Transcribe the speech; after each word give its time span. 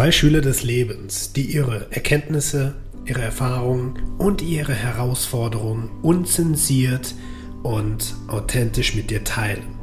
Zwei 0.00 0.12
Schüler 0.12 0.40
des 0.40 0.62
Lebens, 0.62 1.34
die 1.34 1.42
ihre 1.42 1.88
Erkenntnisse, 1.90 2.74
ihre 3.04 3.20
Erfahrungen 3.20 3.98
und 4.16 4.40
ihre 4.40 4.72
Herausforderungen 4.72 5.90
unzensiert 6.00 7.14
und 7.62 8.14
authentisch 8.26 8.94
mit 8.94 9.10
dir 9.10 9.24
teilen. 9.24 9.76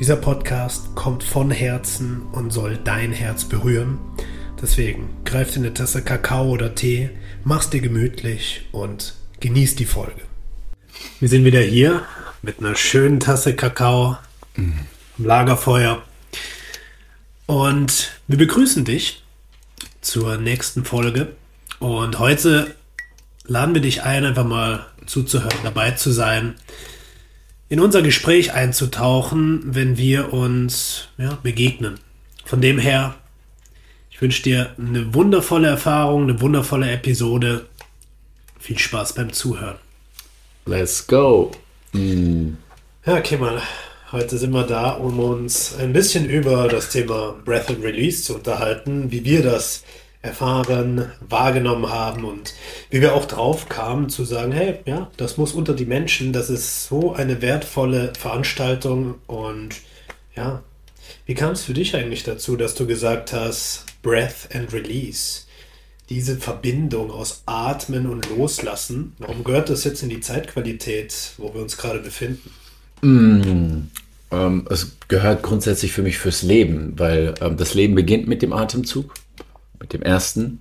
Dieser 0.00 0.16
Podcast 0.16 0.96
kommt 0.96 1.22
von 1.22 1.52
Herzen 1.52 2.22
und 2.32 2.52
soll 2.52 2.80
dein 2.82 3.12
Herz 3.12 3.44
berühren. 3.44 4.00
Deswegen 4.60 5.08
greif 5.24 5.52
dir 5.52 5.60
eine 5.60 5.72
Tasse 5.72 6.02
Kakao 6.02 6.48
oder 6.48 6.74
Tee, 6.74 7.10
mach's 7.44 7.70
dir 7.70 7.80
gemütlich 7.80 8.66
und 8.72 9.14
genieß 9.38 9.76
die 9.76 9.84
Folge. 9.84 10.22
Wir 11.20 11.28
sind 11.28 11.44
wieder 11.44 11.60
hier 11.60 12.02
mit 12.42 12.58
einer 12.58 12.74
schönen 12.74 13.20
Tasse 13.20 13.54
Kakao 13.54 14.16
am 14.56 14.80
Lagerfeuer 15.16 16.02
und 17.46 18.12
wir 18.28 18.38
begrüßen 18.38 18.84
dich 18.84 19.22
zur 20.00 20.36
nächsten 20.36 20.84
Folge. 20.84 21.34
Und 21.78 22.18
heute 22.18 22.74
laden 23.44 23.74
wir 23.74 23.82
dich 23.82 24.02
ein, 24.02 24.24
einfach 24.24 24.44
mal 24.44 24.86
zuzuhören, 25.06 25.58
dabei 25.62 25.92
zu 25.92 26.10
sein, 26.12 26.54
in 27.68 27.80
unser 27.80 28.02
Gespräch 28.02 28.52
einzutauchen, 28.52 29.74
wenn 29.74 29.96
wir 29.96 30.32
uns 30.32 31.08
ja, 31.16 31.38
begegnen. 31.42 31.98
Von 32.44 32.60
dem 32.60 32.78
her, 32.78 33.14
ich 34.10 34.20
wünsche 34.20 34.42
dir 34.42 34.74
eine 34.78 35.14
wundervolle 35.14 35.68
Erfahrung, 35.68 36.24
eine 36.24 36.40
wundervolle 36.40 36.90
Episode. 36.90 37.66
Viel 38.58 38.78
Spaß 38.78 39.14
beim 39.14 39.32
Zuhören. 39.32 39.78
Let's 40.66 41.06
go. 41.06 41.50
Mm. 41.92 42.50
Ja, 43.04 43.20
Kemal, 43.20 43.62
Heute 44.12 44.36
sind 44.36 44.50
wir 44.50 44.64
da, 44.64 44.90
um 44.90 45.18
uns 45.20 45.74
ein 45.74 45.94
bisschen 45.94 46.28
über 46.28 46.68
das 46.68 46.90
Thema 46.90 47.34
Breath 47.46 47.70
and 47.70 47.82
Release 47.82 48.22
zu 48.22 48.34
unterhalten, 48.34 49.10
wie 49.10 49.24
wir 49.24 49.42
das 49.42 49.84
erfahren, 50.20 51.10
wahrgenommen 51.26 51.88
haben 51.88 52.26
und 52.26 52.52
wie 52.90 53.00
wir 53.00 53.14
auch 53.14 53.24
drauf 53.24 53.70
kamen 53.70 54.10
zu 54.10 54.26
sagen, 54.26 54.52
hey, 54.52 54.80
ja, 54.84 55.10
das 55.16 55.38
muss 55.38 55.54
unter 55.54 55.72
die 55.72 55.86
Menschen, 55.86 56.34
das 56.34 56.50
ist 56.50 56.88
so 56.88 57.14
eine 57.14 57.40
wertvolle 57.40 58.12
Veranstaltung 58.18 59.14
und 59.28 59.76
ja, 60.36 60.62
wie 61.24 61.32
kam 61.32 61.52
es 61.52 61.62
für 61.62 61.72
dich 61.72 61.96
eigentlich 61.96 62.22
dazu, 62.22 62.56
dass 62.56 62.74
du 62.74 62.86
gesagt 62.86 63.32
hast, 63.32 63.86
Breath 64.02 64.54
and 64.54 64.74
Release? 64.74 65.44
Diese 66.10 66.36
Verbindung 66.36 67.10
aus 67.10 67.44
Atmen 67.46 68.06
und 68.06 68.28
Loslassen, 68.28 69.14
warum 69.16 69.42
gehört 69.42 69.70
das 69.70 69.84
jetzt 69.84 70.02
in 70.02 70.10
die 70.10 70.20
Zeitqualität, 70.20 71.32
wo 71.38 71.54
wir 71.54 71.62
uns 71.62 71.78
gerade 71.78 72.00
befinden? 72.00 72.50
Ähm, 74.32 74.66
es 74.70 74.96
gehört 75.08 75.42
grundsätzlich 75.42 75.92
für 75.92 76.02
mich 76.02 76.18
fürs 76.18 76.42
Leben, 76.42 76.98
weil 76.98 77.34
ähm, 77.40 77.56
das 77.56 77.74
Leben 77.74 77.94
beginnt 77.94 78.26
mit 78.26 78.42
dem 78.42 78.52
Atemzug, 78.52 79.14
mit 79.78 79.92
dem 79.92 80.02
ersten, 80.02 80.60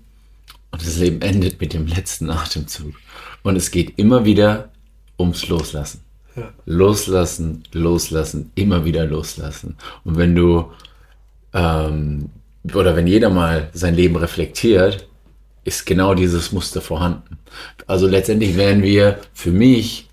und 0.72 0.86
das 0.86 0.98
Leben 0.98 1.22
endet 1.22 1.60
mit 1.60 1.74
dem 1.74 1.88
letzten 1.88 2.30
Atemzug. 2.30 2.94
Und 3.44 3.56
es 3.56 3.72
geht 3.72 3.98
immer 3.98 4.26
wieder 4.26 4.70
ums 5.18 5.48
Loslassen. 5.48 6.02
Ja. 6.36 6.50
Loslassen, 6.66 7.64
loslassen, 7.74 8.52
immer 8.56 8.86
wieder 8.86 9.06
loslassen. 9.06 9.78
Und 10.06 10.18
wenn 10.18 10.36
du, 10.36 10.72
ähm, 11.54 12.30
oder 12.74 12.96
wenn 12.96 13.08
jeder 13.08 13.30
mal 13.30 13.70
sein 13.74 13.96
Leben 13.96 14.16
reflektiert, 14.16 15.08
ist 15.64 15.86
genau 15.86 16.14
dieses 16.16 16.52
Muster 16.52 16.82
vorhanden. 16.82 17.38
Also 17.86 18.08
letztendlich 18.08 18.56
werden 18.56 18.82
wir 18.82 19.20
für 19.34 19.52
mich 19.52 20.10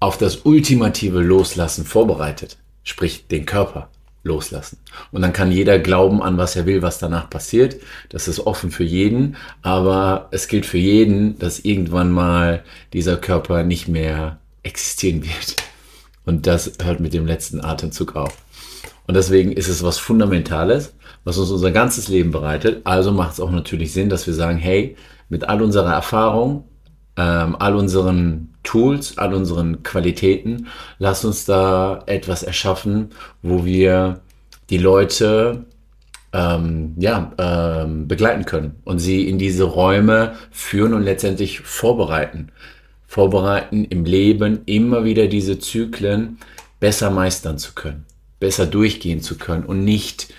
auf 0.00 0.18
das 0.18 0.38
ultimative 0.44 1.20
Loslassen 1.20 1.84
vorbereitet 1.84 2.58
sprich 2.84 3.26
den 3.26 3.46
Körper 3.46 3.88
loslassen. 4.22 4.78
Und 5.12 5.22
dann 5.22 5.32
kann 5.32 5.52
jeder 5.52 5.78
glauben 5.78 6.22
an, 6.22 6.38
was 6.38 6.56
er 6.56 6.66
will, 6.66 6.82
was 6.82 6.98
danach 6.98 7.28
passiert. 7.28 7.76
Das 8.08 8.26
ist 8.26 8.40
offen 8.40 8.70
für 8.70 8.84
jeden, 8.84 9.36
aber 9.62 10.28
es 10.30 10.48
gilt 10.48 10.66
für 10.66 10.78
jeden, 10.78 11.38
dass 11.38 11.60
irgendwann 11.60 12.10
mal 12.10 12.64
dieser 12.92 13.16
Körper 13.16 13.62
nicht 13.62 13.86
mehr 13.88 14.38
existieren 14.62 15.22
wird. 15.24 15.56
Und 16.24 16.46
das 16.46 16.72
hört 16.82 17.00
mit 17.00 17.12
dem 17.12 17.26
letzten 17.26 17.60
Atemzug 17.60 18.16
auf. 18.16 18.34
Und 19.06 19.14
deswegen 19.14 19.52
ist 19.52 19.68
es 19.68 19.82
was 19.82 19.98
Fundamentales, 19.98 20.94
was 21.24 21.36
uns 21.36 21.50
unser 21.50 21.70
ganzes 21.70 22.08
Leben 22.08 22.30
bereitet. 22.30 22.80
Also 22.84 23.12
macht 23.12 23.34
es 23.34 23.40
auch 23.40 23.50
natürlich 23.50 23.92
Sinn, 23.92 24.08
dass 24.08 24.26
wir 24.26 24.32
sagen, 24.32 24.56
hey, 24.56 24.96
mit 25.28 25.44
all 25.44 25.60
unserer 25.60 25.92
Erfahrung, 25.92 26.64
ähm, 27.16 27.56
all 27.58 27.76
unseren 27.76 28.54
Tools, 28.62 29.18
all 29.18 29.34
unseren 29.34 29.82
Qualitäten. 29.82 30.68
Lass 30.98 31.24
uns 31.24 31.44
da 31.44 32.02
etwas 32.06 32.42
erschaffen, 32.42 33.10
wo 33.42 33.64
wir 33.64 34.20
die 34.70 34.78
Leute 34.78 35.64
ähm, 36.32 36.94
ja, 36.98 37.32
ähm, 37.38 38.08
begleiten 38.08 38.44
können 38.44 38.76
und 38.84 38.98
sie 38.98 39.28
in 39.28 39.38
diese 39.38 39.64
Räume 39.64 40.34
führen 40.50 40.94
und 40.94 41.02
letztendlich 41.02 41.60
vorbereiten. 41.60 42.50
Vorbereiten 43.06 43.84
im 43.84 44.04
Leben 44.04 44.62
immer 44.66 45.04
wieder 45.04 45.28
diese 45.28 45.60
Zyklen 45.60 46.38
besser 46.80 47.10
meistern 47.10 47.58
zu 47.58 47.72
können, 47.74 48.04
besser 48.40 48.66
durchgehen 48.66 49.20
zu 49.20 49.38
können 49.38 49.64
und 49.64 49.84
nicht 49.84 50.34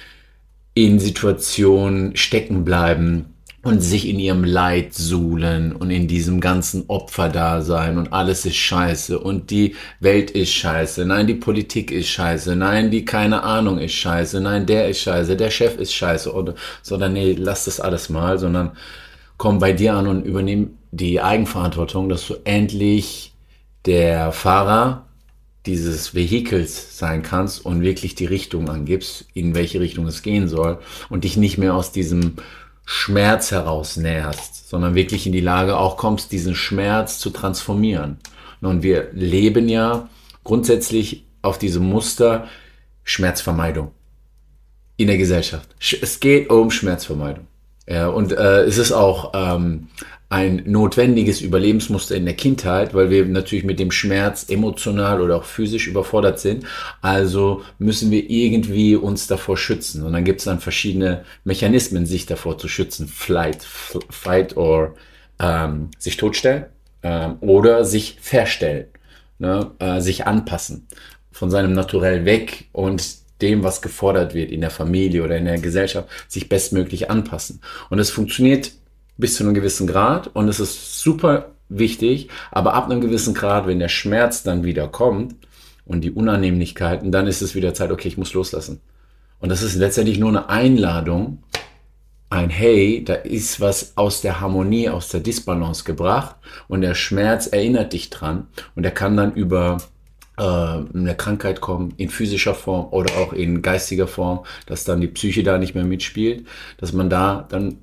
in 0.74 1.00
Situationen 1.00 2.18
stecken 2.18 2.66
bleiben, 2.66 3.35
und 3.66 3.80
sich 3.82 4.08
in 4.08 4.20
ihrem 4.20 4.44
Leid 4.44 4.94
suhlen 4.94 5.76
und 5.76 5.90
in 5.90 6.08
diesem 6.08 6.40
ganzen 6.40 6.84
Opferdasein 6.88 7.98
und 7.98 8.14
alles 8.14 8.46
ist 8.46 8.58
scheiße 8.58 9.18
und 9.18 9.50
die 9.50 9.76
Welt 10.00 10.30
ist 10.30 10.52
scheiße, 10.52 11.04
nein, 11.04 11.26
die 11.26 11.34
Politik 11.34 11.90
ist 11.92 12.10
scheiße, 12.10 12.56
nein, 12.56 12.92
die 12.92 13.06
keine 13.06 13.42
Ahnung 13.42 13.80
ist 13.80 13.94
scheiße, 13.94 14.40
nein, 14.40 14.68
der 14.68 14.88
ist 14.88 15.00
scheiße, 15.00 15.36
der 15.36 15.50
Chef 15.50 15.78
ist 15.78 15.96
scheiße 15.96 16.32
oder, 16.32 16.54
sondern 16.84 17.14
nee, 17.14 17.34
lass 17.34 17.66
das 17.66 17.80
alles 17.80 18.08
mal, 18.10 18.38
sondern 18.38 18.74
komm 19.38 19.58
bei 19.58 19.74
dir 19.74 19.96
an 19.96 20.06
und 20.06 20.26
übernimm 20.26 20.78
die 20.92 21.20
Eigenverantwortung, 21.20 22.08
dass 22.08 22.28
du 22.28 22.36
endlich 22.44 23.34
der 23.88 24.32
Fahrer 24.32 25.08
dieses 25.66 26.14
Vehikels 26.14 27.00
sein 27.00 27.24
kannst 27.24 27.66
und 27.66 27.82
wirklich 27.82 28.14
die 28.14 28.26
Richtung 28.26 28.70
angibst, 28.70 29.26
in 29.34 29.56
welche 29.56 29.80
Richtung 29.80 30.06
es 30.06 30.22
gehen 30.22 30.48
soll 30.48 30.78
und 31.10 31.24
dich 31.24 31.36
nicht 31.36 31.58
mehr 31.58 31.74
aus 31.74 31.92
diesem 31.92 32.34
Schmerz 32.86 33.52
heraus 33.52 33.98
näherst, 33.98 34.70
sondern 34.70 34.96
wirklich 34.96 35.26
in 35.26 35.34
die 35.34 35.42
Lage 35.42 35.78
auch 35.78 35.98
kommst, 35.98 36.32
diesen 36.32 36.56
Schmerz 36.56 37.20
zu 37.20 37.32
transformieren. 37.32 38.20
Und 38.62 38.84
wir 38.84 39.10
leben 39.14 39.68
ja 39.70 40.10
grundsätzlich 40.44 41.26
auf 41.42 41.58
diesem 41.58 41.84
Muster 41.84 42.48
Schmerzvermeidung 43.04 43.92
in 44.98 45.08
der 45.08 45.18
Gesellschaft. 45.18 45.76
Es 45.80 46.20
geht 46.20 46.50
um 46.50 46.72
Schmerzvermeidung. 46.72 47.48
Ja, 47.88 48.08
und 48.08 48.32
äh, 48.32 48.64
es 48.64 48.80
ist 48.80 48.92
auch 48.92 49.32
ähm, 49.36 49.90
ein 50.30 50.64
notwendiges 50.66 51.42
Überlebensmuster 51.42 52.16
in 52.16 52.26
der 52.26 52.36
Kindheit, 52.36 52.94
weil 52.94 53.10
wir 53.10 53.26
natürlich 53.26 53.64
mit 53.64 53.80
dem 53.80 53.92
Schmerz 53.92 54.50
emotional 54.50 55.22
oder 55.22 55.38
auch 55.38 55.44
physisch 55.44 55.88
überfordert 55.88 56.40
sind. 56.40 56.66
Also 57.02 57.64
müssen 57.78 58.10
wir 58.12 58.30
irgendwie 58.30 58.96
uns 58.96 59.28
davor 59.28 59.56
schützen. 59.56 60.04
Und 60.04 60.14
dann 60.14 60.24
gibt 60.24 60.40
es 60.40 60.46
dann 60.46 60.60
verschiedene 60.60 61.24
Mechanismen, 61.44 62.06
sich 62.06 62.26
davor 62.26 62.58
zu 62.58 62.68
schützen. 62.68 63.08
Flight, 63.08 63.64
fight 64.10 64.58
or 64.58 64.96
ähm, 65.40 65.90
sich 66.00 66.18
totstellen 66.18 66.66
ähm, 67.04 67.38
oder 67.42 67.86
sich 67.86 68.18
verstellen, 68.20 68.88
ne? 69.38 69.72
äh, 69.80 70.02
sich 70.02 70.26
anpassen 70.26 70.88
von 71.32 71.52
seinem 71.52 71.74
Naturell 71.74 72.26
weg 72.26 72.70
und 72.72 73.04
dem, 73.42 73.64
was 73.64 73.82
gefordert 73.82 74.34
wird 74.34 74.52
in 74.52 74.62
der 74.62 74.70
Familie 74.70 75.24
oder 75.24 75.38
in 75.38 75.46
der 75.46 75.60
Gesellschaft, 75.60 76.08
sich 76.28 76.50
bestmöglich 76.50 77.10
anpassen. 77.12 77.62
Und 77.90 78.00
es 78.00 78.10
funktioniert 78.10 78.72
bis 79.18 79.36
zu 79.36 79.44
einem 79.44 79.54
gewissen 79.54 79.88
Grad 79.88 80.28
und 80.34 80.48
es 80.48 80.60
ist 80.60 81.00
super 81.00 81.52
wichtig, 81.70 82.30
aber 82.52 82.74
ab 82.74 82.86
einem 82.86 83.02
gewissen 83.02 83.34
Grad, 83.34 83.68
wenn 83.68 83.80
der 83.80 83.90
Schmerz 83.90 84.44
dann 84.44 84.64
wieder 84.64 84.88
kommt 84.88 85.36
und 85.86 86.02
die 86.02 86.12
Unannehmlichkeiten, 86.12 87.12
dann 87.12 87.28
ist 87.28 87.42
es 87.42 87.56
wieder 87.56 87.74
Zeit, 87.74 87.92
okay, 87.92 88.08
ich 88.08 88.18
muss 88.18 88.34
loslassen. 88.34 88.82
Und 89.40 89.50
das 89.50 89.62
ist 89.62 89.76
letztendlich 89.76 90.20
nur 90.20 90.30
eine 90.30 90.50
Einladung, 90.50 91.44
ein 92.30 92.50
Hey, 92.50 93.04
da 93.04 93.14
ist 93.14 93.62
was 93.62 93.96
aus 93.98 94.22
der 94.22 94.42
Harmonie, 94.42 94.90
aus 94.90 95.10
der 95.10 95.20
Disbalance 95.20 95.84
gebracht 95.84 96.36
und 96.68 96.82
der 96.82 96.96
Schmerz 96.96 97.48
erinnert 97.48 97.94
dich 97.94 98.10
dran 98.10 98.48
und 98.76 98.84
er 98.84 98.92
kann 98.92 99.16
dann 99.16 99.34
über 99.34 99.78
äh, 100.38 100.44
eine 100.44 101.16
Krankheit 101.16 101.62
kommen, 101.62 101.94
in 101.98 102.10
physischer 102.10 102.56
Form 102.56 102.88
oder 102.92 103.16
auch 103.18 103.34
in 103.34 103.62
geistiger 103.62 104.08
Form, 104.08 104.46
dass 104.66 104.84
dann 104.84 105.02
die 105.02 105.08
Psyche 105.08 105.44
da 105.44 105.58
nicht 105.58 105.76
mehr 105.76 105.86
mitspielt, 105.86 106.46
dass 106.78 106.94
man 106.94 107.10
da 107.10 107.46
dann 107.48 107.78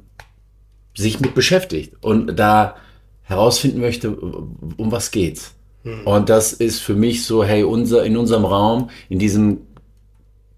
sich 0.94 1.20
mit 1.20 1.34
beschäftigt 1.34 1.94
und 2.00 2.38
da 2.38 2.76
herausfinden 3.22 3.80
möchte, 3.80 4.10
um 4.10 4.92
was 4.92 5.10
geht's. 5.10 5.54
Mhm. 5.84 6.06
Und 6.06 6.28
das 6.28 6.52
ist 6.52 6.80
für 6.80 6.94
mich 6.94 7.24
so, 7.24 7.44
hey, 7.44 7.64
unser, 7.64 8.04
in 8.04 8.16
unserem 8.16 8.44
Raum, 8.44 8.90
in 9.08 9.18
diesem, 9.18 9.58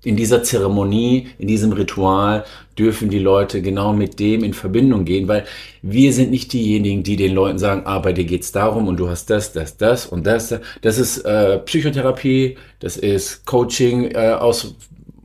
in 0.02 0.16
dieser 0.16 0.42
Zeremonie, 0.42 1.28
in 1.38 1.48
diesem 1.48 1.72
Ritual 1.72 2.44
dürfen 2.76 3.08
die 3.08 3.18
Leute 3.18 3.62
genau 3.62 3.92
mit 3.92 4.18
dem 4.20 4.44
in 4.44 4.52
Verbindung 4.52 5.04
gehen, 5.04 5.28
weil 5.28 5.44
wir 5.80 6.12
sind 6.12 6.30
nicht 6.30 6.52
diejenigen, 6.52 7.02
die 7.02 7.16
den 7.16 7.32
Leuten 7.32 7.58
sagen, 7.58 7.82
ah, 7.86 8.00
bei 8.00 8.12
dir 8.12 8.24
geht's 8.24 8.52
darum 8.52 8.88
und 8.88 8.98
du 8.98 9.08
hast 9.08 9.30
das, 9.30 9.52
das, 9.52 9.76
das 9.76 10.06
und 10.06 10.26
das. 10.26 10.54
Das 10.82 10.98
ist 10.98 11.18
äh, 11.18 11.58
Psychotherapie, 11.58 12.56
das 12.80 12.96
ist 12.96 13.46
Coaching 13.46 14.10
äh, 14.10 14.36
aus 14.38 14.74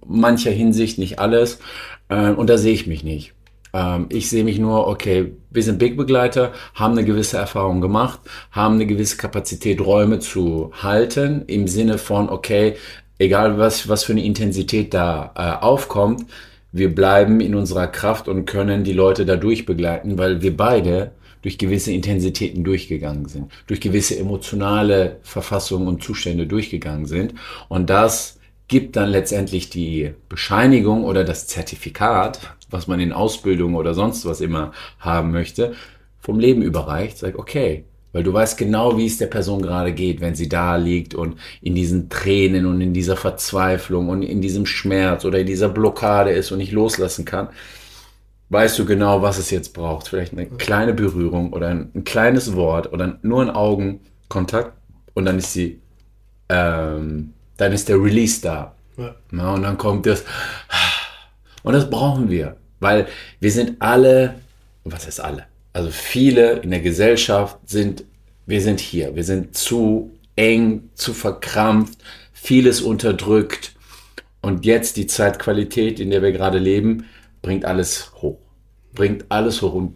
mancher 0.07 0.51
Hinsicht, 0.51 0.97
nicht 0.97 1.19
alles. 1.19 1.59
Äh, 2.07 2.29
und 2.29 2.49
da 2.49 2.57
sehe 2.57 2.73
ich 2.73 2.87
mich 2.87 3.03
nicht. 3.03 3.33
Ähm, 3.73 4.07
ich 4.09 4.29
sehe 4.29 4.43
mich 4.43 4.59
nur, 4.59 4.87
okay, 4.87 5.33
wir 5.49 5.63
sind 5.63 5.79
Big-Begleiter, 5.79 6.53
haben 6.73 6.93
eine 6.93 7.05
gewisse 7.05 7.37
Erfahrung 7.37 7.81
gemacht, 7.81 8.19
haben 8.51 8.75
eine 8.75 8.85
gewisse 8.85 9.17
Kapazität, 9.17 9.81
Räume 9.81 10.19
zu 10.19 10.71
halten, 10.81 11.43
im 11.47 11.67
Sinne 11.67 11.97
von, 11.97 12.29
okay, 12.29 12.75
egal 13.17 13.57
was, 13.57 13.87
was 13.89 14.03
für 14.03 14.13
eine 14.13 14.23
Intensität 14.23 14.93
da 14.93 15.33
äh, 15.35 15.63
aufkommt, 15.63 16.25
wir 16.71 16.93
bleiben 16.93 17.41
in 17.41 17.55
unserer 17.55 17.87
Kraft 17.87 18.27
und 18.27 18.45
können 18.45 18.83
die 18.83 18.93
Leute 18.93 19.25
da 19.25 19.35
durchbegleiten, 19.35 20.17
weil 20.17 20.41
wir 20.41 20.55
beide 20.55 21.11
durch 21.41 21.57
gewisse 21.57 21.91
Intensitäten 21.91 22.63
durchgegangen 22.63 23.27
sind, 23.27 23.51
durch 23.67 23.81
gewisse 23.81 24.17
emotionale 24.19 25.17
Verfassungen 25.23 25.87
und 25.87 26.03
Zustände 26.03 26.45
durchgegangen 26.47 27.05
sind. 27.05 27.33
Und 27.69 27.89
das 27.89 28.39
gibt 28.67 28.97
dann 28.97 29.09
letztendlich 29.09 29.69
die 29.69 30.11
Bescheinigung 30.27 31.03
oder 31.03 31.23
das 31.23 31.47
Zertifikat, 31.47 32.39
was 32.69 32.87
man 32.87 32.99
in 32.99 33.11
Ausbildung 33.11 33.75
oder 33.75 33.93
sonst 33.93 34.25
was 34.25 34.41
immer 34.41 34.71
haben 34.99 35.31
möchte, 35.31 35.73
vom 36.19 36.39
Leben 36.39 36.61
überreicht, 36.61 37.17
sagt, 37.17 37.37
okay, 37.37 37.85
weil 38.11 38.23
du 38.23 38.33
weißt 38.33 38.57
genau, 38.57 38.97
wie 38.97 39.05
es 39.05 39.17
der 39.17 39.27
Person 39.27 39.61
gerade 39.61 39.93
geht, 39.93 40.19
wenn 40.19 40.33
sie 40.33 40.49
da 40.49 40.75
liegt 40.77 41.13
und 41.13 41.37
in 41.61 41.75
diesen 41.75 42.09
Tränen 42.09 42.65
und 42.65 42.81
in 42.81 42.93
dieser 42.93 43.15
Verzweiflung 43.15 44.09
und 44.09 44.23
in 44.23 44.41
diesem 44.41 44.65
Schmerz 44.65 45.25
oder 45.25 45.39
in 45.39 45.47
dieser 45.47 45.69
Blockade 45.69 46.31
ist 46.31 46.51
und 46.51 46.57
nicht 46.57 46.71
loslassen 46.71 47.25
kann. 47.25 47.49
Weißt 48.49 48.79
du 48.79 48.85
genau, 48.85 49.21
was 49.21 49.37
es 49.37 49.51
jetzt 49.51 49.75
braucht. 49.75 50.07
Vielleicht 50.07 50.33
eine 50.33 50.47
kleine 50.47 50.93
Berührung 50.93 51.53
oder 51.53 51.67
ein, 51.67 51.91
ein 51.93 52.03
kleines 52.03 52.55
Wort 52.55 52.91
oder 52.91 53.19
nur 53.21 53.43
ein 53.43 53.51
Augenkontakt 53.51 54.73
und 55.13 55.25
dann 55.25 55.37
ist 55.37 55.53
sie, 55.53 55.79
ähm, 56.49 57.33
dann 57.57 57.73
ist 57.73 57.89
der 57.89 58.01
Release 58.01 58.41
da. 58.41 58.73
Ja. 58.97 59.15
Na, 59.29 59.53
und 59.53 59.61
dann 59.61 59.77
kommt 59.77 60.07
das. 60.07 60.25
Und 61.63 61.73
das 61.73 61.89
brauchen 61.89 62.29
wir, 62.29 62.57
weil 62.79 63.07
wir 63.39 63.51
sind 63.51 63.81
alle, 63.81 64.35
was 64.83 65.07
ist 65.07 65.19
alle? 65.19 65.45
Also 65.73 65.91
viele 65.91 66.59
in 66.59 66.71
der 66.71 66.81
Gesellschaft 66.81 67.57
sind, 67.65 68.03
wir 68.45 68.61
sind 68.61 68.79
hier, 68.79 69.15
wir 69.15 69.23
sind 69.23 69.55
zu 69.55 70.11
eng, 70.35 70.89
zu 70.95 71.13
verkrampft, 71.13 71.99
vieles 72.31 72.81
unterdrückt. 72.81 73.75
Und 74.41 74.65
jetzt 74.65 74.95
die 74.95 75.07
Zeitqualität, 75.07 75.99
in 75.99 76.09
der 76.09 76.21
wir 76.21 76.31
gerade 76.31 76.59
leben, 76.59 77.05
bringt 77.41 77.65
alles 77.65 78.13
hoch. 78.21 78.39
Bringt 78.93 79.25
alles 79.29 79.61
hoch. 79.61 79.73
Und 79.73 79.95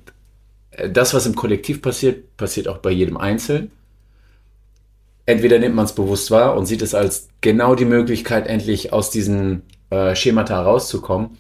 äh, 0.72 0.90
das, 0.90 1.14
was 1.14 1.26
im 1.26 1.36
Kollektiv 1.36 1.82
passiert, 1.82 2.36
passiert 2.38 2.68
auch 2.68 2.80
bei 2.80 2.92
jedem 2.92 3.18
Einzelnen. 3.18 3.72
Entweder 5.26 5.58
nimmt 5.60 5.76
man 5.76 5.86
es 5.86 5.96
bewusst 5.96 6.32
wahr 6.32 6.58
und 6.58 6.66
sieht 6.66 6.82
es 6.82 6.94
als 6.94 7.30
genau 7.40 7.76
die 7.76 7.86
Möglichkeit, 7.86 8.46
endlich 8.46 8.92
aus 8.92 9.10
diesen 9.10 9.62
äh, 9.90 10.16
Schemata 10.16 10.62
rauszukommen. 10.62 11.38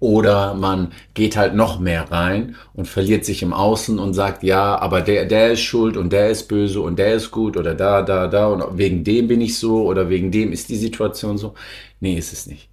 Oder 0.00 0.54
man 0.54 0.92
geht 1.14 1.36
halt 1.36 1.54
noch 1.54 1.78
mehr 1.78 2.10
rein 2.10 2.56
und 2.74 2.88
verliert 2.88 3.24
sich 3.24 3.42
im 3.42 3.52
Außen 3.52 3.98
und 3.98 4.12
sagt, 4.12 4.42
ja, 4.42 4.78
aber 4.78 5.00
der, 5.00 5.24
der 5.24 5.52
ist 5.52 5.60
schuld 5.60 5.96
und 5.96 6.12
der 6.12 6.30
ist 6.30 6.48
böse 6.48 6.80
und 6.80 6.98
der 6.98 7.14
ist 7.14 7.30
gut 7.30 7.56
oder 7.56 7.74
da, 7.74 8.02
da, 8.02 8.26
da 8.26 8.48
und 8.48 8.76
wegen 8.76 9.04
dem 9.04 9.28
bin 9.28 9.40
ich 9.40 9.58
so 9.58 9.84
oder 9.84 10.10
wegen 10.10 10.30
dem 10.30 10.52
ist 10.52 10.68
die 10.68 10.76
Situation 10.76 11.38
so. 11.38 11.54
Nee, 12.00 12.18
ist 12.18 12.32
es 12.32 12.46
nicht. 12.46 12.68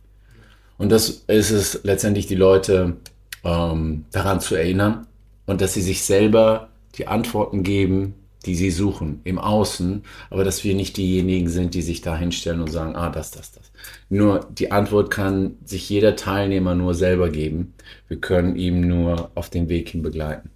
Und 0.78 0.92
das 0.92 1.10
ist 1.28 1.52
es 1.52 1.82
letztendlich, 1.84 2.28
die 2.28 2.36
Leute 2.36 2.98
ähm, 3.44 4.06
daran 4.12 4.40
zu 4.40 4.56
erinnern 4.56 5.08
und 5.46 5.62
dass 5.62 5.74
sie 5.76 5.82
sich 5.82 6.04
selber 6.04 6.70
die 6.98 7.08
Antworten 7.08 7.64
geben, 7.64 8.16
die 8.46 8.56
sie 8.56 8.72
suchen 8.72 9.22
im 9.24 9.38
Außen, 9.40 10.04
aber 10.30 10.44
dass 10.44 10.64
wir 10.64 10.74
nicht 10.74 10.98
diejenigen 10.98 11.50
sind, 11.50 11.74
die 11.74 11.82
sich 11.82 12.02
da 12.02 12.18
hinstellen 12.18 12.62
und 12.62 12.72
sagen, 12.72 12.96
ah, 12.96 13.10
das, 13.10 13.32
das, 13.32 13.52
das. 13.52 13.72
Nur 14.10 14.48
die 14.52 14.72
Antwort 14.72 15.12
kann 15.12 15.58
sich 15.64 15.90
jeder 15.90 16.16
Teilnehmer 16.16 16.76
nur 16.76 16.94
selber 16.94 17.30
geben. 17.30 17.74
Wir 18.08 18.18
können 18.18 18.56
ihm 18.56 18.88
nur 18.88 19.32
auf 19.36 19.50
den 19.50 19.70
Weg 19.70 19.90
hin 19.90 20.02
begleiten. 20.02 20.50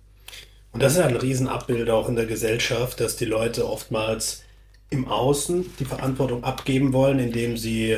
Und 0.71 0.83
das 0.83 0.93
ist 0.93 0.99
ein 0.99 1.15
Riesenabbild 1.15 1.89
auch 1.89 2.09
in 2.09 2.15
der 2.15 2.25
Gesellschaft, 2.25 2.99
dass 2.99 3.15
die 3.15 3.25
Leute 3.25 3.69
oftmals 3.69 4.43
im 4.89 5.07
Außen 5.07 5.65
die 5.79 5.85
Verantwortung 5.85 6.43
abgeben 6.43 6.91
wollen, 6.91 7.19
indem 7.19 7.55
sie 7.57 7.97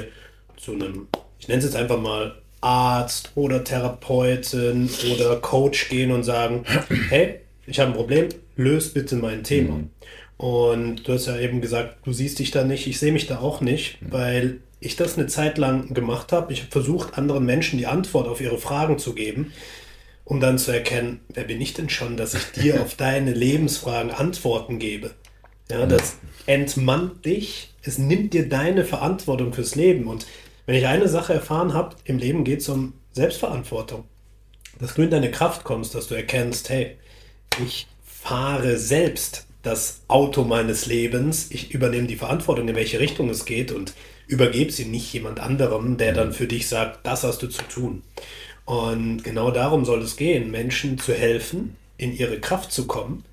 zu 0.57 0.73
einem, 0.73 1.07
ich 1.39 1.47
nenne 1.47 1.59
es 1.59 1.65
jetzt 1.65 1.75
einfach 1.75 1.99
mal 1.99 2.35
Arzt 2.61 3.31
oder 3.35 3.63
Therapeuten 3.63 4.89
oder 5.13 5.37
Coach 5.37 5.89
gehen 5.89 6.11
und 6.11 6.23
sagen, 6.23 6.65
hey, 7.09 7.41
ich 7.67 7.79
habe 7.79 7.91
ein 7.91 7.95
Problem, 7.95 8.29
löst 8.55 8.93
bitte 8.93 9.17
mein 9.17 9.43
Thema. 9.43 9.75
Mhm. 9.75 9.89
Und 10.37 11.07
du 11.07 11.13
hast 11.13 11.27
ja 11.27 11.37
eben 11.37 11.61
gesagt, 11.61 11.97
du 12.05 12.13
siehst 12.13 12.39
dich 12.39 12.51
da 12.51 12.63
nicht, 12.63 12.87
ich 12.87 12.99
sehe 12.99 13.11
mich 13.11 13.27
da 13.27 13.39
auch 13.39 13.61
nicht, 13.61 14.01
mhm. 14.01 14.11
weil 14.11 14.59
ich 14.79 14.95
das 14.95 15.17
eine 15.17 15.27
Zeit 15.27 15.57
lang 15.57 15.93
gemacht 15.93 16.31
habe. 16.31 16.53
Ich 16.53 16.61
habe 16.61 16.71
versucht, 16.71 17.17
anderen 17.17 17.45
Menschen 17.45 17.77
die 17.77 17.87
Antwort 17.87 18.27
auf 18.27 18.41
ihre 18.41 18.57
Fragen 18.57 18.99
zu 18.99 19.13
geben, 19.13 19.51
um 20.23 20.39
dann 20.39 20.57
zu 20.57 20.71
erkennen, 20.71 21.19
wer 21.33 21.43
bin 21.43 21.59
ich 21.59 21.73
denn 21.73 21.89
schon, 21.89 22.17
dass 22.17 22.33
ich 22.33 22.51
dir 22.51 22.81
auf 22.81 22.95
deine 22.95 23.33
Lebensfragen 23.33 24.11
Antworten 24.11 24.79
gebe. 24.79 25.11
Ja, 25.69 25.85
das 25.85 26.17
entmannt 26.45 27.25
dich, 27.25 27.73
es 27.81 27.97
nimmt 27.97 28.33
dir 28.33 28.47
deine 28.47 28.85
Verantwortung 28.85 29.51
fürs 29.51 29.75
Leben. 29.75 30.07
Und 30.07 30.25
wenn 30.65 30.75
ich 30.75 30.87
eine 30.87 31.09
Sache 31.09 31.33
erfahren 31.33 31.73
habe, 31.73 31.95
im 32.05 32.19
Leben 32.19 32.45
geht 32.45 32.61
es 32.61 32.69
um 32.69 32.93
Selbstverantwortung. 33.11 34.05
Dass 34.79 34.93
du 34.93 35.01
in 35.01 35.09
deine 35.09 35.31
Kraft 35.31 35.63
kommst, 35.63 35.95
dass 35.95 36.07
du 36.07 36.15
erkennst, 36.15 36.69
hey, 36.69 36.97
ich 37.61 37.87
fahre 38.05 38.77
selbst 38.77 39.45
das 39.63 40.01
Auto 40.07 40.43
meines 40.43 40.85
Lebens, 40.85 41.47
ich 41.49 41.73
übernehme 41.73 42.07
die 42.07 42.15
Verantwortung, 42.15 42.67
in 42.67 42.75
welche 42.75 42.99
Richtung 42.99 43.29
es 43.29 43.45
geht 43.45 43.71
und 43.71 43.93
übergebe 44.27 44.71
sie 44.71 44.85
nicht 44.85 45.11
jemand 45.13 45.39
anderem, 45.39 45.97
der 45.97 46.13
dann 46.13 46.33
für 46.33 46.47
dich 46.47 46.67
sagt, 46.67 47.05
das 47.05 47.23
hast 47.23 47.41
du 47.41 47.47
zu 47.47 47.63
tun. 47.63 48.03
Und 48.65 49.23
genau 49.23 49.51
darum 49.51 49.85
soll 49.85 50.01
es 50.01 50.17
gehen, 50.17 50.51
Menschen 50.51 50.97
zu 50.97 51.13
helfen, 51.13 51.75
in 51.97 52.15
ihre 52.15 52.39
Kraft 52.39 52.71
zu 52.71 52.85
kommen. 52.85 53.23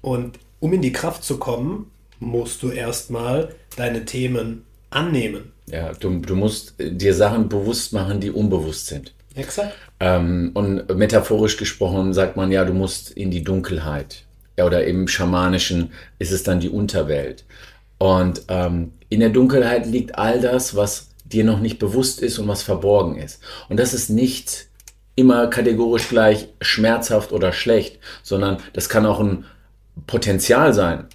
Und 0.00 0.38
um 0.58 0.72
in 0.72 0.82
die 0.82 0.92
Kraft 0.92 1.24
zu 1.24 1.38
kommen, 1.38 1.90
musst 2.18 2.62
du 2.62 2.70
erstmal 2.70 3.54
deine 3.76 4.04
Themen 4.04 4.64
annehmen. 4.90 5.52
Ja, 5.66 5.92
du, 5.92 6.18
du 6.18 6.34
musst 6.34 6.74
dir 6.78 7.14
Sachen 7.14 7.48
bewusst 7.48 7.92
machen, 7.92 8.20
die 8.20 8.30
unbewusst 8.30 8.88
sind. 8.88 9.14
Exakt. 9.34 9.74
Ähm, 10.00 10.50
und 10.54 10.96
metaphorisch 10.96 11.56
gesprochen 11.56 12.12
sagt 12.14 12.36
man 12.36 12.50
ja, 12.50 12.64
du 12.64 12.72
musst 12.72 13.10
in 13.10 13.30
die 13.30 13.44
Dunkelheit. 13.44 14.24
Ja, 14.56 14.66
oder 14.66 14.84
im 14.84 15.08
Schamanischen 15.08 15.92
ist 16.18 16.32
es 16.32 16.42
dann 16.42 16.60
die 16.60 16.70
Unterwelt. 16.70 17.44
Und 17.98 18.42
ähm, 18.48 18.92
in 19.10 19.20
der 19.20 19.28
Dunkelheit 19.28 19.86
liegt 19.86 20.18
all 20.18 20.40
das, 20.40 20.74
was 20.74 21.10
dir 21.24 21.44
noch 21.44 21.60
nicht 21.60 21.78
bewusst 21.78 22.22
ist 22.22 22.38
und 22.38 22.48
was 22.48 22.62
verborgen 22.62 23.16
ist. 23.16 23.40
Und 23.68 23.78
das 23.78 23.94
ist 23.94 24.08
nicht 24.08 24.66
immer 25.16 25.48
kategorisch 25.48 26.08
gleich 26.08 26.48
schmerzhaft 26.60 27.32
oder 27.32 27.52
schlecht, 27.52 27.98
sondern 28.22 28.58
das 28.72 28.88
kann 28.88 29.06
auch 29.06 29.20
ein 29.20 29.44
Potenzial 30.06 30.72
sein, 30.72 31.06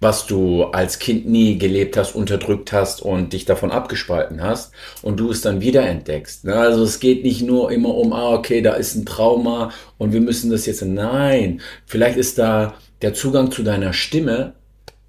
was 0.00 0.26
du 0.26 0.64
als 0.64 0.98
Kind 0.98 1.28
nie 1.28 1.58
gelebt 1.58 1.96
hast, 1.96 2.14
unterdrückt 2.14 2.72
hast 2.72 3.02
und 3.02 3.32
dich 3.32 3.44
davon 3.44 3.70
abgespalten 3.70 4.42
hast 4.42 4.72
und 5.02 5.20
du 5.20 5.30
es 5.30 5.42
dann 5.42 5.60
wiederentdeckst. 5.60 6.44
Ne? 6.44 6.54
Also 6.54 6.82
es 6.84 7.00
geht 7.00 7.22
nicht 7.22 7.42
nur 7.42 7.70
immer 7.70 7.94
um, 7.94 8.12
ah, 8.12 8.32
okay, 8.32 8.62
da 8.62 8.74
ist 8.74 8.94
ein 8.96 9.04
Trauma 9.04 9.72
und 9.98 10.12
wir 10.12 10.20
müssen 10.20 10.50
das 10.50 10.66
jetzt. 10.66 10.82
Nein, 10.82 11.60
vielleicht 11.86 12.16
ist 12.16 12.38
da 12.38 12.74
der 13.02 13.14
Zugang 13.14 13.50
zu 13.50 13.62
deiner 13.62 13.92
Stimme 13.92 14.54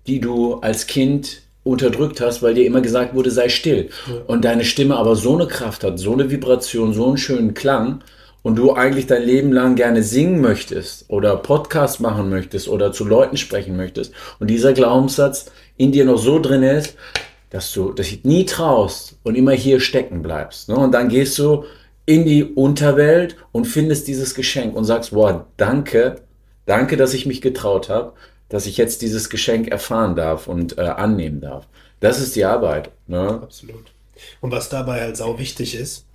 die 0.08 0.20
du 0.20 0.56
als 0.56 0.88
Kind 0.88 1.42
unterdrückt 1.64 2.22
hast, 2.22 2.42
weil 2.42 2.56
dir 2.56 2.66
immer 2.66 2.82
gesagt 2.82 3.14
wurde, 3.14 3.30
sei 3.30 3.50
still. 3.50 3.90
Und 4.28 4.46
deine 4.46 4.66
Stimme 4.66 4.98
aber 4.98 5.16
so 5.16 5.36
eine 5.36 5.48
Kraft 5.48 5.84
hat, 5.84 6.00
so 6.00 6.14
eine 6.14 6.32
Vibration, 6.32 6.94
so 6.94 7.08
einen 7.08 7.18
schönen 7.18 7.54
Klang 7.54 8.04
und 8.44 8.56
du 8.56 8.74
eigentlich 8.74 9.08
dein 9.08 9.24
Leben 9.24 9.52
lang 9.52 9.76
gerne 9.76 10.04
singen 10.04 10.42
möchtest 10.42 11.10
oder 11.10 11.36
Podcast 11.38 12.00
machen 12.00 12.30
möchtest 12.30 12.68
oder 12.68 12.92
zu 12.92 13.06
Leuten 13.06 13.38
sprechen 13.38 13.78
möchtest 13.78 14.14
und 14.40 14.50
dieser 14.50 14.74
Glaubenssatz 14.74 15.52
in 15.78 15.92
dir 15.92 16.06
noch 16.06 16.18
so 16.18 16.40
drin 16.40 16.64
ist, 16.64 16.96
dass 17.50 17.72
du 17.74 17.92
dich 17.94 18.24
nie 18.24 18.46
traust 18.46 19.18
und 19.24 19.36
immer 19.36 19.52
hier 19.52 19.80
stecken 19.80 20.22
bleibst. 20.22 20.70
Ne? 20.70 20.76
Und 20.76 20.94
dann 20.94 21.10
gehst 21.10 21.38
du 21.38 21.66
in 22.06 22.26
die 22.26 22.44
Unterwelt 22.44 23.36
und 23.52 23.66
findest 23.66 24.08
dieses 24.08 24.36
Geschenk 24.36 24.76
und 24.76 24.86
sagst, 24.86 25.14
wow, 25.14 25.44
danke, 25.58 26.22
danke, 26.66 26.98
dass 26.98 27.14
ich 27.14 27.26
mich 27.26 27.42
getraut 27.42 27.90
habe 27.90 28.14
dass 28.52 28.66
ich 28.66 28.76
jetzt 28.76 29.02
dieses 29.02 29.30
Geschenk 29.30 29.70
erfahren 29.70 30.16
darf 30.16 30.48
und 30.48 30.78
äh, 30.78 30.82
annehmen 30.82 31.40
darf. 31.40 31.68
Das 32.02 32.20
ist 32.20 32.36
die 32.36 32.44
Arbeit. 32.44 32.92
Ne? 33.08 33.40
Absolut. 33.42 33.94
Und 34.42 34.52
was 34.52 34.68
dabei 34.68 35.00
halt 35.00 35.16
sau 35.16 35.40
wichtig 35.40 35.74
ist, 35.74 36.06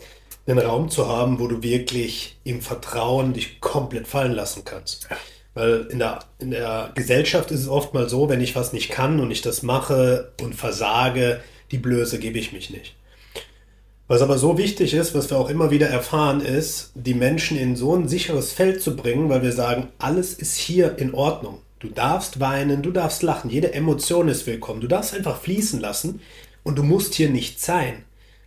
einen 0.46 0.58
Raum 0.58 0.90
zu 0.90 1.08
haben, 1.08 1.38
wo 1.38 1.48
du 1.48 1.62
wirklich 1.62 2.38
im 2.44 2.62
Vertrauen 2.62 3.32
dich 3.32 3.60
komplett 3.60 4.06
fallen 4.06 4.32
lassen 4.32 4.62
kannst. 4.64 5.08
Weil 5.54 5.88
in 5.90 5.98
der, 5.98 6.20
in 6.38 6.50
der 6.50 6.92
Gesellschaft 6.94 7.50
ist 7.50 7.60
es 7.60 7.68
oft 7.68 7.94
mal 7.94 8.08
so, 8.08 8.28
wenn 8.28 8.40
ich 8.40 8.54
was 8.54 8.72
nicht 8.72 8.90
kann 8.90 9.20
und 9.20 9.30
ich 9.30 9.42
das 9.42 9.62
mache 9.62 10.32
und 10.40 10.54
versage, 10.54 11.40
die 11.70 11.78
Blöße 11.78 12.18
gebe 12.18 12.38
ich 12.38 12.52
mich 12.52 12.70
nicht. 12.70 12.94
Was 14.08 14.22
aber 14.22 14.38
so 14.38 14.56
wichtig 14.56 14.94
ist, 14.94 15.16
was 15.16 15.30
wir 15.30 15.36
auch 15.36 15.48
immer 15.48 15.72
wieder 15.72 15.88
erfahren, 15.88 16.40
ist, 16.40 16.92
die 16.94 17.14
Menschen 17.14 17.58
in 17.58 17.74
so 17.74 17.96
ein 17.96 18.06
sicheres 18.06 18.52
Feld 18.52 18.80
zu 18.80 18.94
bringen, 18.94 19.28
weil 19.28 19.42
wir 19.42 19.52
sagen, 19.52 19.88
alles 19.98 20.34
ist 20.34 20.56
hier 20.56 20.98
in 20.98 21.12
Ordnung. 21.12 21.58
Du 21.80 21.88
darfst 21.88 22.38
weinen, 22.38 22.82
du 22.82 22.92
darfst 22.92 23.24
lachen, 23.24 23.50
jede 23.50 23.74
Emotion 23.74 24.28
ist 24.28 24.46
willkommen. 24.46 24.80
Du 24.80 24.86
darfst 24.86 25.12
einfach 25.12 25.40
fließen 25.40 25.80
lassen 25.80 26.20
und 26.62 26.78
du 26.78 26.84
musst 26.84 27.14
hier 27.14 27.30
nicht 27.30 27.60
sein. 27.60 28.04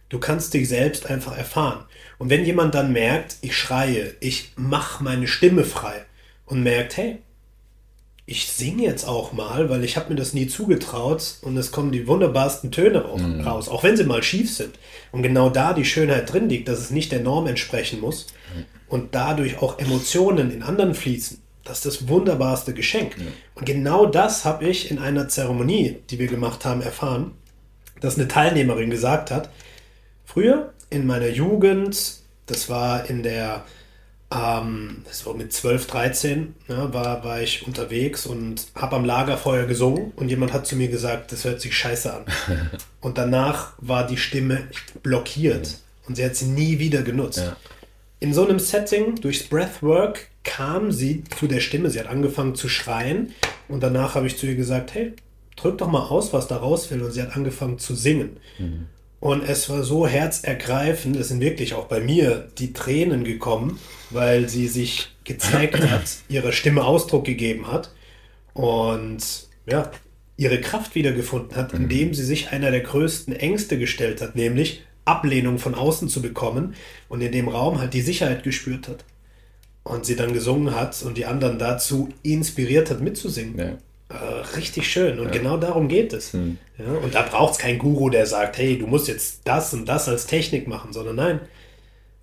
Du 0.10 0.20
kannst 0.20 0.54
dich 0.54 0.68
selbst 0.68 1.06
einfach 1.06 1.38
erfahren. 1.38 1.86
Und 2.18 2.30
wenn 2.30 2.44
jemand 2.44 2.76
dann 2.76 2.92
merkt, 2.92 3.38
ich 3.42 3.56
schreie, 3.56 4.16
ich 4.20 4.52
mache 4.56 5.04
meine 5.04 5.28
Stimme 5.28 5.64
frei 5.64 6.04
und 6.46 6.64
merkt, 6.64 6.98
hey, 6.98 7.20
ich 8.26 8.48
singe 8.48 8.84
jetzt 8.84 9.08
auch 9.08 9.34
mal, 9.34 9.70
weil 9.72 9.84
ich 9.84 9.98
habe 9.98 10.10
mir 10.10 10.16
das 10.16 10.34
nie 10.34 10.46
zugetraut 10.46 11.38
und 11.42 11.58
es 11.58 11.72
kommen 11.72 11.92
die 11.92 12.08
wunderbarsten 12.08 12.72
Töne 12.72 13.06
auch 13.06 13.18
mhm. 13.18 13.42
raus, 13.42 13.68
auch 13.68 13.84
wenn 13.84 13.98
sie 13.98 14.04
mal 14.04 14.22
schief 14.22 14.54
sind. 14.54 14.78
Und 15.12 15.24
genau 15.24 15.50
da 15.50 15.74
die 15.74 15.86
Schönheit 15.86 16.32
drin 16.32 16.48
liegt, 16.48 16.68
dass 16.68 16.80
es 16.80 16.92
nicht 16.92 17.12
der 17.12 17.22
Norm 17.22 17.48
entsprechen 17.48 18.00
muss 18.00 18.28
mhm. 18.56 18.66
und 18.88 19.16
dadurch 19.16 19.62
auch 19.62 19.80
Emotionen 19.80 20.52
in 20.52 20.62
anderen 20.62 20.94
fließen. 20.94 21.40
Das 21.64 21.78
ist 21.78 21.86
das 21.86 22.08
wunderbarste 22.08 22.76
Geschenk. 22.76 23.18
Mhm. 23.18 23.34
Und 23.56 23.66
genau 23.66 24.06
das 24.06 24.46
habe 24.46 24.68
ich 24.68 24.92
in 24.92 25.00
einer 25.00 25.28
Zeremonie, 25.28 25.98
die 26.12 26.20
wir 26.20 26.28
gemacht 26.28 26.66
haben, 26.66 26.82
erfahren, 26.82 27.32
dass 28.00 28.18
eine 28.18 28.28
Teilnehmerin 28.28 28.92
gesagt 28.92 29.32
hat, 29.32 29.50
früher 30.30 30.74
in 30.90 31.06
meiner 31.06 31.30
Jugend, 31.30 32.20
das 32.46 32.70
war 32.70 33.10
in 33.10 33.24
der 33.24 33.66
ähm, 34.32 35.02
das 35.06 35.26
war 35.26 35.34
mit 35.34 35.52
12, 35.52 35.88
13, 35.88 36.56
ja, 36.68 36.94
war, 36.94 37.24
war 37.24 37.42
ich 37.42 37.66
unterwegs 37.66 38.28
und 38.28 38.68
habe 38.76 38.96
am 38.96 39.06
Lagerfeuer 39.06 39.66
gesungen 39.66 40.12
und 40.16 40.30
jemand 40.30 40.54
hat 40.54 40.68
zu 40.68 40.76
mir 40.76 40.88
gesagt, 40.88 41.32
das 41.32 41.46
hört 41.46 41.62
sich 41.62 41.76
scheiße 41.76 42.14
an. 42.14 42.26
und 43.02 43.18
danach 43.18 43.74
war 43.80 44.06
die 44.06 44.18
Stimme 44.18 44.68
blockiert 45.02 45.80
und 46.08 46.16
sie 46.16 46.24
hat 46.24 46.36
sie 46.36 46.46
nie 46.46 46.78
wieder 46.78 47.02
genutzt. 47.02 47.40
Ja. 47.40 47.56
In 48.20 48.34
so 48.34 48.46
einem 48.46 48.60
Setting, 48.60 49.16
durchs 49.16 49.44
Breathwork, 49.44 50.28
kam 50.44 50.92
sie 50.92 51.24
zu 51.40 51.48
der 51.48 51.60
Stimme, 51.60 51.90
sie 51.90 52.00
hat 52.00 52.08
angefangen 52.08 52.54
zu 52.54 52.70
schreien 52.70 53.34
und 53.68 53.82
danach 53.82 54.14
habe 54.14 54.28
ich 54.28 54.38
zu 54.38 54.46
ihr 54.46 54.56
gesagt, 54.56 54.94
hey, 54.94 55.14
drück 55.56 55.80
doch 55.80 55.90
mal 55.90 56.04
aus, 56.04 56.34
was 56.34 56.48
da 56.48 56.58
raus 56.58 56.92
will 56.92 57.02
und 57.02 57.14
sie 57.14 57.22
hat 57.22 57.36
angefangen 57.36 57.80
zu 57.80 57.96
singen. 57.96 58.38
Mhm. 58.60 58.86
Und 59.20 59.44
es 59.44 59.70
war 59.70 59.84
so 59.84 60.08
herzergreifend, 60.08 61.18
es 61.18 61.28
sind 61.28 61.42
wirklich 61.42 61.74
auch 61.74 61.86
bei 61.86 62.00
mir 62.00 62.48
die 62.58 62.72
Tränen 62.72 63.26
gekommen, 63.26 63.80
weil 64.10 64.48
sie 64.48 64.68
sich 64.68 65.10
gezeigt 65.26 65.80
hat, 65.90 66.04
ihre 66.30 66.54
Stimme 66.54 66.86
Ausdruck 66.86 67.26
gegeben 67.26 67.68
hat 67.72 67.92
und 68.54 69.20
ja, 69.66 69.92
ihre 70.38 70.62
Kraft 70.62 70.96
wiedergefunden 70.96 71.58
hat, 71.58 71.74
mhm. 71.74 71.84
indem 71.84 72.14
sie 72.14 72.24
sich 72.24 72.52
einer 72.52 72.72
der 72.72 72.80
größten 72.80 73.36
Ängste 73.36 73.78
gestellt 73.78 74.22
hat, 74.22 74.36
nämlich 74.36 74.84
Ablehnung 75.04 75.60
von 75.60 75.76
außen 75.76 76.08
zu 76.08 76.22
bekommen 76.22 76.76
und 77.10 77.22
in 77.22 77.32
dem 77.32 77.50
Raum 77.50 77.80
halt 77.80 77.94
die 77.94 78.02
Sicherheit 78.02 78.44
gespürt 78.44 78.88
hat. 78.88 79.04
Und 79.84 80.06
sie 80.06 80.16
dann 80.16 80.34
gesungen 80.34 80.76
hat 80.76 81.02
und 81.02 81.18
die 81.18 81.26
anderen 81.26 81.58
dazu 81.58 82.10
inspiriert 82.22 82.90
hat, 82.90 83.02
mitzusingen. 83.02 83.58
Ja. 83.58 83.78
Äh, 84.10 84.16
richtig 84.58 84.92
schön. 84.92 85.20
Und 85.20 85.28
ja. 85.28 85.32
genau 85.34 85.58
darum 85.58 85.88
geht 85.88 86.14
es. 86.14 86.34
Hm. 86.34 86.58
Ja, 86.78 86.92
und 86.94 87.14
da 87.14 87.22
braucht 87.22 87.54
es 87.54 87.60
keinen 87.60 87.78
Guru, 87.78 88.10
der 88.10 88.26
sagt, 88.26 88.58
hey, 88.58 88.78
du 88.78 88.88
musst 88.88 89.08
jetzt 89.08 89.42
das 89.46 89.74
und 89.74 89.86
das 89.86 90.10
als 90.10 90.26
Technik 90.26 90.68
machen, 90.68 90.94
sondern 90.94 91.16
nein. 91.16 91.40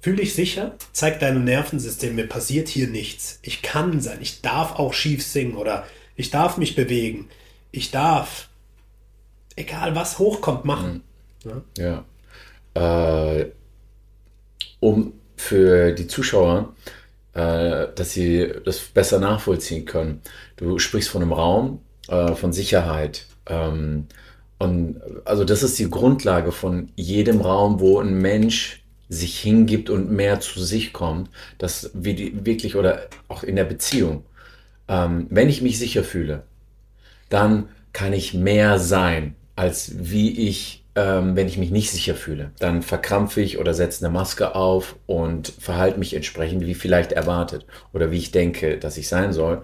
Fühl 0.01 0.17
dich 0.17 0.35
sicher, 0.35 0.77
zeig 0.93 1.21
deinem 1.21 1.45
Nervensystem, 1.45 2.15
mir 2.15 2.29
passiert 2.29 2.69
hier 2.69 2.89
nichts. 2.89 3.39
Ich 3.43 3.63
kann 3.63 4.01
sein, 4.01 4.19
ich 4.21 4.41
darf 4.43 4.79
auch 4.79 4.93
schief 4.93 5.25
singen 5.25 5.57
oder 5.57 5.85
ich 6.17 6.31
darf 6.31 6.59
mich 6.59 6.77
bewegen. 6.77 7.29
Ich 7.71 7.91
darf, 7.91 8.49
egal 9.55 9.95
was 9.95 10.19
hochkommt, 10.19 10.65
machen. 10.65 11.03
Hm. 11.45 11.63
Ja. 11.77 12.05
ja. 12.75 13.37
Äh, 13.39 13.53
um 14.81 15.13
für 15.37 15.93
die 15.93 16.07
Zuschauer 16.07 16.75
äh, 17.37 17.89
dass 17.95 18.13
sie 18.13 18.51
das 18.65 18.81
besser 18.81 19.21
nachvollziehen 19.21 19.85
können. 19.85 20.23
Du 20.57 20.79
sprichst 20.79 21.11
von 21.11 21.21
einem 21.21 21.35
Raum, 21.35 21.81
äh, 22.09 22.35
von 22.35 22.53
Sicherheit. 22.55 23.27
Ähm, 23.47 24.07
und 24.59 25.03
also 25.27 25.45
das 25.45 25.63
ist 25.63 25.79
die 25.79 25.91
Grundlage 25.91 26.51
von 26.51 26.89
jedem 26.97 27.43
Raum, 27.43 27.79
wo 27.79 28.01
ein 28.01 28.15
Mensch 28.15 28.83
sich 29.11 29.39
hingibt 29.39 29.91
und 29.91 30.11
mehr 30.11 30.41
zu 30.41 30.61
sich 30.65 30.95
kommt, 30.95 31.29
dass 31.59 31.91
wirklich 31.93 32.75
oder 32.75 33.03
auch 33.29 33.43
in 33.43 33.57
der 33.57 33.65
Beziehung, 33.65 34.25
ähm, 34.89 35.27
wenn 35.29 35.51
ich 35.51 35.61
mich 35.61 35.79
sicher 35.79 36.05
fühle, 36.05 36.45
dann 37.29 37.69
kann 37.93 38.15
ich 38.15 38.33
mehr 38.33 38.79
sein, 38.79 39.37
als 39.57 39.93
wie 39.95 40.49
ich 40.49 40.86
ähm, 40.97 41.37
wenn 41.37 41.47
ich 41.47 41.59
mich 41.59 41.71
nicht 41.71 41.91
sicher 41.91 42.15
fühle. 42.15 42.51
Dann 42.59 42.83
verkrampfe 42.83 43.43
ich 43.43 43.59
oder 43.59 43.75
setze 43.75 44.05
eine 44.05 44.13
Maske 44.13 44.55
auf 44.55 44.97
und 45.05 45.53
verhalte 45.61 45.99
mich 45.99 46.15
entsprechend, 46.15 46.67
wie 46.67 46.75
vielleicht 46.75 47.13
erwartet 47.13 47.67
oder 47.93 48.11
wie 48.11 48.17
ich 48.17 48.33
denke, 48.33 48.79
dass 48.79 48.97
ich 48.97 49.07
sein 49.07 49.35
soll. 49.35 49.63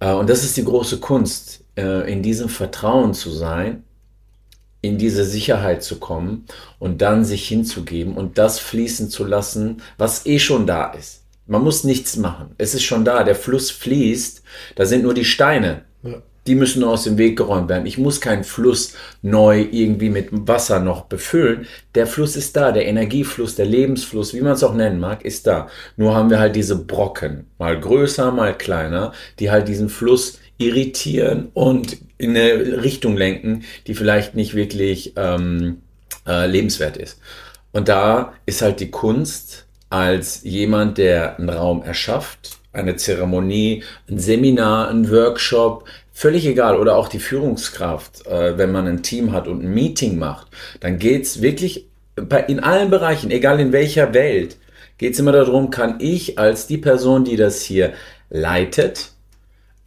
Äh, 0.00 0.12
und 0.12 0.30
das 0.30 0.42
ist 0.42 0.56
die 0.56 0.64
große 0.64 0.98
Kunst, 0.98 1.62
äh, 1.76 2.10
in 2.10 2.22
diesem 2.22 2.48
Vertrauen 2.48 3.12
zu 3.12 3.30
sein, 3.30 3.84
in 4.80 4.96
diese 4.96 5.24
Sicherheit 5.24 5.82
zu 5.82 5.98
kommen 5.98 6.46
und 6.78 7.02
dann 7.02 7.24
sich 7.24 7.46
hinzugeben 7.46 8.16
und 8.16 8.38
das 8.38 8.58
fließen 8.58 9.10
zu 9.10 9.24
lassen, 9.24 9.82
was 9.98 10.24
eh 10.24 10.38
schon 10.38 10.66
da 10.66 10.92
ist. 10.92 11.22
Man 11.46 11.62
muss 11.62 11.84
nichts 11.84 12.16
machen. 12.16 12.54
Es 12.58 12.74
ist 12.74 12.82
schon 12.82 13.04
da. 13.04 13.22
Der 13.24 13.36
Fluss 13.36 13.70
fließt. 13.70 14.42
Da 14.74 14.86
sind 14.86 15.02
nur 15.02 15.14
die 15.14 15.24
Steine. 15.24 15.84
Ja 16.02 16.22
die 16.46 16.54
müssen 16.54 16.84
aus 16.84 17.04
dem 17.04 17.18
Weg 17.18 17.36
geräumt 17.36 17.68
werden. 17.68 17.86
Ich 17.86 17.98
muss 17.98 18.20
keinen 18.20 18.44
Fluss 18.44 18.94
neu 19.22 19.66
irgendwie 19.70 20.10
mit 20.10 20.28
Wasser 20.30 20.80
noch 20.80 21.06
befüllen. 21.06 21.66
Der 21.94 22.06
Fluss 22.06 22.36
ist 22.36 22.56
da, 22.56 22.72
der 22.72 22.86
Energiefluss, 22.86 23.54
der 23.54 23.66
Lebensfluss, 23.66 24.34
wie 24.34 24.40
man 24.40 24.52
es 24.52 24.64
auch 24.64 24.74
nennen 24.74 25.00
mag, 25.00 25.24
ist 25.24 25.46
da. 25.46 25.68
Nur 25.96 26.14
haben 26.14 26.30
wir 26.30 26.38
halt 26.38 26.56
diese 26.56 26.76
Brocken, 26.76 27.46
mal 27.58 27.78
größer, 27.78 28.30
mal 28.30 28.56
kleiner, 28.56 29.12
die 29.38 29.50
halt 29.50 29.68
diesen 29.68 29.88
Fluss 29.88 30.38
irritieren 30.58 31.48
und 31.54 31.98
in 32.18 32.30
eine 32.30 32.82
Richtung 32.82 33.16
lenken, 33.16 33.64
die 33.86 33.94
vielleicht 33.94 34.34
nicht 34.34 34.54
wirklich 34.54 35.12
ähm, 35.16 35.82
äh, 36.26 36.46
lebenswert 36.46 36.96
ist. 36.96 37.20
Und 37.72 37.88
da 37.88 38.32
ist 38.46 38.62
halt 38.62 38.80
die 38.80 38.90
Kunst 38.90 39.66
als 39.90 40.42
jemand, 40.44 40.98
der 40.98 41.38
einen 41.38 41.50
Raum 41.50 41.82
erschafft, 41.82 42.58
eine 42.72 42.96
Zeremonie, 42.96 43.82
ein 44.08 44.18
Seminar, 44.18 44.88
ein 44.88 45.10
Workshop, 45.10 45.84
völlig 46.16 46.46
egal, 46.46 46.78
oder 46.78 46.96
auch 46.96 47.08
die 47.08 47.18
Führungskraft, 47.18 48.26
äh, 48.26 48.56
wenn 48.56 48.72
man 48.72 48.86
ein 48.86 49.02
Team 49.02 49.32
hat 49.32 49.46
und 49.46 49.62
ein 49.62 49.74
Meeting 49.74 50.18
macht, 50.18 50.46
dann 50.80 50.98
geht's 50.98 51.42
wirklich 51.42 51.88
bei, 52.14 52.40
in 52.40 52.60
allen 52.60 52.88
Bereichen, 52.88 53.30
egal 53.30 53.60
in 53.60 53.70
welcher 53.70 54.14
Welt, 54.14 54.56
geht's 54.96 55.18
immer 55.18 55.32
darum, 55.32 55.68
kann 55.68 55.96
ich 55.98 56.38
als 56.38 56.66
die 56.66 56.78
Person, 56.78 57.24
die 57.24 57.36
das 57.36 57.60
hier 57.60 57.92
leitet, 58.30 59.10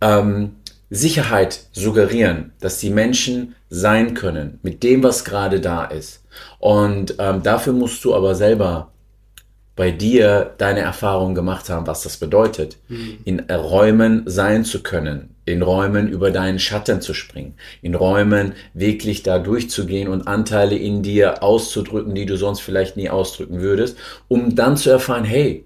ähm, 0.01 0.57
Sicherheit 0.91 1.61
suggerieren, 1.71 2.51
dass 2.59 2.77
die 2.77 2.91
Menschen 2.91 3.55
sein 3.71 4.13
können 4.13 4.59
mit 4.61 4.83
dem, 4.83 5.01
was 5.01 5.25
gerade 5.25 5.59
da 5.59 5.85
ist. 5.85 6.23
Und 6.59 7.15
ähm, 7.17 7.41
dafür 7.41 7.73
musst 7.73 8.05
du 8.05 8.13
aber 8.13 8.35
selber 8.35 8.91
bei 9.75 9.89
dir 9.89 10.53
deine 10.59 10.81
Erfahrungen 10.81 11.33
gemacht 11.33 11.69
haben, 11.69 11.87
was 11.87 12.03
das 12.03 12.17
bedeutet, 12.17 12.77
mhm. 12.87 13.17
in 13.25 13.39
Räumen 13.39 14.23
sein 14.27 14.63
zu 14.63 14.83
können, 14.83 15.33
in 15.49 15.61
Räumen 15.61 16.07
über 16.07 16.31
deinen 16.31 16.59
Schatten 16.59 17.01
zu 17.01 17.13
springen, 17.13 17.55
in 17.81 17.95
Räumen 17.95 18.53
wirklich 18.73 19.23
da 19.23 19.39
durchzugehen 19.39 20.07
und 20.07 20.27
Anteile 20.27 20.77
in 20.77 21.03
dir 21.03 21.43
auszudrücken, 21.43 22.15
die 22.15 22.25
du 22.25 22.37
sonst 22.37 22.61
vielleicht 22.61 22.97
nie 22.97 23.09
ausdrücken 23.09 23.61
würdest, 23.61 23.97
um 24.27 24.55
dann 24.55 24.77
zu 24.77 24.89
erfahren, 24.89 25.23
hey, 25.23 25.65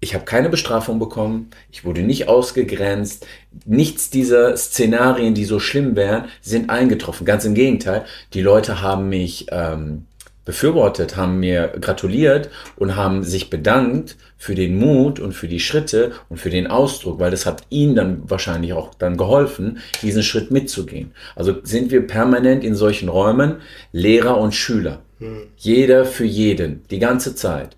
ich 0.00 0.14
habe 0.14 0.24
keine 0.24 0.50
Bestrafung 0.50 0.98
bekommen, 0.98 1.50
ich 1.72 1.84
wurde 1.84 2.02
nicht 2.02 2.28
ausgegrenzt, 2.28 3.26
nichts 3.64 4.10
dieser 4.10 4.56
Szenarien, 4.56 5.34
die 5.34 5.44
so 5.44 5.58
schlimm 5.58 5.96
wären, 5.96 6.26
sind 6.42 6.70
eingetroffen. 6.70 7.26
Ganz 7.26 7.44
im 7.44 7.54
Gegenteil, 7.54 8.04
die 8.34 8.42
Leute 8.42 8.82
haben 8.82 9.08
mich 9.08 9.46
ähm, 9.50 10.04
befürwortet, 10.46 11.16
haben 11.16 11.40
mir 11.40 11.74
gratuliert 11.78 12.48
und 12.76 12.96
haben 12.96 13.22
sich 13.22 13.50
bedankt 13.50 14.16
für 14.38 14.54
den 14.54 14.78
Mut 14.78 15.20
und 15.20 15.32
für 15.32 15.48
die 15.48 15.60
Schritte 15.60 16.12
und 16.30 16.38
für 16.38 16.50
den 16.50 16.68
Ausdruck, 16.68 17.18
weil 17.20 17.30
das 17.30 17.44
hat 17.44 17.64
ihnen 17.68 17.94
dann 17.94 18.30
wahrscheinlich 18.30 18.72
auch 18.72 18.94
dann 18.94 19.18
geholfen, 19.18 19.80
diesen 20.00 20.22
Schritt 20.22 20.50
mitzugehen. 20.50 21.12
Also 21.34 21.56
sind 21.64 21.90
wir 21.90 22.06
permanent 22.06 22.64
in 22.64 22.74
solchen 22.74 23.10
Räumen 23.10 23.56
Lehrer 23.92 24.38
und 24.38 24.54
Schüler. 24.54 25.02
Hm. 25.18 25.48
Jeder 25.56 26.06
für 26.06 26.24
jeden, 26.24 26.84
die 26.90 27.00
ganze 27.00 27.34
Zeit. 27.34 27.76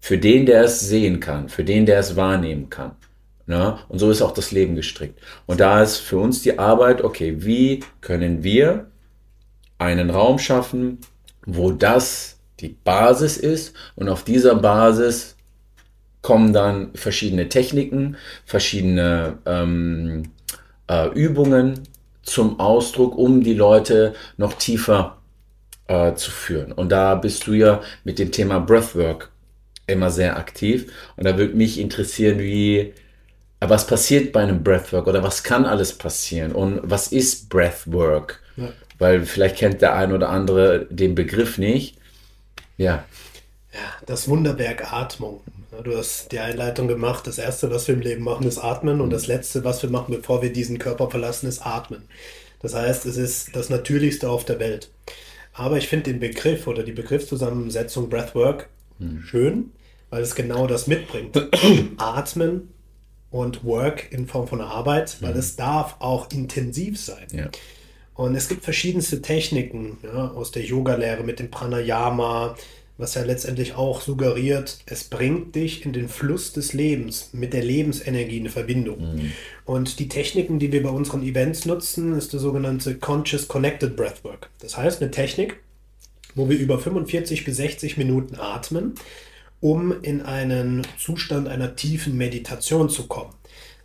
Für 0.00 0.16
den, 0.16 0.46
der 0.46 0.62
es 0.62 0.80
sehen 0.80 1.18
kann, 1.18 1.48
für 1.48 1.64
den, 1.64 1.84
der 1.84 1.98
es 1.98 2.14
wahrnehmen 2.14 2.70
kann. 2.70 2.92
Na? 3.46 3.80
Und 3.88 3.98
so 3.98 4.10
ist 4.10 4.22
auch 4.22 4.32
das 4.32 4.52
Leben 4.52 4.76
gestrickt. 4.76 5.18
Und 5.46 5.58
da 5.58 5.82
ist 5.82 5.96
für 5.96 6.18
uns 6.18 6.42
die 6.42 6.58
Arbeit, 6.58 7.02
okay, 7.02 7.36
wie 7.38 7.82
können 8.00 8.44
wir 8.44 8.86
einen 9.78 10.10
Raum 10.10 10.38
schaffen, 10.38 10.98
wo 11.46 11.70
das 11.70 12.38
die 12.60 12.76
Basis 12.84 13.36
ist 13.36 13.74
und 13.94 14.08
auf 14.08 14.24
dieser 14.24 14.54
Basis 14.56 15.36
kommen 16.22 16.52
dann 16.52 16.90
verschiedene 16.94 17.48
Techniken, 17.48 18.16
verschiedene 18.44 19.38
ähm, 19.46 20.32
äh, 20.88 21.08
Übungen 21.10 21.80
zum 22.22 22.58
Ausdruck, 22.58 23.16
um 23.16 23.42
die 23.42 23.54
Leute 23.54 24.14
noch 24.36 24.54
tiefer 24.54 25.18
äh, 25.86 26.14
zu 26.14 26.30
führen. 26.30 26.72
Und 26.72 26.90
da 26.90 27.14
bist 27.14 27.46
du 27.46 27.52
ja 27.52 27.80
mit 28.02 28.18
dem 28.18 28.32
Thema 28.32 28.58
Breathwork 28.58 29.30
immer 29.86 30.10
sehr 30.10 30.36
aktiv. 30.36 30.92
Und 31.16 31.24
da 31.26 31.38
würde 31.38 31.54
mich 31.54 31.78
interessieren, 31.78 32.40
wie, 32.40 32.92
was 33.60 33.86
passiert 33.86 34.32
bei 34.32 34.42
einem 34.42 34.64
Breathwork 34.64 35.06
oder 35.06 35.22
was 35.22 35.44
kann 35.44 35.64
alles 35.64 35.96
passieren 35.96 36.52
und 36.52 36.80
was 36.82 37.12
ist 37.12 37.48
Breathwork? 37.48 38.42
Ja 38.56 38.72
weil 38.98 39.24
vielleicht 39.26 39.56
kennt 39.56 39.82
der 39.82 39.94
ein 39.94 40.12
oder 40.12 40.30
andere 40.30 40.86
den 40.90 41.14
Begriff 41.14 41.58
nicht. 41.58 41.96
Ja. 42.76 43.04
Ja, 43.72 43.80
das 44.06 44.28
Wunderwerk 44.28 44.92
Atmung. 44.92 45.40
Du 45.84 45.96
hast 45.96 46.32
die 46.32 46.38
Einleitung 46.38 46.88
gemacht. 46.88 47.26
Das 47.26 47.38
Erste, 47.38 47.70
was 47.70 47.86
wir 47.86 47.94
im 47.94 48.00
Leben 48.00 48.24
machen, 48.24 48.46
ist 48.46 48.58
atmen. 48.58 49.02
Und 49.02 49.10
das 49.10 49.26
Letzte, 49.26 49.64
was 49.64 49.82
wir 49.82 49.90
machen, 49.90 50.14
bevor 50.16 50.40
wir 50.40 50.52
diesen 50.52 50.78
Körper 50.78 51.10
verlassen, 51.10 51.46
ist 51.46 51.66
atmen. 51.66 52.04
Das 52.62 52.74
heißt, 52.74 53.04
es 53.04 53.18
ist 53.18 53.54
das 53.54 53.68
Natürlichste 53.68 54.30
auf 54.30 54.46
der 54.46 54.58
Welt. 54.58 54.90
Aber 55.52 55.76
ich 55.76 55.88
finde 55.88 56.10
den 56.10 56.20
Begriff 56.20 56.66
oder 56.66 56.82
die 56.82 56.92
Begriffszusammensetzung 56.92 58.08
Breathwork 58.08 58.68
hm. 58.98 59.22
schön, 59.22 59.72
weil 60.08 60.22
es 60.22 60.34
genau 60.34 60.66
das 60.66 60.86
mitbringt. 60.86 61.36
Atmen 61.98 62.72
und 63.30 63.64
Work 63.64 64.10
in 64.10 64.26
Form 64.26 64.48
von 64.48 64.62
Arbeit, 64.62 65.18
weil 65.20 65.32
hm. 65.32 65.38
es 65.38 65.56
darf 65.56 65.96
auch 65.98 66.30
intensiv 66.30 66.98
sein. 66.98 67.26
Ja. 67.32 67.50
Und 68.16 68.34
es 68.34 68.48
gibt 68.48 68.64
verschiedenste 68.64 69.20
Techniken 69.20 69.98
ja, 70.02 70.30
aus 70.32 70.50
der 70.50 70.64
Yoga-Lehre 70.64 71.22
mit 71.22 71.38
dem 71.38 71.50
Pranayama, 71.50 72.56
was 72.98 73.14
ja 73.14 73.22
letztendlich 73.24 73.74
auch 73.74 74.00
suggeriert, 74.00 74.78
es 74.86 75.04
bringt 75.04 75.54
dich 75.54 75.84
in 75.84 75.92
den 75.92 76.08
Fluss 76.08 76.54
des 76.54 76.72
Lebens, 76.72 77.30
mit 77.32 77.52
der 77.52 77.62
Lebensenergie 77.62 78.38
in 78.38 78.48
Verbindung. 78.48 79.16
Mhm. 79.16 79.32
Und 79.66 79.98
die 79.98 80.08
Techniken, 80.08 80.58
die 80.58 80.72
wir 80.72 80.82
bei 80.82 80.88
unseren 80.88 81.22
Events 81.22 81.66
nutzen, 81.66 82.16
ist 82.16 82.32
der 82.32 82.40
sogenannte 82.40 82.94
Conscious 82.96 83.48
Connected 83.48 83.96
Breathwork. 83.96 84.48
Das 84.60 84.78
heißt, 84.78 85.02
eine 85.02 85.10
Technik, 85.10 85.60
wo 86.34 86.48
wir 86.48 86.58
über 86.58 86.78
45 86.78 87.44
bis 87.44 87.56
60 87.58 87.98
Minuten 87.98 88.36
atmen, 88.36 88.94
um 89.60 90.02
in 90.02 90.22
einen 90.22 90.86
Zustand 90.98 91.48
einer 91.48 91.76
tiefen 91.76 92.16
Meditation 92.16 92.88
zu 92.88 93.06
kommen. 93.08 93.34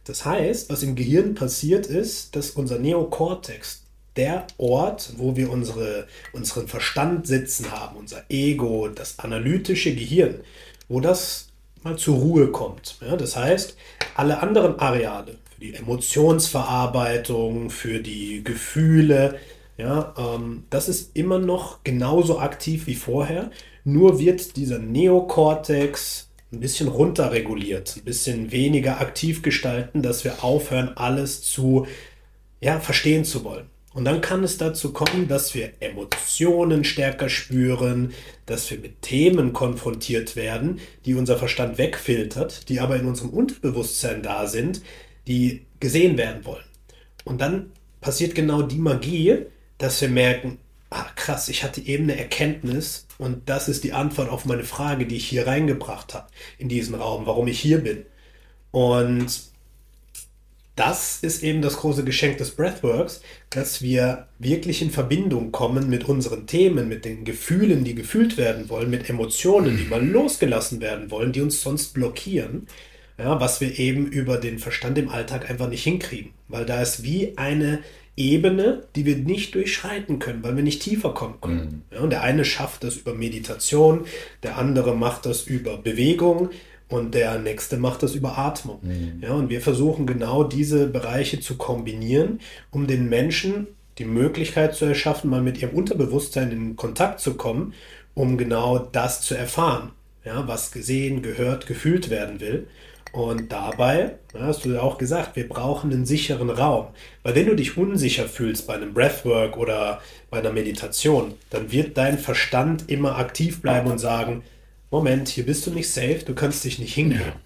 Das 0.05 0.25
heißt, 0.25 0.69
was 0.69 0.83
im 0.83 0.95
Gehirn 0.95 1.35
passiert 1.35 1.85
ist, 1.85 2.35
dass 2.35 2.51
unser 2.51 2.79
Neokortex, 2.79 3.83
der 4.15 4.47
Ort, 4.57 5.13
wo 5.17 5.35
wir 5.35 5.49
unsere, 5.49 6.07
unseren 6.33 6.67
Verstand 6.67 7.27
sitzen 7.27 7.71
haben, 7.71 7.95
unser 7.97 8.23
Ego, 8.29 8.89
das 8.89 9.19
analytische 9.19 9.95
Gehirn, 9.95 10.41
wo 10.89 10.99
das 10.99 11.47
mal 11.83 11.97
zur 11.97 12.17
Ruhe 12.17 12.47
kommt. 12.51 12.97
Ja, 13.01 13.15
das 13.15 13.35
heißt, 13.35 13.77
alle 14.15 14.39
anderen 14.41 14.79
Areale, 14.79 15.37
für 15.53 15.61
die 15.61 15.73
Emotionsverarbeitung, 15.73 17.69
für 17.69 17.99
die 17.99 18.43
Gefühle, 18.43 19.39
ja, 19.77 20.13
ähm, 20.17 20.65
das 20.69 20.89
ist 20.89 21.15
immer 21.15 21.39
noch 21.39 21.83
genauso 21.83 22.39
aktiv 22.39 22.87
wie 22.87 22.95
vorher, 22.95 23.49
nur 23.83 24.19
wird 24.19 24.57
dieser 24.57 24.77
Neokortex 24.77 26.29
ein 26.51 26.59
bisschen 26.59 26.89
runterreguliert, 26.89 27.95
ein 27.97 28.03
bisschen 28.03 28.51
weniger 28.51 28.99
aktiv 28.99 29.41
gestalten, 29.41 30.01
dass 30.01 30.23
wir 30.23 30.43
aufhören, 30.43 30.95
alles 30.97 31.41
zu 31.41 31.87
ja, 32.59 32.79
verstehen 32.79 33.25
zu 33.25 33.43
wollen. 33.43 33.70
Und 33.93 34.05
dann 34.05 34.21
kann 34.21 34.43
es 34.43 34.57
dazu 34.57 34.93
kommen, 34.93 35.27
dass 35.27 35.53
wir 35.53 35.73
Emotionen 35.81 36.85
stärker 36.85 37.27
spüren, 37.27 38.13
dass 38.45 38.71
wir 38.71 38.79
mit 38.79 39.01
Themen 39.01 39.51
konfrontiert 39.51 40.37
werden, 40.37 40.79
die 41.05 41.13
unser 41.13 41.37
Verstand 41.37 41.77
wegfiltert, 41.77 42.69
die 42.69 42.79
aber 42.79 42.95
in 42.95 43.05
unserem 43.05 43.31
Unterbewusstsein 43.31 44.23
da 44.23 44.47
sind, 44.47 44.81
die 45.27 45.65
gesehen 45.81 46.17
werden 46.17 46.45
wollen. 46.45 46.63
Und 47.25 47.41
dann 47.41 47.71
passiert 47.99 48.33
genau 48.33 48.61
die 48.61 48.77
Magie, 48.79 49.45
dass 49.77 49.99
wir 49.99 50.09
merken, 50.09 50.57
ah 50.89 51.05
krass, 51.15 51.49
ich 51.49 51.63
hatte 51.63 51.81
eben 51.81 52.03
eine 52.03 52.17
Erkenntnis 52.17 53.07
und 53.17 53.49
das 53.49 53.67
ist 53.67 53.83
die 53.83 53.93
Antwort 53.93 54.29
auf 54.29 54.45
meine 54.45 54.63
Frage, 54.63 55.05
die 55.05 55.17
ich 55.17 55.27
hier 55.27 55.47
reingebracht 55.47 56.13
habe 56.13 56.27
in 56.57 56.69
diesen 56.69 56.95
Raum, 56.95 57.25
warum 57.25 57.47
ich 57.47 57.59
hier 57.59 57.79
bin. 57.79 58.05
Und 58.71 59.50
das 60.81 61.19
ist 61.21 61.43
eben 61.43 61.61
das 61.61 61.77
große 61.77 62.03
Geschenk 62.03 62.39
des 62.39 62.51
Breathworks, 62.51 63.21
dass 63.51 63.83
wir 63.83 64.25
wirklich 64.39 64.81
in 64.81 64.89
Verbindung 64.89 65.51
kommen 65.51 65.91
mit 65.91 66.09
unseren 66.09 66.47
Themen, 66.47 66.89
mit 66.89 67.05
den 67.05 67.23
Gefühlen, 67.23 67.83
die 67.83 67.93
gefühlt 67.93 68.35
werden 68.35 68.67
wollen, 68.67 68.89
mit 68.89 69.07
Emotionen, 69.07 69.77
die 69.77 69.83
mal 69.83 70.03
losgelassen 70.03 70.81
werden 70.81 71.11
wollen, 71.11 71.33
die 71.33 71.41
uns 71.41 71.61
sonst 71.61 71.93
blockieren, 71.93 72.65
ja, 73.19 73.39
was 73.39 73.61
wir 73.61 73.77
eben 73.77 74.07
über 74.07 74.37
den 74.37 74.57
Verstand 74.57 74.97
im 74.97 75.09
Alltag 75.09 75.51
einfach 75.51 75.69
nicht 75.69 75.83
hinkriegen, 75.83 76.31
weil 76.47 76.65
da 76.65 76.81
ist 76.81 77.03
wie 77.03 77.37
eine 77.37 77.83
Ebene, 78.17 78.87
die 78.95 79.05
wir 79.05 79.17
nicht 79.17 79.53
durchschreiten 79.53 80.17
können, 80.17 80.43
weil 80.43 80.55
wir 80.55 80.63
nicht 80.63 80.81
tiefer 80.81 81.13
kommen 81.13 81.39
können. 81.41 81.83
Mhm. 81.91 81.95
Ja, 81.95 82.01
und 82.01 82.09
der 82.09 82.23
eine 82.23 82.43
schafft 82.43 82.83
das 82.83 82.97
über 82.97 83.13
Meditation, 83.13 84.05
der 84.41 84.57
andere 84.57 84.95
macht 84.95 85.27
das 85.27 85.43
über 85.43 85.77
Bewegung, 85.77 86.49
und 86.91 87.15
der 87.15 87.39
nächste 87.39 87.77
macht 87.77 88.03
das 88.03 88.15
über 88.15 88.37
Atmung. 88.37 88.79
Mhm. 88.81 89.21
Ja, 89.21 89.33
und 89.33 89.49
wir 89.49 89.61
versuchen 89.61 90.05
genau 90.05 90.43
diese 90.43 90.87
Bereiche 90.87 91.39
zu 91.39 91.55
kombinieren, 91.57 92.39
um 92.69 92.85
den 92.85 93.07
Menschen 93.07 93.67
die 93.97 94.05
Möglichkeit 94.05 94.75
zu 94.75 94.85
erschaffen, 94.85 95.29
mal 95.29 95.41
mit 95.41 95.61
ihrem 95.61 95.75
Unterbewusstsein 95.75 96.51
in 96.51 96.75
Kontakt 96.75 97.19
zu 97.19 97.35
kommen, 97.35 97.73
um 98.13 98.37
genau 98.37 98.77
das 98.77 99.21
zu 99.21 99.35
erfahren, 99.35 99.91
ja, 100.25 100.47
was 100.47 100.71
gesehen, 100.71 101.21
gehört, 101.21 101.65
gefühlt 101.65 102.09
werden 102.09 102.41
will. 102.41 102.67
Und 103.13 103.51
dabei, 103.51 104.15
hast 104.37 104.65
du 104.65 104.69
ja 104.69 104.81
auch 104.81 104.97
gesagt, 104.97 105.35
wir 105.35 105.47
brauchen 105.47 105.91
einen 105.91 106.05
sicheren 106.05 106.49
Raum. 106.49 106.87
Weil 107.23 107.35
wenn 107.35 107.45
du 107.45 107.55
dich 107.55 107.77
unsicher 107.77 108.25
fühlst 108.25 108.67
bei 108.67 108.75
einem 108.75 108.93
Breathwork 108.93 109.57
oder 109.57 110.01
bei 110.29 110.39
einer 110.39 110.53
Meditation, 110.53 111.33
dann 111.49 111.71
wird 111.71 111.97
dein 111.97 112.17
Verstand 112.17 112.89
immer 112.89 113.17
aktiv 113.17 113.61
bleiben 113.61 113.91
und 113.91 113.99
sagen, 113.99 114.43
Moment, 114.91 115.29
hier 115.29 115.45
bist 115.45 115.65
du 115.65 115.71
nicht 115.71 115.89
safe, 115.89 116.19
du 116.25 116.35
kannst 116.35 116.63
dich 116.65 116.77
nicht 116.77 116.93
hingehen. 116.93 117.21
Ja. 117.21 117.39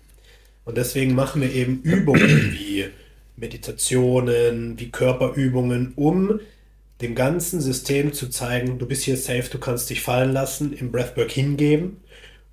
Und 0.65 0.77
deswegen 0.77 1.13
machen 1.13 1.41
wir 1.41 1.53
eben 1.53 1.81
Übungen 1.84 2.53
wie 2.53 2.86
Meditationen, 3.38 4.79
wie 4.79 4.89
Körperübungen, 4.89 5.93
um 5.95 6.39
dem 7.01 7.13
ganzen 7.13 7.62
System 7.62 8.13
zu 8.13 8.29
zeigen, 8.29 8.79
du 8.79 8.88
bist 8.88 9.03
hier 9.03 9.17
safe, 9.17 9.49
du 9.51 9.60
kannst 9.60 9.89
dich 9.89 10.01
fallen 10.01 10.34
lassen, 10.34 10.73
im 10.73 10.91
Breathwork 10.91 11.31
hingeben 11.31 11.97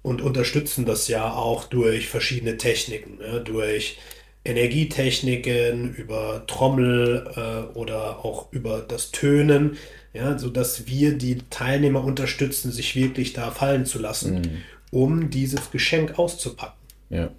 und 0.03 0.21
unterstützen 0.21 0.85
das 0.85 1.09
ja 1.09 1.33
auch 1.33 1.65
durch 1.65 2.09
verschiedene 2.09 2.59
Techniken, 2.59 3.19
ne? 3.19 3.41
durch 3.41 3.99
Energietechniken, 4.45 5.95
über 5.95 6.45
Trommel 6.49 7.31
äh, 7.37 7.79
oder 7.79 8.25
auch 8.25 8.53
über 8.53 8.81
das 8.87 9.13
Tönen, 9.13 9.79
ja, 10.13 10.37
sodass 10.37 10.89
wir 10.89 11.17
die 11.17 11.39
Teilnehmer 11.49 12.05
unterstützen, 12.05 12.73
sich 12.73 12.97
wirklich 12.97 13.33
da 13.33 13.53
fallen 13.53 13.87
zu 13.87 14.01
lassen. 14.01 14.35
Mhm 14.41 14.63
um 14.93 15.31
dieses 15.31 15.73
Geschenk 15.73 16.19
auszupacken. 16.19 16.79
Ja. 17.11 17.31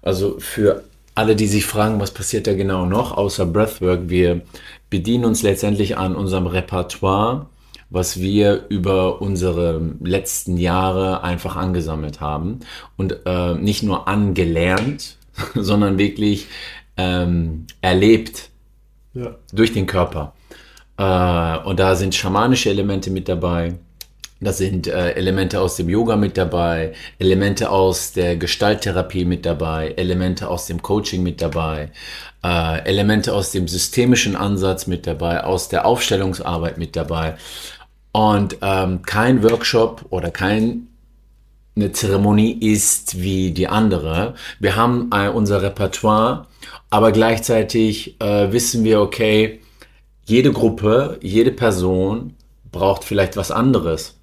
Also 0.00 0.38
für 0.38 0.84
alle, 1.14 1.36
die 1.36 1.46
sich 1.46 1.66
fragen, 1.66 2.00
was 2.00 2.12
passiert 2.12 2.46
da 2.46 2.54
genau 2.54 2.86
noch, 2.86 3.14
außer 3.16 3.44
Breathwork, 3.44 4.08
wir 4.08 4.40
bedienen 4.88 5.26
uns 5.26 5.42
letztendlich 5.42 5.98
an 5.98 6.16
unserem 6.16 6.46
Repertoire, 6.46 7.46
was 7.90 8.20
wir 8.20 8.66
über 8.68 9.20
unsere 9.20 9.96
letzten 10.00 10.56
Jahre 10.56 11.22
einfach 11.22 11.56
angesammelt 11.56 12.20
haben 12.20 12.60
und 12.96 13.18
äh, 13.26 13.54
nicht 13.54 13.82
nur 13.82 14.08
angelernt, 14.08 15.16
sondern 15.54 15.98
wirklich 15.98 16.46
ähm, 16.96 17.66
erlebt 17.80 18.50
ja. 19.12 19.34
durch 19.52 19.72
den 19.72 19.86
Körper. 19.86 20.32
Äh, 20.96 21.58
und 21.66 21.80
da 21.80 21.96
sind 21.96 22.14
schamanische 22.14 22.70
Elemente 22.70 23.10
mit 23.10 23.28
dabei, 23.28 23.74
da 24.40 24.52
sind 24.52 24.86
äh, 24.86 25.12
Elemente 25.12 25.60
aus 25.60 25.76
dem 25.76 25.88
Yoga 25.88 26.16
mit 26.16 26.36
dabei, 26.38 26.94
Elemente 27.18 27.70
aus 27.70 28.12
der 28.12 28.36
Gestalttherapie 28.36 29.24
mit 29.26 29.44
dabei, 29.44 29.92
Elemente 29.96 30.48
aus 30.48 30.66
dem 30.66 30.80
Coaching 30.80 31.22
mit 31.22 31.42
dabei, 31.42 31.90
äh, 32.42 32.84
Elemente 32.84 33.34
aus 33.34 33.50
dem 33.50 33.68
systemischen 33.68 34.36
Ansatz 34.36 34.86
mit 34.86 35.06
dabei, 35.06 35.44
aus 35.44 35.68
der 35.68 35.84
Aufstellungsarbeit 35.84 36.78
mit 36.78 36.96
dabei. 36.96 37.36
Und 38.12 38.56
ähm, 38.62 39.02
kein 39.02 39.42
Workshop 39.42 40.06
oder 40.10 40.30
kein 40.30 40.88
eine 41.76 41.92
Zeremonie 41.92 42.52
ist 42.52 43.20
wie 43.20 43.52
die 43.52 43.68
andere. 43.68 44.34
Wir 44.58 44.76
haben 44.76 45.10
äh, 45.14 45.28
unser 45.28 45.62
Repertoire, 45.62 46.46
aber 46.90 47.12
gleichzeitig 47.12 48.20
äh, 48.20 48.52
wissen 48.52 48.84
wir, 48.84 49.00
okay, 49.00 49.60
jede 50.24 50.52
Gruppe, 50.52 51.18
jede 51.22 51.52
Person 51.52 52.34
braucht 52.72 53.04
vielleicht 53.04 53.36
was 53.36 53.50
anderes. 53.50 54.19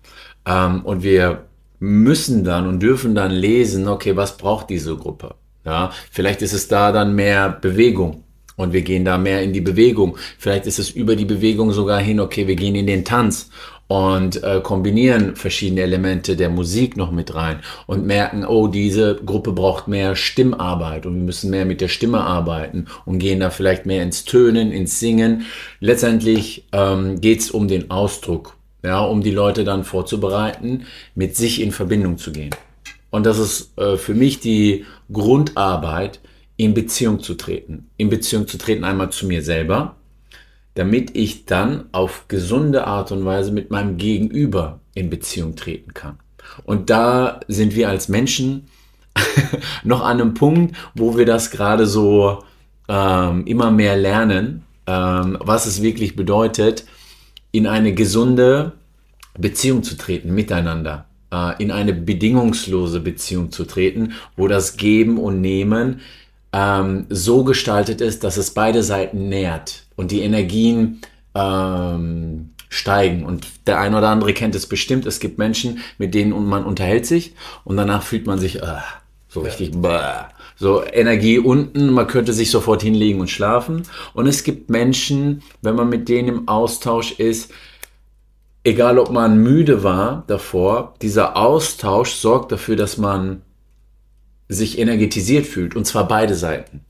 Ähm, 0.47 0.81
und 0.83 1.03
wir 1.03 1.43
müssen 1.79 2.43
dann 2.43 2.67
und 2.67 2.81
dürfen 2.81 3.13
dann 3.13 3.31
lesen, 3.31 3.88
okay, 3.88 4.15
was 4.15 4.38
braucht 4.38 4.69
diese 4.69 4.95
Gruppe? 4.95 5.36
Ja, 5.65 5.91
vielleicht 6.12 6.41
ist 6.41 6.53
es 6.53 6.67
da 6.67 6.91
dann 6.91 7.13
mehr 7.13 7.49
Bewegung 7.49 8.23
und 8.55 8.73
wir 8.73 8.81
gehen 8.81 9.05
da 9.05 9.17
mehr 9.17 9.43
in 9.43 9.53
die 9.53 9.62
Bewegung. 9.62 10.17
Vielleicht 10.38 10.65
ist 10.65 10.79
es 10.79 10.89
über 10.89 11.15
die 11.15 11.25
Bewegung 11.25 11.71
sogar 11.71 11.99
hin, 11.99 12.19
okay, 12.19 12.47
wir 12.47 12.55
gehen 12.55 12.75
in 12.75 12.88
den 12.88 13.03
Tanz 13.05 13.49
und 13.88 14.43
äh, 14.43 14.60
kombinieren 14.62 15.36
verschiedene 15.36 15.81
Elemente 15.81 16.36
der 16.36 16.49
Musik 16.49 16.97
noch 16.97 17.12
mit 17.12 17.36
rein 17.36 17.60
und 17.86 18.05
merken, 18.05 18.45
oh, 18.45 18.67
diese 18.67 19.15
Gruppe 19.15 19.53
braucht 19.53 19.88
mehr 19.88 20.15
Stimmarbeit 20.15 21.05
und 21.05 21.15
wir 21.15 21.23
müssen 21.23 21.51
mehr 21.51 21.65
mit 21.65 21.79
der 21.79 21.88
Stimme 21.88 22.21
arbeiten 22.21 22.88
und 23.05 23.19
gehen 23.19 23.39
da 23.39 23.49
vielleicht 23.49 23.86
mehr 23.86 24.03
ins 24.03 24.25
Tönen, 24.25 24.71
ins 24.71 24.99
Singen. 24.99 25.45
Letztendlich 25.79 26.67
ähm, 26.73 27.21
geht 27.21 27.41
es 27.41 27.51
um 27.51 27.67
den 27.67 27.91
Ausdruck 27.91 28.57
ja, 28.84 29.00
um 29.00 29.22
die 29.22 29.32
Leute 29.32 29.63
dann 29.63 29.84
vorzubereiten, 29.84 30.86
mit 31.16 31.36
sich 31.36 31.62
in 31.62 31.72
Verbindung 31.72 32.18
zu 32.18 32.32
gehen. 32.32 32.52
Und 33.10 33.26
das 33.26 33.40
ist 33.40 33.78
äh, 33.78 33.98
für 33.98 34.13
mich 34.13 34.40
die 34.40 34.86
Grundarbeit, 35.12 36.20
in 36.58 36.74
Beziehung 36.74 37.22
zu 37.22 37.36
treten. 37.36 37.90
In 37.98 38.10
Beziehung 38.10 38.48
zu 38.48 38.58
treten 38.58 38.84
einmal 38.84 39.12
zu 39.12 39.28
mir 39.28 39.44
selber, 39.44 39.96
damit 40.74 41.16
ich 41.16 41.46
dann 41.46 41.86
auf 41.92 42.26
gesunde 42.28 42.86
Art 42.86 43.12
und 43.12 43.24
Weise 43.24 43.52
mit 43.52 43.72
meinem 43.72 43.98
Gegenüber 43.98 44.80
in 44.96 45.10
Beziehung 45.10 45.56
treten 45.56 45.94
kann. 45.94 46.18
Und 46.66 46.90
da 46.90 47.40
sind 47.48 47.76
wir 47.76 47.90
als 47.90 48.10
Menschen 48.10 48.68
noch 49.84 50.02
an 50.02 50.20
einem 50.20 50.34
Punkt, 50.34 50.76
wo 50.96 51.18
wir 51.18 51.26
das 51.26 51.52
gerade 51.52 51.86
so 51.86 52.44
ähm, 52.88 53.46
immer 53.46 53.72
mehr 53.72 53.96
lernen, 53.96 54.63
ähm, 54.88 55.38
was 55.40 55.66
es 55.66 55.82
wirklich 55.82 56.16
bedeutet, 56.16 56.86
in 57.51 57.67
eine 57.67 57.93
gesunde 57.93 58.73
Beziehung 59.38 59.83
zu 59.83 59.95
treten 59.95 60.33
miteinander, 60.33 61.05
äh, 61.31 61.62
in 61.62 61.71
eine 61.71 61.93
bedingungslose 61.93 62.99
Beziehung 62.99 63.51
zu 63.51 63.65
treten, 63.65 64.13
wo 64.36 64.47
das 64.47 64.77
Geben 64.77 65.17
und 65.17 65.41
Nehmen 65.41 66.01
ähm, 66.53 67.05
so 67.10 67.43
gestaltet 67.43 68.01
ist, 68.01 68.23
dass 68.23 68.38
es 68.38 68.51
beide 68.51 68.83
Seiten 68.83 69.29
nährt 69.29 69.86
und 69.95 70.12
die 70.12 70.21
Energien 70.21 71.01
ähm, 71.36 72.49
steigen. 72.69 73.25
Und 73.25 73.47
der 73.67 73.79
eine 73.79 73.97
oder 73.97 74.10
andere 74.10 74.33
kennt 74.33 74.55
es 74.55 74.67
bestimmt. 74.67 75.05
Es 75.05 75.19
gibt 75.19 75.38
Menschen, 75.38 75.79
mit 75.97 76.13
denen 76.13 76.47
man 76.47 76.65
unterhält 76.65 77.05
sich 77.05 77.33
und 77.63 77.77
danach 77.77 78.03
fühlt 78.03 78.25
man 78.25 78.39
sich 78.39 78.62
äh, 78.62 78.77
so 79.27 79.41
richtig 79.41 79.73
ja. 79.75 80.29
So 80.58 80.84
Energie 80.84 81.39
unten. 81.39 81.91
Man 81.91 82.08
könnte 82.08 82.34
sich 82.34 82.52
sofort 82.52 82.82
hinlegen 82.82 83.22
und 83.22 83.30
schlafen. 83.30 83.84
Und 84.13 84.28
es 84.28 84.43
gibt 84.43 84.70
Menschen, 84.70 85.43
wenn 85.62 85.76
man 85.76 85.89
mit 85.89 86.10
denen 86.10 86.28
im 86.28 86.48
Austausch 86.48 87.13
ist, 87.13 87.52
egal 88.63 89.00
ob 89.00 89.12
man 89.12 89.41
müde 89.41 89.84
war 89.84 90.24
davor, 90.28 90.96
dieser 91.02 91.38
Austausch 91.38 92.12
sorgt 92.12 92.52
dafür, 92.52 92.76
dass 92.76 92.98
man 92.98 93.43
sich 94.50 94.80
energetisiert 94.80 95.46
fühlt. 95.46 95.76
Und 95.76 95.86
zwar 95.86 96.08
beide 96.08 96.36
Seiten. 96.36 96.82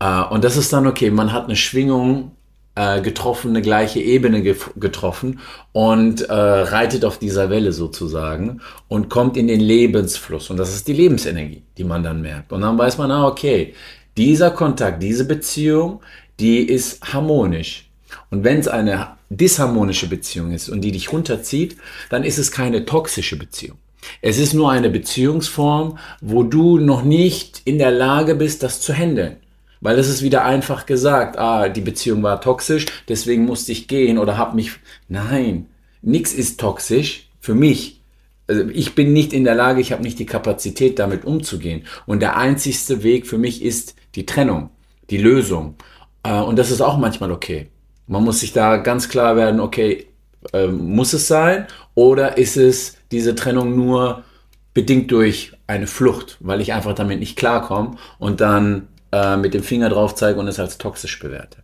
Äh, 0.00 0.22
und 0.24 0.42
das 0.44 0.56
ist 0.56 0.72
dann 0.72 0.86
okay. 0.86 1.10
Man 1.10 1.32
hat 1.32 1.44
eine 1.44 1.56
Schwingung 1.56 2.32
äh, 2.78 3.00
getroffen, 3.00 3.50
eine 3.50 3.62
gleiche 3.62 3.98
Ebene 4.00 4.40
ge 4.40 4.54
getroffen 4.76 5.40
und 5.72 6.20
äh, 6.22 6.32
reitet 6.32 7.04
auf 7.04 7.18
dieser 7.18 7.50
Welle 7.50 7.72
sozusagen 7.72 8.60
und 8.86 9.08
kommt 9.08 9.36
in 9.36 9.48
den 9.48 9.60
Lebensfluss. 9.60 10.48
Und 10.48 10.58
das 10.58 10.72
ist 10.72 10.86
die 10.86 10.92
Lebensenergie, 10.92 11.62
die 11.76 11.82
man 11.82 12.04
dann 12.04 12.22
merkt. 12.22 12.52
Und 12.52 12.60
dann 12.60 12.78
weiß 12.78 12.98
man, 12.98 13.10
ah, 13.10 13.26
okay, 13.26 13.74
dieser 14.16 14.52
Kontakt, 14.52 15.02
diese 15.02 15.24
Beziehung, 15.24 16.00
die 16.38 16.60
ist 16.60 17.12
harmonisch. 17.12 17.90
Und 18.30 18.44
wenn 18.44 18.60
es 18.60 18.68
eine 18.68 19.08
disharmonische 19.28 20.08
Beziehung 20.08 20.52
ist 20.52 20.68
und 20.68 20.82
die 20.82 20.92
dich 20.92 21.12
runterzieht, 21.12 21.76
dann 22.10 22.22
ist 22.22 22.38
es 22.38 22.52
keine 22.52 22.84
toxische 22.84 23.36
Beziehung. 23.36 23.78
Es 24.22 24.38
ist 24.38 24.54
nur 24.54 24.70
eine 24.70 24.88
Beziehungsform, 24.88 25.98
wo 26.20 26.44
du 26.44 26.78
noch 26.78 27.02
nicht 27.02 27.62
in 27.64 27.78
der 27.78 27.90
Lage 27.90 28.36
bist, 28.36 28.62
das 28.62 28.80
zu 28.80 28.94
handeln. 28.94 29.38
Weil 29.80 29.98
es 29.98 30.08
ist 30.08 30.22
wieder 30.22 30.44
einfach 30.44 30.86
gesagt, 30.86 31.38
ah, 31.38 31.68
die 31.68 31.80
Beziehung 31.80 32.22
war 32.22 32.40
toxisch, 32.40 32.86
deswegen 33.08 33.44
musste 33.44 33.72
ich 33.72 33.88
gehen 33.88 34.18
oder 34.18 34.36
hab 34.36 34.54
mich. 34.54 34.72
Nein, 35.08 35.66
nichts 36.02 36.32
ist 36.32 36.58
toxisch 36.58 37.28
für 37.40 37.54
mich. 37.54 38.00
Also 38.48 38.68
ich 38.70 38.94
bin 38.94 39.12
nicht 39.12 39.32
in 39.32 39.44
der 39.44 39.54
Lage, 39.54 39.80
ich 39.80 39.92
habe 39.92 40.02
nicht 40.02 40.18
die 40.18 40.26
Kapazität, 40.26 40.98
damit 40.98 41.24
umzugehen. 41.24 41.84
Und 42.06 42.20
der 42.20 42.36
einzigste 42.36 43.02
Weg 43.02 43.26
für 43.26 43.38
mich 43.38 43.62
ist 43.62 43.94
die 44.14 44.26
Trennung, 44.26 44.70
die 45.10 45.18
Lösung. 45.18 45.74
Äh, 46.22 46.40
und 46.40 46.58
das 46.58 46.70
ist 46.70 46.80
auch 46.80 46.96
manchmal 46.96 47.30
okay. 47.30 47.68
Man 48.06 48.24
muss 48.24 48.40
sich 48.40 48.52
da 48.52 48.78
ganz 48.78 49.08
klar 49.08 49.36
werden, 49.36 49.60
okay, 49.60 50.06
ähm, 50.52 50.94
muss 50.94 51.12
es 51.12 51.28
sein 51.28 51.66
oder 51.94 52.38
ist 52.38 52.56
es 52.56 52.96
diese 53.10 53.34
Trennung 53.34 53.76
nur 53.76 54.24
bedingt 54.72 55.10
durch 55.10 55.52
eine 55.66 55.86
Flucht, 55.86 56.38
weil 56.40 56.60
ich 56.60 56.72
einfach 56.72 56.94
damit 56.94 57.20
nicht 57.20 57.36
klarkomme 57.36 57.96
und 58.18 58.40
dann 58.40 58.88
äh, 59.12 59.36
mit 59.36 59.54
dem 59.54 59.62
Finger 59.62 59.88
drauf 59.88 60.14
zeige 60.14 60.38
und 60.38 60.48
es 60.48 60.60
als 60.60 60.78
toxisch 60.78 61.18
bewerte. 61.18 61.58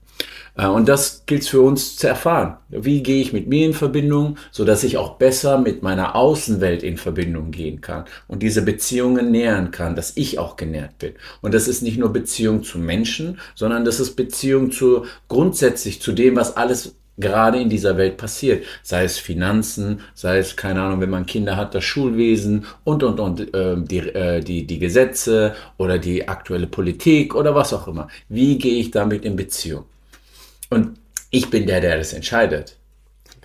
Äh, 0.57 0.67
und 0.67 0.89
das 0.89 1.25
gilt 1.27 1.47
für 1.47 1.61
uns 1.61 1.97
zu 1.97 2.09
erfahren. 2.09 2.57
Wie 2.69 3.03
gehe 3.03 3.21
ich 3.21 3.33
mit 3.33 3.47
mir 3.49 3.67
in 3.67 3.75
Verbindung, 3.75 4.37
so 4.51 4.65
dass 4.65 4.85
ich 4.85 4.97
auch 4.97 5.17
besser 5.17 5.59
mit 5.59 5.83
meiner 5.83 6.15
Außenwelt 6.15 6.83
in 6.83 6.97
Verbindung 6.97 7.51
gehen 7.51 7.81
kann 7.81 8.05
und 8.29 8.43
diese 8.43 8.63
Beziehungen 8.63 9.31
nähern 9.31 9.71
kann, 9.71 9.97
dass 9.97 10.17
ich 10.17 10.39
auch 10.39 10.57
genährt 10.57 10.99
bin. 10.99 11.15
Und 11.41 11.55
das 11.55 11.69
ist 11.69 11.83
nicht 11.83 11.99
nur 11.99 12.13
Beziehung 12.13 12.63
zu 12.63 12.79
Menschen, 12.79 13.39
sondern 13.55 13.85
das 13.85 14.01
ist 14.01 14.15
Beziehung 14.15 14.71
zu 14.71 15.07
grundsätzlich 15.29 16.01
zu 16.01 16.13
dem, 16.13 16.37
was 16.37 16.57
alles 16.57 16.97
gerade 17.17 17.61
in 17.61 17.69
dieser 17.69 17.97
Welt 17.97 18.17
passiert. 18.17 18.65
Sei 18.83 19.05
es 19.05 19.19
Finanzen, 19.19 20.01
sei 20.15 20.39
es, 20.39 20.57
keine 20.57 20.83
Ahnung, 20.83 21.01
wenn 21.01 21.11
man 21.11 21.27
Kinder 21.27 21.57
hat, 21.57 21.75
das 21.75 21.85
Schulwesen 21.85 22.67
und, 22.85 23.03
und, 23.03 23.21
und, 23.21 23.55
äh, 23.55 23.77
die, 23.77 23.99
äh, 23.99 24.41
die, 24.41 24.67
die 24.67 24.79
Gesetze 24.79 25.55
oder 25.77 25.99
die 25.99 26.29
aktuelle 26.29 26.67
Politik 26.67 27.35
oder 27.35 27.55
was 27.55 27.73
auch 27.73 27.89
immer. 27.89 28.09
Wie 28.29 28.59
gehe 28.59 28.81
ich 28.81 28.91
damit 28.91 29.25
in 29.25 29.37
Beziehung? 29.37 29.85
Und 30.71 30.99
ich 31.31 31.51
bin 31.51 31.67
der, 31.67 31.81
der 31.81 31.99
das 31.99 32.13
entscheidet. 32.13 32.77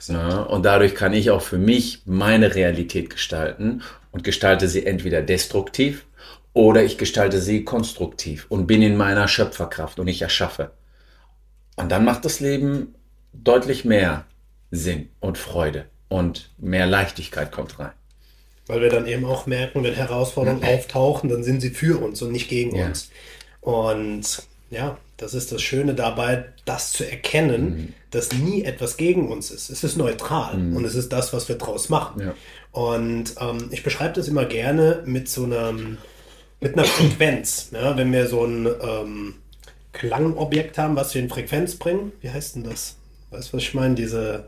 Ja, 0.08 0.44
und 0.44 0.64
dadurch 0.64 0.96
kann 0.96 1.14
ich 1.14 1.30
auch 1.30 1.42
für 1.42 1.58
mich 1.58 2.04
meine 2.06 2.56
Realität 2.56 3.10
gestalten 3.10 3.82
und 4.12 4.24
gestalte 4.24 4.68
sie 4.68 4.86
entweder 4.86 5.22
destruktiv 5.22 6.06
oder 6.54 6.84
ich 6.84 6.98
gestalte 6.98 7.42
sie 7.42 7.64
konstruktiv 7.64 8.46
und 8.50 8.66
bin 8.66 8.82
in 8.82 8.96
meiner 8.96 9.28
Schöpferkraft 9.28 10.00
und 10.00 10.08
ich 10.08 10.22
erschaffe. 10.22 10.72
Und 11.76 11.92
dann 11.92 12.06
macht 12.06 12.26
das 12.26 12.40
Leben 12.40 12.96
deutlich 13.34 13.86
mehr 13.86 14.26
Sinn 14.72 15.10
und 15.20 15.38
Freude 15.38 15.86
und 16.08 16.50
mehr 16.58 16.88
Leichtigkeit 16.88 17.52
kommt 17.52 17.80
rein. 17.80 17.92
Weil 18.68 18.82
wir 18.82 18.90
dann 18.90 19.08
eben 19.08 19.26
auch 19.26 19.48
merken, 19.48 19.84
wenn 19.84 19.96
Herausforderungen 19.96 20.64
auftauchen, 20.64 21.30
dann 21.30 21.44
sind 21.44 21.62
sie 21.62 21.72
für 21.72 22.02
uns 22.04 22.22
und 22.22 22.32
nicht 22.32 22.50
gegen 22.50 22.76
ja. 22.76 22.86
uns. 22.86 23.10
Und 23.62 24.44
ja, 24.70 24.98
das 25.18 25.34
ist 25.34 25.52
das 25.52 25.62
Schöne 25.62 25.96
dabei, 25.96 26.46
das 26.66 26.94
zu 26.94 27.10
erkennen, 27.10 27.64
mhm. 27.64 27.94
dass 28.12 28.32
nie 28.32 28.64
etwas 28.64 28.98
gegen 28.98 29.30
uns 29.30 29.52
ist. 29.52 29.70
Es 29.70 29.84
ist 29.84 29.98
neutral 29.98 30.58
mhm. 30.58 30.78
und 30.78 30.86
es 30.86 30.96
ist 30.96 31.12
das, 31.12 31.34
was 31.34 31.50
wir 31.50 31.56
draus 31.56 31.90
machen. 31.90 32.22
Ja. 32.22 32.36
Und 32.72 33.34
ähm, 33.40 33.70
ich 33.72 33.84
beschreibe 33.84 34.14
das 34.14 34.28
immer 34.28 34.46
gerne 34.46 35.02
mit 35.06 35.28
so 35.28 35.46
einer, 35.46 35.74
mit 36.60 36.74
einer 36.74 36.86
Frequenz. 36.86 37.72
Ja, 37.74 37.98
wenn 37.98 38.14
wir 38.14 38.28
so 38.28 38.46
ein 38.46 38.68
ähm, 38.68 39.36
Klangobjekt 39.94 40.78
haben, 40.78 40.96
was 40.96 41.14
wir 41.16 41.22
in 41.22 41.30
Frequenz 41.30 41.76
bringen, 41.76 42.12
wie 42.22 42.30
heißt 42.30 42.56
denn 42.56 42.64
das? 42.64 42.99
Weißt 43.32 43.50
du, 43.50 43.58
was 43.58 43.64
ich 43.64 43.74
meine? 43.74 43.96
Diese, 43.96 44.46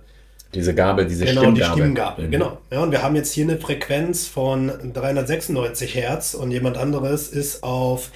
diese 0.54 0.74
Gabel, 0.74 1.08
diese 1.08 1.26
genau, 1.26 1.41
Stimmgabel. 1.41 1.76
Die 1.76 1.82
Stimmgabel, 1.82 2.28
mhm. 2.28 2.32
genau. 2.32 2.58
Ja, 2.72 2.84
und 2.84 2.91
wir 2.91 3.02
haben 3.02 3.15
jetzt 3.15 3.34
hier 3.34 3.46
eine 3.46 3.58
Frequenz 3.58 4.28
von 4.28 4.72
396 4.94 5.96
Hertz 5.96 6.34
und 6.34 6.52
jemand 6.52 6.78
anderes 6.78 7.30
ist 7.30 7.63
auf 7.63 8.12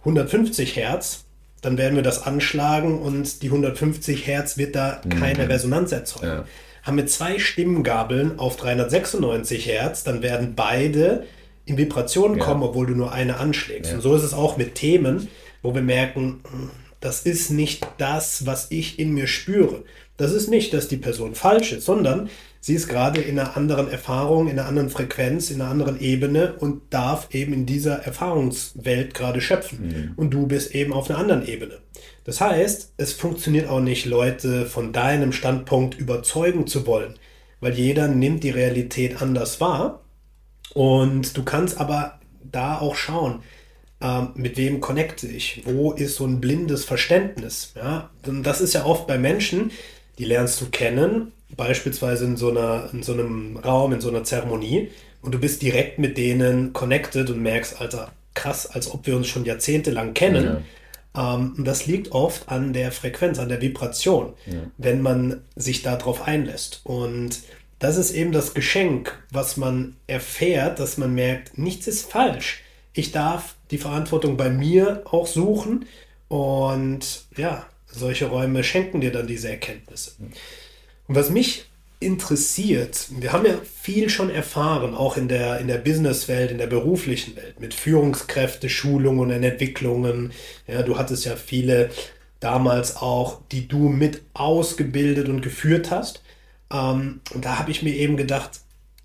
150 0.00 0.76
Hertz. 0.76 1.24
Dann 1.62 1.78
werden 1.78 1.96
wir 1.96 2.02
das 2.02 2.22
anschlagen 2.22 3.00
und 3.00 3.42
die 3.42 3.46
150 3.46 4.26
Hertz 4.26 4.58
wird 4.58 4.76
da 4.76 5.00
keine 5.08 5.44
mhm. 5.44 5.50
Resonanz 5.50 5.92
erzeugen. 5.92 6.26
Ja. 6.26 6.44
Haben 6.82 6.98
wir 6.98 7.06
zwei 7.06 7.38
Stimmgabeln 7.38 8.38
auf 8.38 8.56
396 8.56 9.66
Hertz, 9.66 10.04
dann 10.04 10.22
werden 10.22 10.54
beide 10.54 11.24
in 11.64 11.78
Vibrationen 11.78 12.38
kommen, 12.38 12.60
ja. 12.60 12.68
obwohl 12.68 12.86
du 12.86 12.94
nur 12.94 13.12
eine 13.12 13.38
anschlägst. 13.38 13.90
Ja. 13.90 13.96
Und 13.96 14.02
so 14.02 14.14
ist 14.14 14.22
es 14.22 14.34
auch 14.34 14.58
mit 14.58 14.74
Themen, 14.74 15.28
wo 15.62 15.74
wir 15.74 15.80
merken, 15.80 16.42
hm, 16.50 16.70
das 17.04 17.20
ist 17.20 17.50
nicht 17.50 17.86
das, 17.98 18.46
was 18.46 18.70
ich 18.70 18.98
in 18.98 19.12
mir 19.12 19.26
spüre. 19.26 19.84
Das 20.16 20.32
ist 20.32 20.48
nicht, 20.48 20.72
dass 20.72 20.88
die 20.88 20.96
Person 20.96 21.34
falsch 21.34 21.72
ist, 21.72 21.84
sondern 21.84 22.30
sie 22.60 22.74
ist 22.74 22.88
gerade 22.88 23.20
in 23.20 23.38
einer 23.38 23.58
anderen 23.58 23.90
Erfahrung, 23.90 24.48
in 24.48 24.58
einer 24.58 24.66
anderen 24.66 24.88
Frequenz, 24.88 25.50
in 25.50 25.60
einer 25.60 25.70
anderen 25.70 26.00
Ebene 26.00 26.54
und 26.54 26.80
darf 26.88 27.28
eben 27.34 27.52
in 27.52 27.66
dieser 27.66 27.96
Erfahrungswelt 27.96 29.12
gerade 29.12 29.42
schöpfen. 29.42 29.86
Mhm. 29.86 30.12
Und 30.16 30.30
du 30.30 30.46
bist 30.46 30.74
eben 30.74 30.94
auf 30.94 31.10
einer 31.10 31.18
anderen 31.18 31.46
Ebene. 31.46 31.80
Das 32.24 32.40
heißt, 32.40 32.94
es 32.96 33.12
funktioniert 33.12 33.68
auch 33.68 33.80
nicht, 33.80 34.06
Leute 34.06 34.64
von 34.64 34.94
deinem 34.94 35.32
Standpunkt 35.32 35.98
überzeugen 35.98 36.66
zu 36.66 36.86
wollen, 36.86 37.16
weil 37.60 37.74
jeder 37.74 38.08
nimmt 38.08 38.44
die 38.44 38.50
Realität 38.50 39.20
anders 39.20 39.60
wahr. 39.60 40.00
Und 40.72 41.36
du 41.36 41.42
kannst 41.42 41.78
aber 41.78 42.18
da 42.50 42.78
auch 42.78 42.96
schauen, 42.96 43.42
ähm, 44.04 44.28
mit 44.34 44.58
wem 44.58 44.80
connecte 44.80 45.26
ich? 45.26 45.62
Wo 45.64 45.92
ist 45.92 46.16
so 46.16 46.26
ein 46.26 46.40
blindes 46.40 46.84
Verständnis? 46.84 47.72
Ja, 47.74 48.10
das 48.22 48.60
ist 48.60 48.74
ja 48.74 48.84
oft 48.84 49.06
bei 49.06 49.16
Menschen, 49.16 49.70
die 50.18 50.26
lernst 50.26 50.60
du 50.60 50.66
kennen, 50.66 51.32
beispielsweise 51.56 52.26
in 52.26 52.36
so, 52.36 52.50
einer, 52.50 52.90
in 52.92 53.02
so 53.02 53.14
einem 53.14 53.56
Raum, 53.56 53.94
in 53.94 54.00
so 54.02 54.10
einer 54.10 54.24
Zeremonie, 54.24 54.90
und 55.22 55.32
du 55.32 55.38
bist 55.38 55.62
direkt 55.62 55.98
mit 55.98 56.18
denen 56.18 56.74
connected 56.74 57.30
und 57.30 57.40
merkst, 57.40 57.80
Alter, 57.80 58.12
krass, 58.34 58.66
als 58.66 58.90
ob 58.90 59.06
wir 59.06 59.16
uns 59.16 59.26
schon 59.26 59.46
jahrzehntelang 59.46 60.12
kennen. 60.12 60.62
Ja. 61.14 61.34
Ähm, 61.36 61.54
und 61.56 61.64
das 61.64 61.86
liegt 61.86 62.12
oft 62.12 62.50
an 62.50 62.74
der 62.74 62.92
Frequenz, 62.92 63.38
an 63.38 63.48
der 63.48 63.62
Vibration, 63.62 64.34
ja. 64.44 64.58
wenn 64.76 65.00
man 65.00 65.40
sich 65.56 65.80
darauf 65.82 66.28
einlässt. 66.28 66.82
Und 66.84 67.40
das 67.78 67.96
ist 67.96 68.10
eben 68.10 68.32
das 68.32 68.52
Geschenk, 68.52 69.18
was 69.30 69.56
man 69.56 69.96
erfährt, 70.06 70.78
dass 70.78 70.98
man 70.98 71.14
merkt, 71.14 71.56
nichts 71.56 71.86
ist 71.86 72.10
falsch. 72.10 72.63
Ich 72.94 73.12
darf 73.12 73.56
die 73.70 73.78
Verantwortung 73.78 74.36
bei 74.36 74.48
mir 74.48 75.02
auch 75.04 75.26
suchen. 75.26 75.86
Und 76.28 77.26
ja, 77.36 77.66
solche 77.86 78.26
Räume 78.26 78.64
schenken 78.64 79.00
dir 79.00 79.12
dann 79.12 79.26
diese 79.26 79.50
Erkenntnisse. 79.50 80.12
Und 81.06 81.14
was 81.14 81.30
mich 81.30 81.66
interessiert, 82.00 83.06
wir 83.18 83.32
haben 83.32 83.46
ja 83.46 83.54
viel 83.64 84.10
schon 84.10 84.30
erfahren, 84.30 84.94
auch 84.94 85.16
in 85.16 85.28
der, 85.28 85.58
in 85.60 85.68
der 85.68 85.78
Businesswelt, 85.78 86.50
in 86.50 86.58
der 86.58 86.66
beruflichen 86.66 87.36
Welt, 87.36 87.60
mit 87.60 87.74
Führungskräfte, 87.74 88.68
Schulungen 88.68 89.32
und 89.32 89.42
Entwicklungen. 89.42 90.32
Ja, 90.66 90.82
du 90.82 90.98
hattest 90.98 91.24
ja 91.24 91.36
viele 91.36 91.90
damals 92.40 92.96
auch, 92.96 93.40
die 93.52 93.68
du 93.68 93.88
mit 93.88 94.22
ausgebildet 94.34 95.28
und 95.28 95.40
geführt 95.40 95.90
hast. 95.90 96.22
Ähm, 96.72 97.20
und 97.32 97.44
da 97.44 97.58
habe 97.58 97.70
ich 97.70 97.82
mir 97.82 97.94
eben 97.94 98.16
gedacht, 98.16 98.60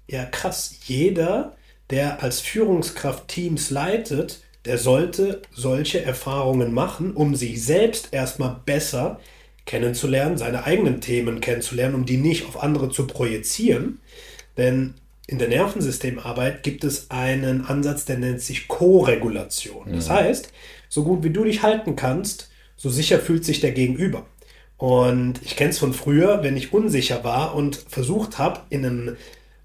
ja 0.08 0.26
krass, 0.26 0.76
jeder, 0.86 1.56
der 1.90 2.24
als 2.24 2.40
Führungskraft 2.40 3.28
Teams 3.28 3.70
leitet, 3.70 4.42
der 4.66 4.78
sollte 4.78 5.42
solche 5.52 6.04
Erfahrungen 6.04 6.74
machen, 6.74 7.14
um 7.14 7.36
sich 7.36 7.64
selbst 7.64 8.10
erstmal 8.12 8.58
besser 8.66 9.20
kennenzulernen, 9.66 10.38
seine 10.38 10.66
eigenen 10.66 11.02
Themen 11.02 11.42
kennenzulernen, 11.42 11.96
um 11.96 12.06
die 12.06 12.18
nicht 12.18 12.48
auf 12.48 12.62
andere 12.62 12.90
zu 12.90 13.08
projizieren. 13.08 14.00
Denn 14.58 14.96
in 15.28 15.38
der 15.38 15.48
Nervensystemarbeit 15.48 16.64
gibt 16.64 16.84
es 16.84 17.12
einen 17.12 17.66
Ansatz, 17.66 18.06
der 18.06 18.18
nennt 18.18 18.42
sich 18.42 18.68
Co-Regulation. 18.68 19.94
Das 19.94 20.10
mhm. 20.10 20.14
heißt, 20.14 20.52
so 20.90 21.04
gut 21.04 21.24
wie 21.24 21.30
du 21.30 21.44
dich 21.44 21.62
halten 21.62 21.96
kannst, 21.96 22.50
so 22.76 22.90
sicher 22.90 23.20
fühlt 23.20 23.46
sich 23.46 23.60
der 23.60 23.72
Gegenüber. 23.72 24.26
Und 24.78 25.42
ich 25.44 25.56
kenne 25.56 25.70
es 25.70 25.80
von 25.80 25.94
früher, 25.94 26.42
wenn 26.42 26.58
ich 26.58 26.74
unsicher 26.74 27.24
war 27.24 27.54
und 27.54 27.76
versucht 27.76 28.38
habe, 28.38 28.62
in 28.70 28.86
ein 28.86 29.18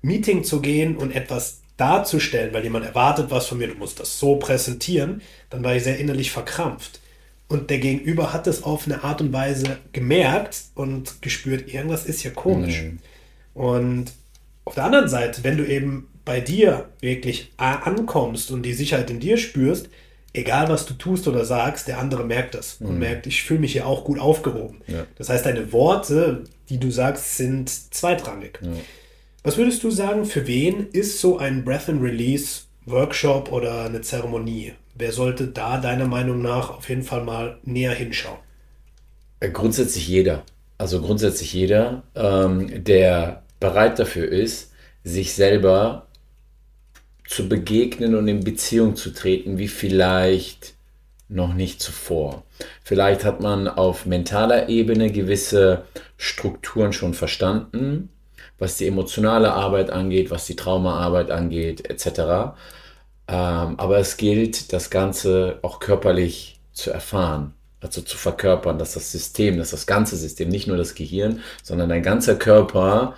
Meeting 0.02 0.44
zu 0.44 0.60
gehen 0.60 0.96
und 0.96 1.14
etwas 1.14 1.62
darzustellen, 1.76 2.54
weil 2.54 2.62
jemand 2.62 2.84
erwartet 2.84 3.26
was 3.30 3.46
von 3.46 3.58
mir, 3.58 3.68
du 3.68 3.74
musst 3.74 4.00
das 4.00 4.18
so 4.18 4.36
präsentieren, 4.36 5.22
dann 5.50 5.64
war 5.64 5.74
ich 5.74 5.82
sehr 5.84 5.98
innerlich 5.98 6.30
verkrampft. 6.30 7.00
Und 7.48 7.70
der 7.70 7.78
Gegenüber 7.78 8.32
hat 8.32 8.46
es 8.46 8.62
auf 8.62 8.86
eine 8.86 9.04
Art 9.04 9.20
und 9.20 9.32
Weise 9.32 9.78
gemerkt 9.92 10.64
und 10.74 11.20
gespürt, 11.20 11.72
irgendwas 11.72 12.06
ist 12.06 12.22
ja 12.22 12.30
komisch. 12.30 12.82
Mhm. 12.82 12.98
Und 13.54 14.12
auf 14.64 14.74
der 14.74 14.84
anderen 14.84 15.08
Seite, 15.08 15.44
wenn 15.44 15.56
du 15.56 15.66
eben 15.66 16.08
bei 16.24 16.40
dir 16.40 16.88
wirklich 17.00 17.52
ankommst 17.56 18.50
und 18.50 18.62
die 18.62 18.72
Sicherheit 18.72 19.10
in 19.10 19.20
dir 19.20 19.36
spürst, 19.36 19.90
egal 20.32 20.68
was 20.68 20.86
du 20.86 20.94
tust 20.94 21.28
oder 21.28 21.44
sagst, 21.44 21.86
der 21.86 21.98
andere 21.98 22.24
merkt 22.24 22.54
das 22.54 22.78
und 22.80 22.94
mhm. 22.94 22.98
merkt, 22.98 23.26
ich 23.26 23.42
fühle 23.42 23.60
mich 23.60 23.72
hier 23.72 23.86
auch 23.86 24.04
gut 24.04 24.18
aufgehoben. 24.18 24.80
Ja. 24.86 25.06
Das 25.16 25.28
heißt, 25.28 25.44
deine 25.44 25.72
Worte, 25.72 26.44
die 26.70 26.78
du 26.78 26.90
sagst, 26.90 27.36
sind 27.36 27.68
zweitrangig. 27.68 28.58
Ja. 28.62 28.70
Was 29.46 29.58
würdest 29.58 29.84
du 29.84 29.90
sagen, 29.90 30.24
für 30.24 30.46
wen 30.46 30.88
ist 30.92 31.20
so 31.20 31.36
ein 31.36 31.66
Breath 31.66 31.90
and 31.90 32.02
Release 32.02 32.62
Workshop 32.86 33.52
oder 33.52 33.84
eine 33.84 34.00
Zeremonie? 34.00 34.72
Wer 34.94 35.12
sollte 35.12 35.48
da 35.48 35.76
deiner 35.76 36.06
Meinung 36.06 36.40
nach 36.40 36.70
auf 36.70 36.88
jeden 36.88 37.02
Fall 37.02 37.22
mal 37.24 37.58
näher 37.62 37.92
hinschauen? 37.92 38.38
Äh, 39.40 39.50
grundsätzlich 39.50 40.08
jeder. 40.08 40.44
Also 40.78 41.02
grundsätzlich 41.02 41.52
jeder, 41.52 42.04
ähm, 42.14 42.84
der 42.84 43.42
bereit 43.60 43.98
dafür 43.98 44.28
ist, 44.28 44.72
sich 45.04 45.34
selber 45.34 46.06
zu 47.28 47.46
begegnen 47.46 48.14
und 48.14 48.26
in 48.26 48.40
Beziehung 48.44 48.96
zu 48.96 49.10
treten, 49.10 49.58
wie 49.58 49.68
vielleicht 49.68 50.72
noch 51.28 51.52
nicht 51.52 51.82
zuvor. 51.82 52.44
Vielleicht 52.82 53.24
hat 53.24 53.42
man 53.42 53.68
auf 53.68 54.06
mentaler 54.06 54.70
Ebene 54.70 55.12
gewisse 55.12 55.84
Strukturen 56.16 56.94
schon 56.94 57.12
verstanden, 57.12 58.08
was 58.58 58.76
die 58.76 58.86
emotionale 58.86 59.52
Arbeit 59.52 59.90
angeht, 59.90 60.30
was 60.30 60.46
die 60.46 60.56
Traumaarbeit 60.56 61.30
angeht, 61.30 61.88
etc. 61.90 62.54
Ähm, 63.28 63.78
aber 63.78 63.98
es 63.98 64.16
gilt, 64.16 64.72
das 64.72 64.90
Ganze 64.90 65.58
auch 65.62 65.80
körperlich 65.80 66.60
zu 66.72 66.90
erfahren, 66.90 67.54
also 67.80 68.02
zu 68.02 68.16
verkörpern, 68.16 68.78
dass 68.78 68.94
das 68.94 69.10
System, 69.12 69.58
dass 69.58 69.70
das 69.70 69.86
ganze 69.86 70.16
System, 70.16 70.48
nicht 70.48 70.66
nur 70.66 70.76
das 70.76 70.94
Gehirn, 70.94 71.40
sondern 71.62 71.88
dein 71.88 72.02
ganzer 72.02 72.36
Körper 72.36 73.14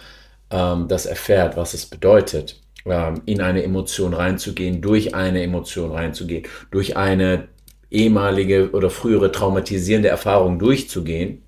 ähm, 0.50 0.88
das 0.88 1.06
erfährt, 1.06 1.56
was 1.56 1.74
es 1.74 1.86
bedeutet, 1.86 2.60
ähm, 2.86 3.22
in 3.26 3.40
eine 3.40 3.62
Emotion 3.64 4.14
reinzugehen, 4.14 4.80
durch 4.80 5.14
eine 5.14 5.42
Emotion 5.42 5.90
reinzugehen, 5.92 6.46
durch 6.70 6.96
eine 6.96 7.48
ehemalige 7.90 8.70
oder 8.72 8.90
frühere 8.90 9.32
traumatisierende 9.32 10.08
Erfahrung 10.08 10.58
durchzugehen 10.58 11.42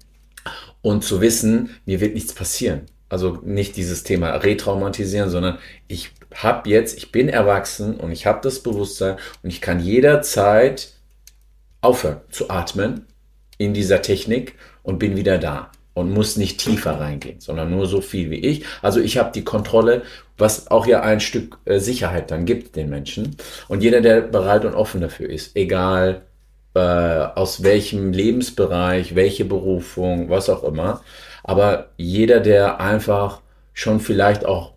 und 0.82 1.04
zu 1.04 1.20
wissen, 1.20 1.70
mir 1.86 2.00
wird 2.00 2.14
nichts 2.14 2.32
passieren. 2.32 2.82
Also 3.08 3.38
nicht 3.42 3.76
dieses 3.76 4.04
Thema 4.04 4.30
retraumatisieren, 4.32 5.30
sondern 5.30 5.58
ich 5.86 6.10
habe 6.34 6.68
jetzt, 6.68 6.98
ich 6.98 7.10
bin 7.10 7.28
erwachsen 7.28 7.96
und 7.96 8.12
ich 8.12 8.26
habe 8.26 8.40
das 8.42 8.62
Bewusstsein 8.62 9.16
und 9.42 9.50
ich 9.50 9.60
kann 9.60 9.80
jederzeit 9.80 10.92
aufhören 11.80 12.20
zu 12.30 12.50
atmen 12.50 13.06
in 13.56 13.72
dieser 13.72 14.02
Technik 14.02 14.54
und 14.82 14.98
bin 14.98 15.16
wieder 15.16 15.38
da 15.38 15.70
und 15.94 16.12
muss 16.12 16.36
nicht 16.36 16.58
tiefer 16.60 17.00
reingehen, 17.00 17.40
sondern 17.40 17.70
nur 17.70 17.86
so 17.86 18.00
viel 18.00 18.30
wie 18.30 18.38
ich. 18.38 18.64
Also 18.82 19.00
ich 19.00 19.18
habe 19.18 19.32
die 19.32 19.44
Kontrolle, 19.44 20.02
was 20.36 20.70
auch 20.70 20.86
ja 20.86 21.00
ein 21.00 21.20
Stück 21.20 21.58
äh, 21.64 21.78
Sicherheit 21.78 22.30
dann 22.30 22.44
gibt 22.44 22.76
den 22.76 22.88
Menschen. 22.88 23.36
Und 23.66 23.82
jeder, 23.82 24.00
der 24.00 24.20
bereit 24.20 24.64
und 24.64 24.74
offen 24.74 25.00
dafür 25.00 25.28
ist, 25.28 25.56
egal 25.56 26.22
äh, 26.74 26.78
aus 26.80 27.62
welchem 27.62 28.12
Lebensbereich, 28.12 29.14
welche 29.14 29.44
Berufung, 29.44 30.30
was 30.30 30.48
auch 30.48 30.62
immer, 30.62 31.02
aber 31.48 31.88
jeder, 31.96 32.40
der 32.40 32.78
einfach 32.78 33.40
schon 33.72 34.00
vielleicht 34.00 34.44
auch 34.44 34.74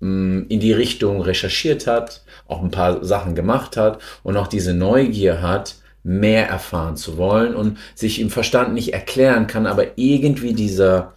mh, 0.00 0.08
mm, 0.10 0.46
in 0.50 0.60
die 0.60 0.74
Richtung 0.74 1.22
recherchiert 1.22 1.86
hat, 1.86 2.22
auch 2.46 2.62
ein 2.62 2.70
paar 2.70 3.02
Sachen 3.02 3.34
gemacht 3.34 3.78
hat 3.78 3.98
und 4.22 4.36
auch 4.36 4.46
diese 4.46 4.74
Neugier 4.74 5.40
hat, 5.40 5.76
mehr 6.02 6.48
erfahren 6.48 6.96
zu 6.96 7.16
wollen 7.16 7.54
und 7.54 7.78
sich 7.94 8.20
im 8.20 8.28
Verstand 8.28 8.74
nicht 8.74 8.92
erklären 8.92 9.46
kann, 9.46 9.66
aber 9.66 9.96
irgendwie 9.96 10.52
dieser, 10.52 11.14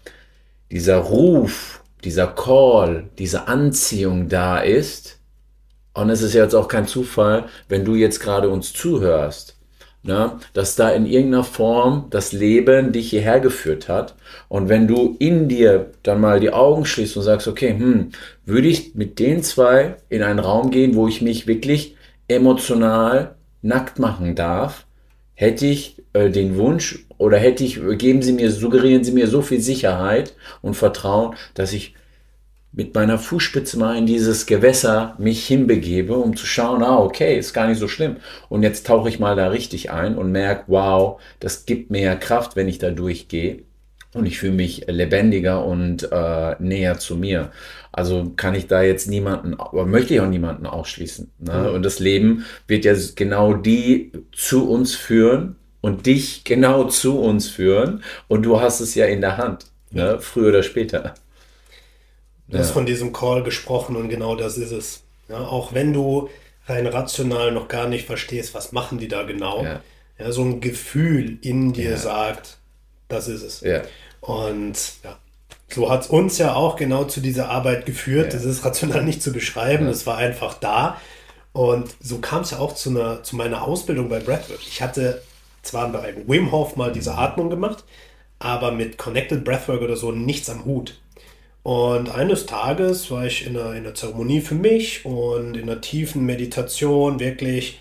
dieser 0.71 0.97
Ruf, 0.97 1.83
dieser 2.05 2.27
Call, 2.27 3.09
diese 3.17 3.49
Anziehung 3.49 4.29
da 4.29 4.59
ist. 4.59 5.19
Und 5.93 6.09
es 6.09 6.21
ist 6.21 6.33
jetzt 6.33 6.55
auch 6.55 6.69
kein 6.69 6.87
Zufall, 6.87 7.45
wenn 7.67 7.83
du 7.83 7.95
jetzt 7.95 8.21
gerade 8.21 8.49
uns 8.49 8.71
zuhörst 8.71 9.52
ne, 10.03 10.33
dass 10.53 10.75
da 10.75 10.89
in 10.89 11.05
irgendeiner 11.05 11.43
Form 11.43 12.07
das 12.09 12.33
Leben 12.33 12.91
dich 12.91 13.09
hierher 13.09 13.39
geführt 13.39 13.89
hat. 13.89 14.15
Und 14.49 14.69
wenn 14.69 14.87
du 14.87 15.15
in 15.19 15.47
dir 15.47 15.91
dann 16.03 16.21
mal 16.21 16.39
die 16.39 16.51
Augen 16.51 16.85
schließt 16.85 17.17
und 17.17 17.23
sagst, 17.23 17.47
okay, 17.47 17.69
hm, 17.69 18.09
würde 18.45 18.67
ich 18.67 18.95
mit 18.95 19.19
den 19.19 19.41
zwei 19.43 19.95
in 20.09 20.21
einen 20.21 20.39
Raum 20.39 20.69
gehen, 20.69 20.95
wo 20.95 21.07
ich 21.07 21.21
mich 21.21 21.47
wirklich 21.47 21.95
emotional 22.27 23.35
nackt 23.61 23.97
machen 23.99 24.35
darf, 24.35 24.85
hätte 25.35 25.65
ich 25.65 26.03
äh, 26.13 26.29
den 26.29 26.57
Wunsch 26.57 27.05
oder 27.17 27.37
hätte 27.37 27.63
ich, 27.63 27.79
geben 27.97 28.21
Sie 28.21 28.33
mir, 28.33 28.51
suggerieren 28.51 29.03
Sie 29.03 29.13
mir 29.13 29.27
so 29.27 29.41
viel 29.41 29.61
Sicherheit 29.61 30.35
und 30.61 30.75
Vertrauen, 30.75 31.35
dass 31.53 31.73
ich 31.73 31.95
mit 32.73 32.95
meiner 32.95 33.19
Fußspitze 33.19 33.77
mal 33.77 33.97
in 33.97 34.07
dieses 34.07 34.47
Gewässer 34.47 35.15
mich 35.19 35.45
hinbegebe, 35.45 36.15
um 36.15 36.35
zu 36.35 36.47
schauen, 36.47 36.83
ah, 36.83 36.97
okay, 36.97 37.37
ist 37.37 37.53
gar 37.53 37.67
nicht 37.67 37.77
so 37.77 37.87
schlimm. 37.87 38.17
Und 38.49 38.63
jetzt 38.63 38.87
tauche 38.87 39.09
ich 39.09 39.19
mal 39.19 39.35
da 39.35 39.49
richtig 39.49 39.91
ein 39.91 40.17
und 40.17 40.31
merke, 40.31 40.63
wow, 40.67 41.21
das 41.39 41.65
gibt 41.65 41.91
mir 41.91 42.01
ja 42.01 42.15
Kraft, 42.15 42.55
wenn 42.55 42.67
ich 42.67 42.79
da 42.79 42.89
durchgehe. 42.89 43.59
Und 44.15 44.25
ich 44.25 44.39
fühle 44.39 44.53
mich 44.53 44.85
lebendiger 44.87 45.65
und 45.65 46.11
äh, 46.11 46.55
näher 46.59 46.99
zu 46.99 47.15
mir. 47.15 47.51
Also 47.91 48.31
kann 48.35 48.55
ich 48.55 48.67
da 48.67 48.81
jetzt 48.81 49.07
niemanden, 49.07 49.55
aber 49.55 49.85
möchte 49.85 50.15
ich 50.15 50.21
auch 50.21 50.27
niemanden 50.27 50.65
ausschließen. 50.65 51.31
Ne? 51.39 51.67
Mhm. 51.69 51.75
Und 51.75 51.83
das 51.83 51.99
Leben 51.99 52.45
wird 52.67 52.85
ja 52.85 52.93
genau 53.15 53.53
die 53.53 54.11
zu 54.31 54.69
uns 54.69 54.95
führen 54.95 55.55
und 55.81 56.05
dich 56.05 56.43
genau 56.43 56.85
zu 56.85 57.19
uns 57.19 57.47
führen. 57.47 58.03
Und 58.27 58.43
du 58.43 58.61
hast 58.61 58.81
es 58.81 58.95
ja 58.95 59.05
in 59.05 59.21
der 59.21 59.37
Hand, 59.37 59.65
ne? 59.91 60.17
früher 60.19 60.49
oder 60.49 60.63
später. 60.63 61.15
Du 62.47 62.57
ja. 62.57 62.63
hast 62.63 62.71
von 62.71 62.85
diesem 62.85 63.13
Call 63.13 63.43
gesprochen 63.43 63.95
und 63.95 64.09
genau 64.09 64.35
das 64.35 64.57
ist 64.57 64.71
es. 64.71 65.03
Ja, 65.29 65.39
auch 65.39 65.73
wenn 65.73 65.93
du 65.93 66.29
rein 66.65 66.87
rational 66.87 67.51
noch 67.51 67.67
gar 67.67 67.87
nicht 67.87 68.05
verstehst, 68.05 68.53
was 68.53 68.71
machen 68.71 68.97
die 68.97 69.07
da 69.07 69.23
genau. 69.23 69.63
Ja. 69.63 69.81
ja 70.17 70.31
so 70.31 70.43
ein 70.43 70.61
Gefühl 70.61 71.37
in 71.41 71.73
dir 71.73 71.97
sagt, 71.97 72.57
das 73.07 73.27
ist 73.27 73.43
es. 73.43 73.61
Und 74.21 74.77
ja, 75.03 75.17
so 75.69 75.89
hat 75.89 76.01
es 76.01 76.07
uns 76.07 76.37
ja 76.37 76.53
auch 76.53 76.75
genau 76.75 77.05
zu 77.05 77.19
dieser 77.19 77.49
Arbeit 77.49 77.85
geführt. 77.85 78.33
Das 78.33 78.45
ist 78.45 78.63
rational 78.63 79.03
nicht 79.03 79.21
zu 79.21 79.31
beschreiben. 79.31 79.87
Es 79.87 80.05
war 80.05 80.17
einfach 80.17 80.53
da. 80.55 80.97
Und 81.51 81.95
so 82.01 82.17
kam 82.17 82.41
es 82.41 82.51
ja 82.51 82.59
auch 82.59 82.73
zu, 82.73 82.89
einer, 82.89 83.23
zu 83.23 83.35
meiner 83.35 83.63
Ausbildung 83.63 84.09
bei 84.09 84.19
Breathwork. 84.19 84.59
Ich 84.67 84.81
hatte 84.81 85.21
zwar 85.61 85.91
bei 85.91 86.15
Wim 86.27 86.51
Hof 86.51 86.75
mal 86.75 86.91
diese 86.91 87.15
Atmung 87.15 87.49
gemacht, 87.49 87.83
aber 88.39 88.71
mit 88.71 88.97
Connected 88.97 89.43
Breathwork 89.43 89.81
oder 89.81 89.95
so 89.95 90.11
nichts 90.11 90.49
am 90.49 90.65
Hut. 90.65 90.99
Und 91.63 92.09
eines 92.09 92.45
Tages 92.45 93.09
war 93.09 93.25
ich 93.25 93.47
in 93.47 93.57
einer, 93.57 93.71
in 93.71 93.85
einer 93.85 93.95
Zeremonie 93.95 94.41
für 94.41 94.55
mich 94.55 95.05
und 95.05 95.55
in 95.55 95.63
einer 95.63 95.79
tiefen 95.79 96.25
Meditation 96.25 97.21
wirklich 97.21 97.79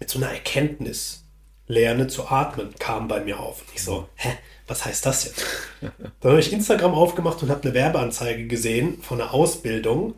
mit 0.00 0.08
so 0.08 0.18
einer 0.18 0.30
Erkenntnis, 0.30 1.24
lerne 1.66 2.06
zu 2.06 2.28
atmen, 2.28 2.70
kam 2.78 3.08
bei 3.08 3.20
mir 3.20 3.38
auf. 3.38 3.60
Und 3.60 3.68
ich 3.74 3.82
so, 3.82 4.08
hä, 4.16 4.30
was 4.66 4.86
heißt 4.86 5.04
das 5.04 5.26
jetzt? 5.26 5.44
Dann 6.20 6.32
habe 6.32 6.40
ich 6.40 6.52
Instagram 6.52 6.94
aufgemacht 6.94 7.42
und 7.42 7.50
habe 7.50 7.62
eine 7.62 7.74
Werbeanzeige 7.74 8.46
gesehen 8.46 8.98
von 9.02 9.20
einer 9.20 9.34
Ausbildung 9.34 10.14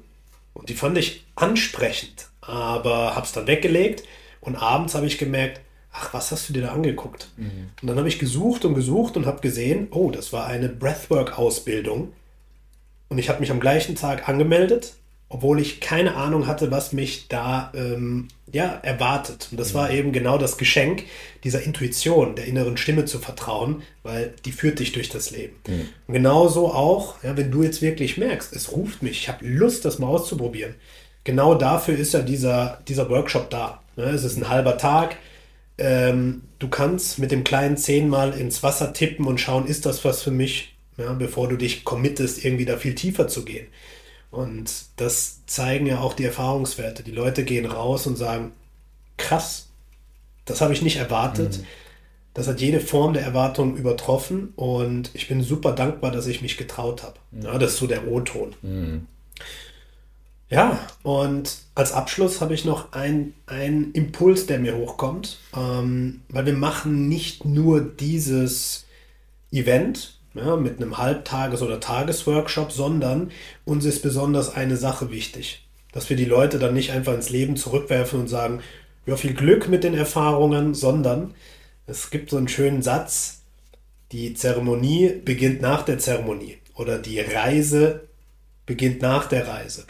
und 0.52 0.68
die 0.68 0.74
fand 0.74 0.96
ich 0.96 1.24
ansprechend, 1.35 2.28
aber 2.40 3.16
habe 3.16 3.26
es 3.26 3.33
dann 3.33 3.48
weggelegt 3.48 4.04
und 4.40 4.54
abends 4.54 4.94
habe 4.94 5.07
ich 5.07 5.18
gemerkt, 5.18 5.61
ach, 5.92 6.14
was 6.14 6.30
hast 6.30 6.48
du 6.48 6.52
dir 6.52 6.62
da 6.62 6.72
angeguckt? 6.72 7.28
Mhm. 7.37 7.70
Und 7.83 7.88
dann 7.88 7.98
habe 7.98 8.07
ich 8.07 8.20
gesucht 8.20 8.64
und 8.64 8.74
gesucht 8.74 9.16
und 9.16 9.26
habe 9.26 9.40
gesehen, 9.40 9.88
oh, 9.90 10.12
das 10.12 10.33
war 10.33 10.46
eine 10.46 10.68
Breathwork-Ausbildung 10.68 12.12
und 13.14 13.18
ich 13.18 13.29
habe 13.29 13.40
mich 13.40 13.50
am 13.50 13.61
gleichen 13.61 13.94
Tag 13.94 14.29
angemeldet 14.29 14.94
obwohl 15.35 15.59
ich 15.59 15.81
keine 15.81 16.14
Ahnung 16.14 16.46
hatte, 16.46 16.70
was 16.70 16.92
mich 16.92 17.27
da 17.27 17.72
ähm, 17.74 18.29
ja, 18.53 18.79
erwartet. 18.83 19.48
Und 19.50 19.59
das 19.59 19.72
mhm. 19.72 19.79
war 19.79 19.90
eben 19.90 20.12
genau 20.12 20.38
das 20.38 20.59
Geschenk, 20.59 21.03
dieser 21.42 21.62
Intuition, 21.62 22.37
der 22.37 22.44
inneren 22.44 22.77
Stimme 22.77 23.05
zu 23.05 23.18
vertrauen, 23.18 23.83
weil 24.05 24.33
die 24.44 24.53
führt 24.53 24.79
dich 24.79 24.92
durch 24.92 25.09
das 25.09 25.33
Leben. 25.33 25.57
Mhm. 25.66 25.88
Und 26.07 26.14
genauso 26.14 26.68
auch, 26.68 27.16
ja, 27.24 27.37
wenn 27.37 27.50
du 27.50 27.64
jetzt 27.64 27.83
wirklich 27.83 28.16
merkst, 28.16 28.55
es 28.55 28.70
ruft 28.70 29.03
mich, 29.03 29.22
ich 29.22 29.29
habe 29.29 29.44
Lust, 29.44 29.85
das 29.85 29.98
mal 29.98 30.07
auszuprobieren. 30.07 30.77
Genau 31.24 31.57
dafür 31.57 31.98
ist 31.98 32.14
ja 32.14 32.20
dieser, 32.20 32.81
dieser 32.87 33.11
Workshop 33.11 33.50
da. 33.50 33.83
Ne? 33.96 34.05
Es 34.05 34.22
ist 34.22 34.37
ein 34.37 34.48
halber 34.48 34.79
Tag. 34.79 35.16
Ähm, 35.79 36.42
du 36.61 36.68
kannst 36.68 37.18
mit 37.18 37.33
dem 37.33 37.42
kleinen 37.42 37.77
zehnmal 37.77 38.38
ins 38.38 38.62
Wasser 38.62 38.92
tippen 38.92 39.27
und 39.27 39.40
schauen, 39.40 39.66
ist 39.66 39.85
das 39.85 40.05
was 40.05 40.22
für 40.22 40.31
mich, 40.31 40.73
ja, 40.96 41.12
bevor 41.12 41.48
du 41.48 41.57
dich 41.57 41.85
committest, 41.85 42.44
irgendwie 42.44 42.64
da 42.64 42.76
viel 42.76 42.94
tiefer 42.94 43.28
zu 43.28 43.44
gehen. 43.44 43.66
Und 44.30 44.70
das 44.96 45.46
zeigen 45.46 45.87
ja 45.87 46.00
auch 46.00 46.14
die 46.14 46.24
Erfahrungswerte. 46.24 47.02
Die 47.02 47.12
Leute 47.12 47.44
gehen 47.44 47.66
raus 47.66 48.07
und 48.07 48.16
sagen, 48.16 48.52
krass, 49.16 49.68
das 50.44 50.61
habe 50.61 50.72
ich 50.72 50.83
nicht 50.83 50.96
erwartet. 50.96 51.59
Mhm. 51.59 51.66
Das 52.35 52.48
hat 52.48 52.61
jede 52.61 52.80
Form 52.80 53.12
der 53.12 53.22
Erwartung 53.22 53.76
übertroffen 53.76 54.52
und 54.57 55.11
ich 55.14 55.28
bin 55.28 55.40
super 55.42 55.70
dankbar, 55.70 56.11
dass 56.11 56.26
ich 56.26 56.42
mich 56.42 56.57
getraut 56.57 57.04
habe. 57.04 57.14
Mhm. 57.30 57.42
Ja, 57.42 57.59
das 57.59 57.74
ist 57.74 57.78
so 57.78 57.87
der 57.87 58.09
O-Ton. 58.09 58.54
Mhm. 58.62 59.07
Ja, 60.50 60.87
und 61.02 61.59
als 61.74 61.92
Abschluss 61.92 62.40
habe 62.40 62.54
ich 62.54 62.64
noch 62.64 62.92
einen 62.92 63.92
Impuls, 63.92 64.46
der 64.46 64.59
mir 64.59 64.76
hochkommt, 64.76 65.38
ähm, 65.57 66.22
weil 66.28 66.46
wir 66.46 66.52
machen 66.52 67.09
nicht 67.09 67.44
nur 67.44 67.80
dieses 67.80 68.85
Event, 69.50 70.18
ja, 70.35 70.57
mit 70.57 70.81
einem 70.81 70.99
Halbtages- 70.99 71.62
oder 71.62 71.81
Tagesworkshop, 71.81 72.73
sondern 72.73 73.31
uns 73.64 73.85
ist 73.85 74.03
besonders 74.03 74.55
eine 74.55 74.77
Sache 74.77 75.11
wichtig, 75.11 75.66
dass 75.92 76.11
wir 76.11 76.16
die 76.16 76.25
Leute 76.25 76.59
dann 76.59 76.75
nicht 76.75 76.90
einfach 76.90 77.14
ins 77.14 77.31
Leben 77.31 77.57
zurückwerfen 77.57 78.20
und 78.20 78.29
sagen, 78.29 78.61
ja, 79.07 79.16
viel 79.16 79.35
Glück 79.35 79.68
mit 79.68 79.85
den 79.85 79.94
Erfahrungen, 79.94 80.75
sondern 80.75 81.35
es 81.87 82.11
gibt 82.11 82.31
so 82.31 82.37
einen 82.37 82.49
schönen 82.49 82.83
Satz, 82.83 83.42
die 84.12 84.35
Zeremonie 84.35 85.20
beginnt 85.25 85.61
nach 85.61 85.83
der 85.83 85.99
Zeremonie 85.99 86.59
oder 86.75 86.99
die 86.99 87.20
Reise 87.20 88.09
beginnt 88.66 89.03
nach 89.03 89.27
der 89.27 89.47
Reise. 89.47 89.85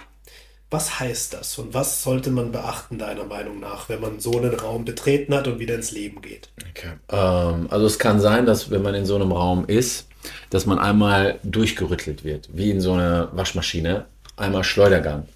Was 0.71 0.99
heißt 0.99 1.35
das 1.35 1.57
und 1.59 1.73
was 1.73 2.03
sollte 2.03 2.31
man 2.31 2.51
beachten, 2.51 2.99
deiner 2.99 3.25
Meinung 3.25 3.61
nach, 3.61 3.89
wenn 3.89 4.01
man 4.01 4.19
so 4.19 4.33
einen 4.33 4.55
Raum 4.55 4.85
betreten 4.85 5.33
hat 5.33 5.47
und 5.47 5.61
wieder 5.61 5.77
ins 5.77 5.93
Leben 5.93 6.21
geht? 6.21 6.49
Okay. 6.71 6.95
Ähm, 7.11 7.69
also 7.71 7.87
es 7.87 7.99
kann 7.99 8.19
sein, 8.19 8.45
dass 8.45 8.71
wenn 8.71 8.83
man 8.83 8.95
in 8.95 9.07
so 9.07 9.15
einem 9.15 9.31
Raum 9.31 9.67
ist, 9.67 10.09
dass 10.51 10.67
man 10.67 10.79
einmal 10.79 11.39
durchgerüttelt 11.43 12.25
wird, 12.25 12.49
wie 12.53 12.71
in 12.71 12.81
so 12.81 12.93
einer 12.93 13.29
Waschmaschine, 13.33 14.07
einmal 14.37 14.65
Schleudergang. 14.65 15.27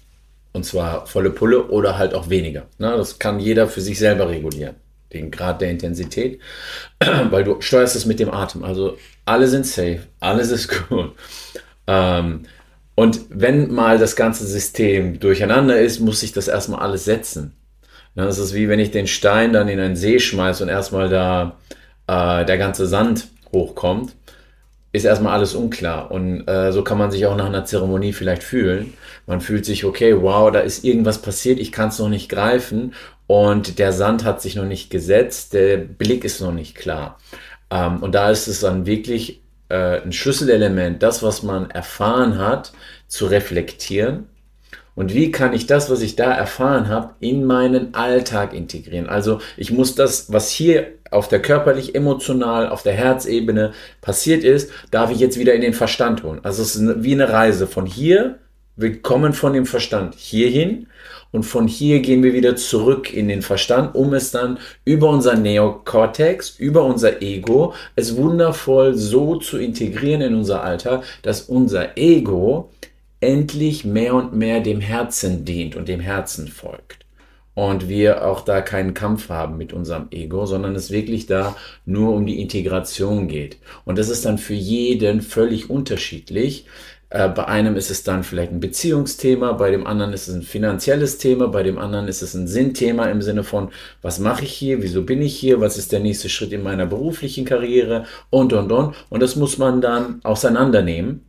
Und 0.51 0.65
zwar 0.65 1.05
volle 1.05 1.29
Pulle 1.29 1.67
oder 1.67 1.97
halt 1.97 2.13
auch 2.13 2.29
weniger. 2.29 2.65
Ne? 2.79 2.93
Das 2.97 3.19
kann 3.19 3.39
jeder 3.39 3.67
für 3.67 3.81
sich 3.81 3.99
selber 3.99 4.29
regulieren, 4.29 4.75
den 5.13 5.29
Grad 5.31 5.61
der 5.61 5.69
Intensität, 5.69 6.39
weil 7.29 7.43
du 7.43 7.61
steuerst 7.61 7.95
es 7.95 8.05
mit 8.05 8.19
dem 8.19 8.33
Atem. 8.33 8.63
Also 8.63 8.97
alle 9.25 9.47
sind 9.47 9.65
safe, 9.65 10.01
alles 10.19 10.51
ist 10.51 10.69
gut. 10.89 11.11
Ähm, 11.87 12.45
und 12.95 13.21
wenn 13.29 13.71
mal 13.71 13.97
das 13.97 14.15
ganze 14.15 14.45
System 14.45 15.19
durcheinander 15.19 15.79
ist, 15.79 15.99
muss 15.99 16.19
sich 16.19 16.33
das 16.33 16.49
erstmal 16.49 16.81
alles 16.81 17.05
setzen. 17.05 17.53
Das 18.15 18.37
ist 18.37 18.53
wie 18.53 18.67
wenn 18.67 18.79
ich 18.79 18.91
den 18.91 19.07
Stein 19.07 19.53
dann 19.53 19.69
in 19.69 19.79
einen 19.79 19.95
See 19.95 20.19
schmeiße 20.19 20.63
und 20.63 20.69
erstmal 20.69 21.07
da 21.07 21.57
äh, 22.07 22.45
der 22.45 22.57
ganze 22.57 22.87
Sand 22.87 23.29
hochkommt 23.53 24.15
ist 24.91 25.05
erstmal 25.05 25.33
alles 25.33 25.53
unklar. 25.53 26.11
Und 26.11 26.47
äh, 26.47 26.71
so 26.71 26.83
kann 26.83 26.97
man 26.97 27.11
sich 27.11 27.25
auch 27.25 27.35
nach 27.35 27.45
einer 27.45 27.65
Zeremonie 27.65 28.13
vielleicht 28.13 28.43
fühlen. 28.43 28.93
Man 29.27 29.41
fühlt 29.41 29.65
sich, 29.65 29.85
okay, 29.85 30.21
wow, 30.21 30.51
da 30.51 30.59
ist 30.59 30.83
irgendwas 30.83 31.21
passiert, 31.21 31.59
ich 31.59 31.71
kann 31.71 31.89
es 31.89 31.99
noch 31.99 32.09
nicht 32.09 32.29
greifen 32.29 32.93
und 33.27 33.77
der 33.77 33.93
Sand 33.93 34.23
hat 34.23 34.41
sich 34.41 34.55
noch 34.55 34.65
nicht 34.65 34.89
gesetzt, 34.89 35.53
der 35.53 35.77
Blick 35.77 36.23
ist 36.23 36.41
noch 36.41 36.51
nicht 36.51 36.75
klar. 36.75 37.19
Ähm, 37.69 38.01
und 38.01 38.15
da 38.15 38.31
ist 38.31 38.47
es 38.47 38.61
dann 38.61 38.87
wirklich 38.87 39.41
äh, 39.69 40.01
ein 40.01 40.11
Schlüsselelement, 40.11 41.03
das, 41.03 41.21
was 41.21 41.43
man 41.43 41.69
erfahren 41.69 42.39
hat, 42.39 42.73
zu 43.07 43.27
reflektieren. 43.27 44.27
Und 44.99 45.13
wie 45.13 45.31
kann 45.31 45.53
ich 45.53 45.65
das, 45.65 45.89
was 45.89 46.01
ich 46.01 46.17
da 46.17 46.29
erfahren 46.29 46.89
habe, 46.89 47.11
in 47.21 47.45
meinen 47.45 47.93
Alltag 47.93 48.53
integrieren? 48.53 49.07
Also 49.07 49.39
ich 49.55 49.71
muss 49.71 49.95
das, 49.95 50.33
was 50.33 50.51
hier 50.51 50.87
auf 51.09 51.29
der 51.29 51.41
körperlich, 51.41 51.95
emotional, 51.95 52.67
auf 52.67 52.83
der 52.83 52.91
Herzebene 52.91 53.71
passiert 54.01 54.43
ist, 54.43 54.69
darf 54.91 55.09
ich 55.09 55.19
jetzt 55.19 55.39
wieder 55.39 55.53
in 55.53 55.61
den 55.61 55.73
Verstand 55.73 56.23
holen. 56.23 56.41
Also 56.43 56.61
es 56.61 56.75
ist 56.75 57.01
wie 57.01 57.13
eine 57.13 57.29
Reise 57.29 57.65
von 57.65 57.85
hier, 57.85 58.39
wir 58.75 59.01
kommen 59.01 59.31
von 59.31 59.53
dem 59.53 59.65
Verstand 59.65 60.15
hierhin 60.15 60.87
und 61.31 61.43
von 61.43 61.69
hier 61.69 62.01
gehen 62.01 62.21
wir 62.21 62.33
wieder 62.33 62.57
zurück 62.57 63.13
in 63.13 63.29
den 63.29 63.41
Verstand, 63.41 63.95
um 63.95 64.13
es 64.13 64.31
dann 64.31 64.57
über 64.83 65.07
unser 65.07 65.35
Neokortex, 65.35 66.59
über 66.59 66.83
unser 66.83 67.21
Ego, 67.21 67.73
es 67.95 68.17
wundervoll 68.17 68.95
so 68.95 69.37
zu 69.37 69.59
integrieren 69.59 70.19
in 70.19 70.35
unser 70.35 70.61
Alltag, 70.61 71.05
dass 71.21 71.43
unser 71.43 71.97
Ego 71.97 72.69
endlich 73.21 73.85
mehr 73.85 74.15
und 74.15 74.33
mehr 74.33 74.61
dem 74.61 74.81
Herzen 74.81 75.45
dient 75.45 75.75
und 75.75 75.87
dem 75.87 75.99
Herzen 75.99 76.47
folgt 76.47 77.05
und 77.67 77.89
wir 77.89 78.25
auch 78.25 78.41
da 78.41 78.61
keinen 78.61 78.93
Kampf 78.93 79.27
haben 79.27 79.57
mit 79.57 79.73
unserem 79.73 80.07
Ego, 80.11 80.45
sondern 80.45 80.75
es 80.75 80.91
wirklich 80.91 81.25
da 81.25 81.57
nur 81.85 82.13
um 82.13 82.25
die 82.25 82.41
Integration 82.41 83.27
geht. 83.27 83.57
Und 83.83 83.97
das 83.97 84.07
ist 84.07 84.25
dann 84.25 84.37
für 84.37 84.53
jeden 84.53 85.21
völlig 85.21 85.69
unterschiedlich. 85.69 86.67
Äh, 87.09 87.27
bei 87.27 87.45
einem 87.47 87.75
ist 87.75 87.91
es 87.91 88.03
dann 88.03 88.23
vielleicht 88.23 88.53
ein 88.53 88.61
Beziehungsthema, 88.61 89.51
bei 89.53 89.71
dem 89.71 89.87
anderen 89.87 90.13
ist 90.13 90.29
es 90.29 90.35
ein 90.35 90.43
finanzielles 90.43 91.17
Thema, 91.17 91.47
bei 91.47 91.63
dem 91.63 91.77
anderen 91.79 92.07
ist 92.07 92.21
es 92.21 92.33
ein 92.33 92.47
Sinnthema 92.47 93.07
im 93.07 93.21
Sinne 93.21 93.43
von, 93.43 93.71
was 94.01 94.19
mache 94.19 94.45
ich 94.45 94.53
hier, 94.53 94.81
wieso 94.81 95.03
bin 95.03 95.21
ich 95.21 95.35
hier, 95.35 95.59
was 95.59 95.77
ist 95.77 95.91
der 95.91 95.99
nächste 95.99 96.29
Schritt 96.29 96.53
in 96.53 96.63
meiner 96.63 96.85
beruflichen 96.85 97.43
Karriere 97.43 98.05
und, 98.29 98.53
und, 98.53 98.71
und. 98.71 98.95
Und 99.09 99.21
das 99.21 99.35
muss 99.35 99.57
man 99.57 99.81
dann 99.81 100.21
auseinandernehmen, 100.23 101.25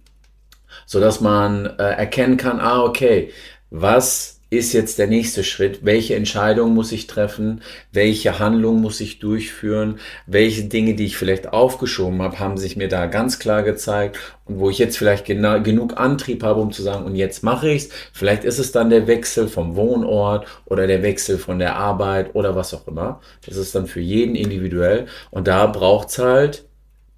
sodass 0.86 1.20
man 1.20 1.66
äh, 1.66 1.82
erkennen 1.82 2.36
kann, 2.36 2.60
ah, 2.60 2.82
okay, 2.82 3.30
was 3.70 4.40
ist 4.50 4.72
jetzt 4.72 4.98
der 4.98 5.06
nächste 5.06 5.44
Schritt? 5.44 5.84
Welche 5.84 6.16
Entscheidung 6.16 6.74
muss 6.74 6.90
ich 6.90 7.06
treffen? 7.06 7.62
Welche 7.92 8.40
Handlung 8.40 8.80
muss 8.80 9.00
ich 9.00 9.20
durchführen? 9.20 10.00
Welche 10.26 10.64
Dinge, 10.64 10.94
die 10.94 11.06
ich 11.06 11.16
vielleicht 11.16 11.52
aufgeschoben 11.52 12.20
habe, 12.20 12.40
haben 12.40 12.58
sich 12.58 12.76
mir 12.76 12.88
da 12.88 13.06
ganz 13.06 13.38
klar 13.38 13.62
gezeigt 13.62 14.18
und 14.46 14.58
wo 14.58 14.68
ich 14.68 14.78
jetzt 14.78 14.98
vielleicht 14.98 15.24
genug 15.24 15.98
Antrieb 15.98 16.42
habe, 16.42 16.60
um 16.60 16.72
zu 16.72 16.82
sagen, 16.82 17.04
und 17.04 17.14
jetzt 17.14 17.44
mache 17.44 17.70
ich's. 17.70 17.90
Vielleicht 18.12 18.42
ist 18.42 18.58
es 18.58 18.72
dann 18.72 18.90
der 18.90 19.06
Wechsel 19.06 19.46
vom 19.46 19.76
Wohnort 19.76 20.46
oder 20.66 20.88
der 20.88 21.04
Wechsel 21.04 21.38
von 21.38 21.60
der 21.60 21.76
Arbeit 21.76 22.34
oder 22.34 22.56
was 22.56 22.74
auch 22.74 22.88
immer. 22.88 23.20
Das 23.46 23.56
ist 23.56 23.76
dann 23.76 23.86
für 23.86 24.00
jeden 24.00 24.34
individuell 24.34 25.06
und 25.30 25.46
da 25.46 25.66
braucht's 25.66 26.18
halt 26.18 26.64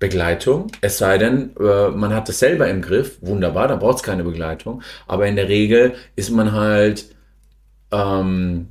Begleitung. 0.03 0.67
Es 0.81 0.99
sei 0.99 1.17
denn, 1.17 1.55
äh, 1.61 1.89
man 1.91 2.13
hat 2.13 2.29
es 2.29 2.41
selber 2.41 2.67
im 2.69 2.83
Griff. 2.83 3.19
Wunderbar, 3.21 3.69
da 3.69 3.77
braucht 3.77 3.99
es 3.99 4.03
keine 4.03 4.25
Begleitung. 4.25 4.83
Aber 5.07 5.29
in 5.29 5.37
der 5.37 5.49
Regel 5.49 5.95
ist 6.17 6.31
man 6.31 6.51
halt 6.51 7.07
ähm, 7.93 8.71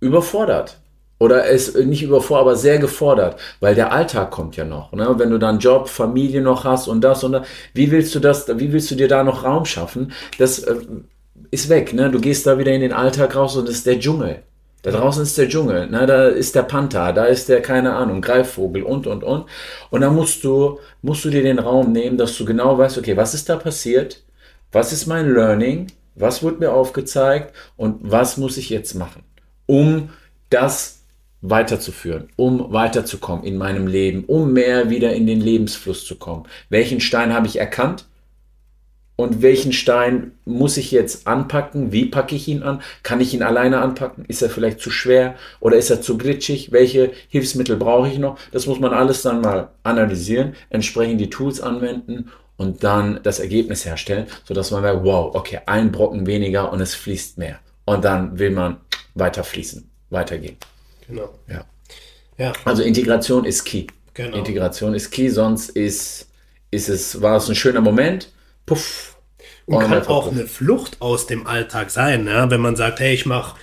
überfordert. 0.00 0.78
Oder 1.18 1.44
ist 1.44 1.76
nicht 1.76 2.02
überfordert, 2.02 2.46
aber 2.46 2.56
sehr 2.56 2.78
gefordert, 2.78 3.38
weil 3.60 3.74
der 3.74 3.92
Alltag 3.92 4.30
kommt 4.30 4.56
ja 4.56 4.64
noch. 4.64 4.92
Ne? 4.92 5.14
Wenn 5.18 5.30
du 5.30 5.38
dann 5.38 5.58
Job, 5.58 5.88
Familie 5.90 6.40
noch 6.40 6.64
hast 6.64 6.88
und 6.88 7.02
das 7.02 7.22
und 7.22 7.32
das, 7.32 7.46
wie 7.74 7.90
willst 7.90 8.14
du 8.14 8.18
das, 8.18 8.48
wie 8.58 8.72
willst 8.72 8.90
du 8.90 8.94
dir 8.94 9.08
da 9.08 9.22
noch 9.22 9.44
Raum 9.44 9.66
schaffen? 9.66 10.12
Das 10.38 10.60
äh, 10.60 10.76
ist 11.50 11.68
weg. 11.68 11.92
Ne? 11.92 12.10
Du 12.10 12.18
gehst 12.18 12.46
da 12.46 12.58
wieder 12.58 12.72
in 12.72 12.80
den 12.80 12.94
Alltag 12.94 13.36
raus 13.36 13.56
und 13.56 13.68
es 13.68 13.76
ist 13.76 13.86
der 13.86 14.00
Dschungel. 14.00 14.42
Da 14.84 14.90
draußen 14.90 15.22
ist 15.22 15.38
der 15.38 15.48
Dschungel, 15.48 15.86
ne? 15.88 16.04
da 16.04 16.28
ist 16.28 16.54
der 16.54 16.62
Panther, 16.62 17.14
da 17.14 17.24
ist 17.24 17.48
der, 17.48 17.62
keine 17.62 17.94
Ahnung, 17.94 18.20
Greifvogel 18.20 18.82
und, 18.82 19.06
und, 19.06 19.24
und. 19.24 19.46
Und 19.88 20.00
dann 20.02 20.14
musst 20.14 20.44
du, 20.44 20.78
musst 21.00 21.24
du 21.24 21.30
dir 21.30 21.42
den 21.42 21.58
Raum 21.58 21.90
nehmen, 21.90 22.18
dass 22.18 22.36
du 22.36 22.44
genau 22.44 22.76
weißt, 22.76 22.98
okay, 22.98 23.16
was 23.16 23.32
ist 23.32 23.48
da 23.48 23.56
passiert? 23.56 24.22
Was 24.72 24.92
ist 24.92 25.06
mein 25.06 25.32
Learning? 25.32 25.86
Was 26.16 26.42
wird 26.42 26.60
mir 26.60 26.70
aufgezeigt 26.74 27.54
und 27.78 27.96
was 28.02 28.36
muss 28.36 28.58
ich 28.58 28.68
jetzt 28.68 28.92
machen, 28.92 29.22
um 29.64 30.10
das 30.50 31.00
weiterzuführen, 31.40 32.28
um 32.36 32.70
weiterzukommen 32.74 33.44
in 33.44 33.56
meinem 33.56 33.86
Leben, 33.86 34.24
um 34.26 34.52
mehr 34.52 34.90
wieder 34.90 35.14
in 35.14 35.26
den 35.26 35.40
Lebensfluss 35.40 36.04
zu 36.04 36.16
kommen? 36.16 36.44
Welchen 36.68 37.00
Stein 37.00 37.32
habe 37.32 37.46
ich 37.46 37.58
erkannt? 37.58 38.04
Und 39.16 39.42
welchen 39.42 39.72
Stein 39.72 40.32
muss 40.44 40.76
ich 40.76 40.90
jetzt 40.90 41.28
anpacken? 41.28 41.92
Wie 41.92 42.06
packe 42.06 42.34
ich 42.34 42.48
ihn 42.48 42.64
an? 42.64 42.82
Kann 43.04 43.20
ich 43.20 43.32
ihn 43.32 43.44
alleine 43.44 43.80
anpacken? 43.80 44.24
Ist 44.26 44.42
er 44.42 44.50
vielleicht 44.50 44.80
zu 44.80 44.90
schwer 44.90 45.36
oder 45.60 45.76
ist 45.76 45.90
er 45.90 46.02
zu 46.02 46.18
glitschig? 46.18 46.72
Welche 46.72 47.12
Hilfsmittel 47.28 47.76
brauche 47.76 48.08
ich 48.08 48.18
noch? 48.18 48.38
Das 48.50 48.66
muss 48.66 48.80
man 48.80 48.92
alles 48.92 49.22
dann 49.22 49.40
mal 49.40 49.68
analysieren, 49.84 50.54
entsprechend 50.68 51.20
die 51.20 51.30
Tools 51.30 51.60
anwenden 51.60 52.30
und 52.56 52.82
dann 52.82 53.20
das 53.22 53.38
Ergebnis 53.38 53.84
herstellen, 53.84 54.26
sodass 54.44 54.70
man 54.72 54.82
merkt, 54.82 55.04
wow, 55.04 55.34
okay, 55.34 55.60
ein 55.66 55.92
Brocken 55.92 56.26
weniger 56.26 56.72
und 56.72 56.80
es 56.80 56.94
fließt 56.94 57.38
mehr. 57.38 57.60
Und 57.84 58.04
dann 58.04 58.38
will 58.38 58.50
man 58.50 58.78
weiter 59.14 59.44
fließen, 59.44 59.88
weitergehen. 60.10 60.56
Genau. 61.06 61.34
Ja. 61.48 61.64
ja. 62.38 62.52
Also 62.64 62.82
Integration 62.82 63.44
ist 63.44 63.64
key. 63.64 63.86
Genau. 64.14 64.36
Integration 64.36 64.94
ist 64.94 65.10
key, 65.10 65.28
sonst 65.28 65.70
ist, 65.70 66.28
ist 66.70 66.88
es, 66.88 67.20
war 67.20 67.36
es 67.36 67.48
ein 67.48 67.54
schöner 67.54 67.80
Moment, 67.80 68.32
puff. 68.66 69.13
Und 69.66 69.80
kann 69.80 70.06
auch 70.06 70.30
eine 70.30 70.46
Flucht 70.46 71.00
aus 71.00 71.26
dem 71.26 71.46
Alltag 71.46 71.90
sein, 71.90 72.26
ja? 72.26 72.50
wenn 72.50 72.60
man 72.60 72.76
sagt, 72.76 73.00
hey, 73.00 73.14
ich 73.14 73.24
mache 73.24 73.56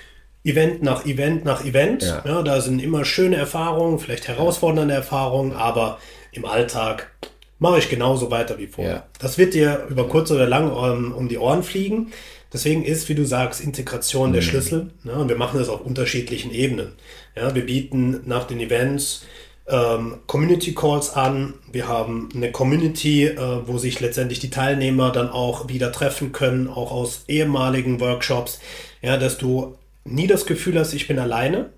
Event 0.44 0.82
nach 0.82 1.06
Event 1.06 1.46
nach 1.46 1.64
Event. 1.64 2.04
Ja. 2.04 2.24
ja. 2.26 2.42
da 2.42 2.62
sind 2.62 2.80
immer 2.80 3.06
schöne 3.06 3.36
Erfahrungen, 3.36 4.00
vielleicht 4.00 4.28
herausfordernde 4.28 4.94
Erfahrungen, 4.94 5.54
aber 5.54 6.00
im 6.32 6.46
Alltag 6.46 7.12
mache 7.60 7.78
ich 7.78 7.90
genauso 7.90 8.32
weiter 8.32 8.58
wie 8.58 8.68
vorher. 8.68 8.94
Ja. 8.94 9.08
Das 9.20 9.38
wird 9.38 9.54
dir 9.54 9.86
über 9.90 10.08
kurz 10.08 10.32
oder 10.32 10.48
lang 10.48 10.72
um, 10.72 11.14
um, 11.14 11.30
die 11.30 11.38
Ohren 11.38 11.62
fliegen. 11.62 12.12
Deswegen 12.52 12.84
ist, 12.84 13.08
wie 13.08 13.16
du 13.16 13.24
sagst, 13.24 13.62
Integration 13.62 14.30
mhm. 14.30 14.34
der 14.34 14.42
Schlüssel. 14.42 14.90
Ja, 15.04 15.14
und 15.14 15.30
wir 15.30 15.38
machen 15.38 15.60
das 15.60 15.70
auf 15.70 15.82
unterschiedlichen 15.82 16.52
Ebenen. 16.52 16.94
Ja, 17.36 17.54
wir 17.54 17.66
bieten 17.66 18.22
nach 18.26 18.46
den 18.46 18.60
Events 18.60 19.26
ähm, 19.68 20.18
Community 20.28 20.74
Calls 20.74 21.14
an. 21.14 21.54
Wir 21.72 21.88
haben 21.88 22.30
eine 22.36 22.52
Community, 22.52 23.26
äh, 23.26 23.38
wo 23.66 23.78
sich 23.78 24.00
letztendlich 24.00 24.40
die 24.40 24.50
Teilnehmer 24.50 25.12
dann 25.12 25.30
auch 25.30 25.70
wieder 25.70 25.92
treffen 25.92 26.32
können, 26.32 26.68
auch 26.68 26.92
aus 26.92 27.24
ehemaligen 27.28 28.00
Workshops. 28.00 28.60
Ja, 29.02 29.18
dass 29.18 29.38
du 29.38 29.78
nie 30.04 30.28
das 30.28 30.46
Gefühl 30.46 30.80
hast, 30.80 30.94
ich 30.94 31.08
bin 31.08 31.20
alleine, 31.20 31.70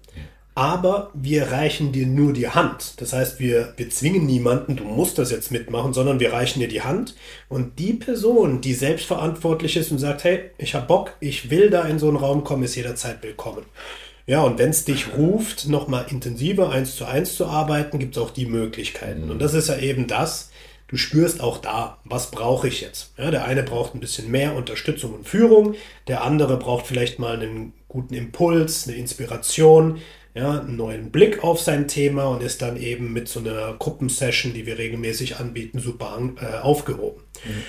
aber 0.55 1.09
wir 1.13 1.51
reichen 1.51 1.91
dir 1.91 2.05
nur 2.05 2.33
die 2.33 2.49
Hand. 2.49 3.01
Das 3.01 3.13
heißt, 3.13 3.39
wir, 3.39 3.73
wir 3.77 3.89
zwingen 3.89 4.25
niemanden, 4.25 4.75
du 4.75 4.83
musst 4.83 5.17
das 5.17 5.31
jetzt 5.31 5.51
mitmachen, 5.51 5.93
sondern 5.93 6.19
wir 6.19 6.31
reichen 6.31 6.59
dir 6.59 6.67
die 6.67 6.83
Hand. 6.83 7.15
Und 7.49 7.79
die 7.79 7.93
Person, 7.93 8.61
die 8.61 8.73
selbstverantwortlich 8.73 9.77
ist 9.77 9.91
und 9.91 9.97
sagt, 9.97 10.23
hey, 10.23 10.51
ich 10.57 10.75
habe 10.75 10.85
Bock, 10.85 11.13
ich 11.19 11.49
will 11.49 11.69
da 11.69 11.83
in 11.83 11.97
so 11.97 12.07
einen 12.07 12.17
Raum 12.17 12.43
kommen, 12.43 12.63
ist 12.63 12.75
jederzeit 12.75 13.23
willkommen. 13.23 13.65
Ja, 14.25 14.41
und 14.43 14.57
wenn 14.57 14.69
es 14.69 14.85
dich 14.85 15.13
ruft, 15.17 15.67
nochmal 15.67 16.05
intensiver 16.09 16.69
eins 16.69 16.95
zu 16.95 17.05
eins 17.05 17.35
zu 17.35 17.45
arbeiten, 17.45 17.99
gibt 17.99 18.15
es 18.15 18.21
auch 18.21 18.31
die 18.31 18.45
Möglichkeiten. 18.45 19.29
Und 19.29 19.41
das 19.41 19.53
ist 19.53 19.67
ja 19.67 19.77
eben 19.77 20.07
das, 20.07 20.49
du 20.87 20.95
spürst 20.95 21.41
auch 21.41 21.57
da, 21.57 21.97
was 22.05 22.31
brauche 22.31 22.67
ich 22.67 22.79
jetzt. 22.81 23.11
Ja, 23.17 23.31
der 23.31 23.45
eine 23.45 23.63
braucht 23.63 23.95
ein 23.95 23.99
bisschen 23.99 24.31
mehr 24.31 24.55
Unterstützung 24.55 25.13
und 25.13 25.27
Führung, 25.27 25.75
der 26.07 26.23
andere 26.23 26.57
braucht 26.57 26.87
vielleicht 26.87 27.19
mal 27.19 27.39
einen 27.39 27.73
guten 27.89 28.13
Impuls, 28.13 28.87
eine 28.87 28.95
Inspiration, 28.95 29.99
ja, 30.35 30.61
einen 30.61 30.77
neuen 30.77 31.11
Blick 31.11 31.43
auf 31.43 31.59
sein 31.59 31.87
Thema 31.87 32.25
und 32.25 32.41
ist 32.41 32.61
dann 32.61 32.77
eben 32.77 33.11
mit 33.11 33.27
so 33.27 33.39
einer 33.39 33.73
Gruppensession, 33.77 34.53
die 34.53 34.65
wir 34.65 34.77
regelmäßig 34.77 35.37
anbieten, 35.37 35.79
super 35.79 36.17
äh, 36.41 36.59
aufgehoben. 36.59 37.21
Mhm. 37.43 37.63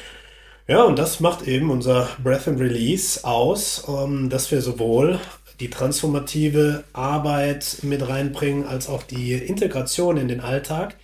Ja, 0.67 0.85
und 0.85 0.99
das 0.99 1.21
macht 1.21 1.47
eben 1.47 1.71
unser 1.71 2.09
Breath 2.23 2.49
and 2.49 2.59
Release 2.59 3.23
aus, 3.23 3.85
ähm, 3.87 4.31
dass 4.31 4.51
wir 4.51 4.63
sowohl 4.63 5.19
die 5.61 5.71
transformative 5.71 6.85
Arbeit 6.93 7.79
mit 7.83 8.07
reinbringen, 8.07 8.67
als 8.67 8.89
auch 8.89 9.03
die 9.03 9.35
Integration 9.35 10.17
in 10.17 10.29
den 10.29 10.41
Alltag. 10.41 10.97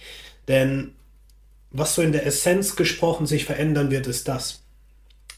Denn 0.49 0.93
was 1.71 1.95
so 1.95 2.03
in 2.03 2.13
der 2.13 2.27
Essenz 2.27 2.77
gesprochen 2.77 3.27
sich 3.27 3.45
verändern 3.45 3.91
wird, 3.91 4.07
ist 4.07 4.29
das. 4.29 4.63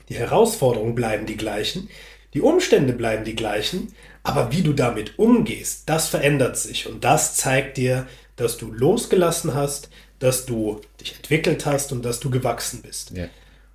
Die 0.09 0.15
Herausforderungen 0.15 0.95
bleiben 0.95 1.27
die 1.27 1.37
gleichen, 1.37 1.89
die 2.35 2.41
Umstände 2.41 2.95
bleiben 2.95 3.25
die 3.25 3.37
gleichen, 3.37 3.95
aber 4.23 4.53
wie 4.53 4.63
du 4.63 4.73
damit 4.73 5.19
umgehst, 5.19 5.83
das 5.87 6.09
verändert 6.09 6.57
sich 6.57 6.89
und 6.89 7.05
das 7.05 7.37
zeigt 7.37 7.77
dir, 7.77 8.07
dass 8.37 8.57
du 8.57 8.73
losgelassen 8.73 9.55
hast, 9.55 9.91
dass 10.19 10.47
du 10.47 10.81
dich 11.01 11.17
entwickelt 11.17 11.67
hast 11.67 11.93
und 11.93 12.05
dass 12.05 12.21
du 12.21 12.31
gewachsen 12.31 12.81
bist. 12.83 13.11
Ja. 13.11 13.27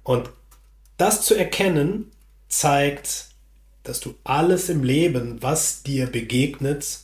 Und 0.03 0.29
das 0.97 1.21
zu 1.21 1.35
erkennen, 1.35 2.11
zeigt, 2.47 3.26
dass 3.87 3.99
du 3.99 4.15
alles 4.23 4.69
im 4.69 4.83
Leben, 4.83 5.41
was 5.41 5.83
dir 5.83 6.07
begegnet, 6.07 6.99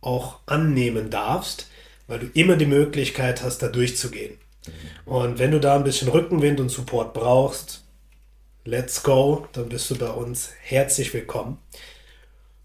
auch 0.00 0.40
annehmen 0.46 1.10
darfst, 1.10 1.68
weil 2.06 2.20
du 2.20 2.26
immer 2.34 2.56
die 2.56 2.66
Möglichkeit 2.66 3.42
hast, 3.42 3.58
da 3.58 3.68
durchzugehen. 3.68 4.38
Und 5.04 5.38
wenn 5.38 5.50
du 5.50 5.60
da 5.60 5.76
ein 5.76 5.84
bisschen 5.84 6.08
Rückenwind 6.08 6.60
und 6.60 6.70
Support 6.70 7.12
brauchst, 7.12 7.84
let's 8.64 9.02
go, 9.02 9.46
dann 9.52 9.68
bist 9.68 9.90
du 9.90 9.96
bei 9.96 10.10
uns 10.10 10.50
herzlich 10.60 11.12
willkommen. 11.12 11.58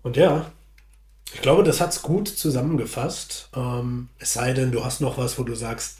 Und 0.03 0.17
ja, 0.17 0.51
ich 1.33 1.41
glaube, 1.41 1.63
das 1.63 1.79
hat 1.79 1.91
es 1.91 2.01
gut 2.01 2.27
zusammengefasst. 2.27 3.49
Ähm, 3.55 4.09
es 4.19 4.33
sei 4.33 4.53
denn, 4.53 4.71
du 4.71 4.83
hast 4.83 5.01
noch 5.01 5.17
was, 5.17 5.37
wo 5.37 5.43
du 5.43 5.55
sagst, 5.55 5.99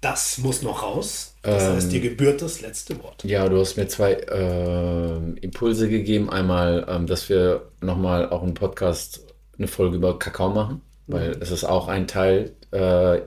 das 0.00 0.38
muss 0.38 0.62
noch 0.62 0.82
raus. 0.82 1.33
Das 1.44 1.62
ähm, 1.62 1.74
heißt, 1.74 1.92
dir 1.92 2.00
gebührt 2.00 2.42
das 2.42 2.62
letzte 2.62 3.00
Wort. 3.02 3.22
Ja, 3.22 3.48
du 3.48 3.60
hast 3.60 3.76
mir 3.76 3.86
zwei 3.86 4.12
äh, 4.14 5.16
Impulse 5.40 5.88
gegeben. 5.88 6.30
Einmal, 6.30 6.86
ähm, 6.88 7.06
dass 7.06 7.28
wir 7.28 7.70
nochmal 7.80 8.30
auch 8.30 8.42
einen 8.42 8.54
Podcast, 8.54 9.20
eine 9.58 9.68
Folge 9.68 9.96
über 9.96 10.18
Kakao 10.18 10.50
machen, 10.50 10.80
weil 11.06 11.36
mhm. 11.36 11.42
es 11.42 11.50
ist 11.50 11.64
auch 11.64 11.88
ein 11.88 12.08
Teil 12.08 12.52
äh, 12.72 13.18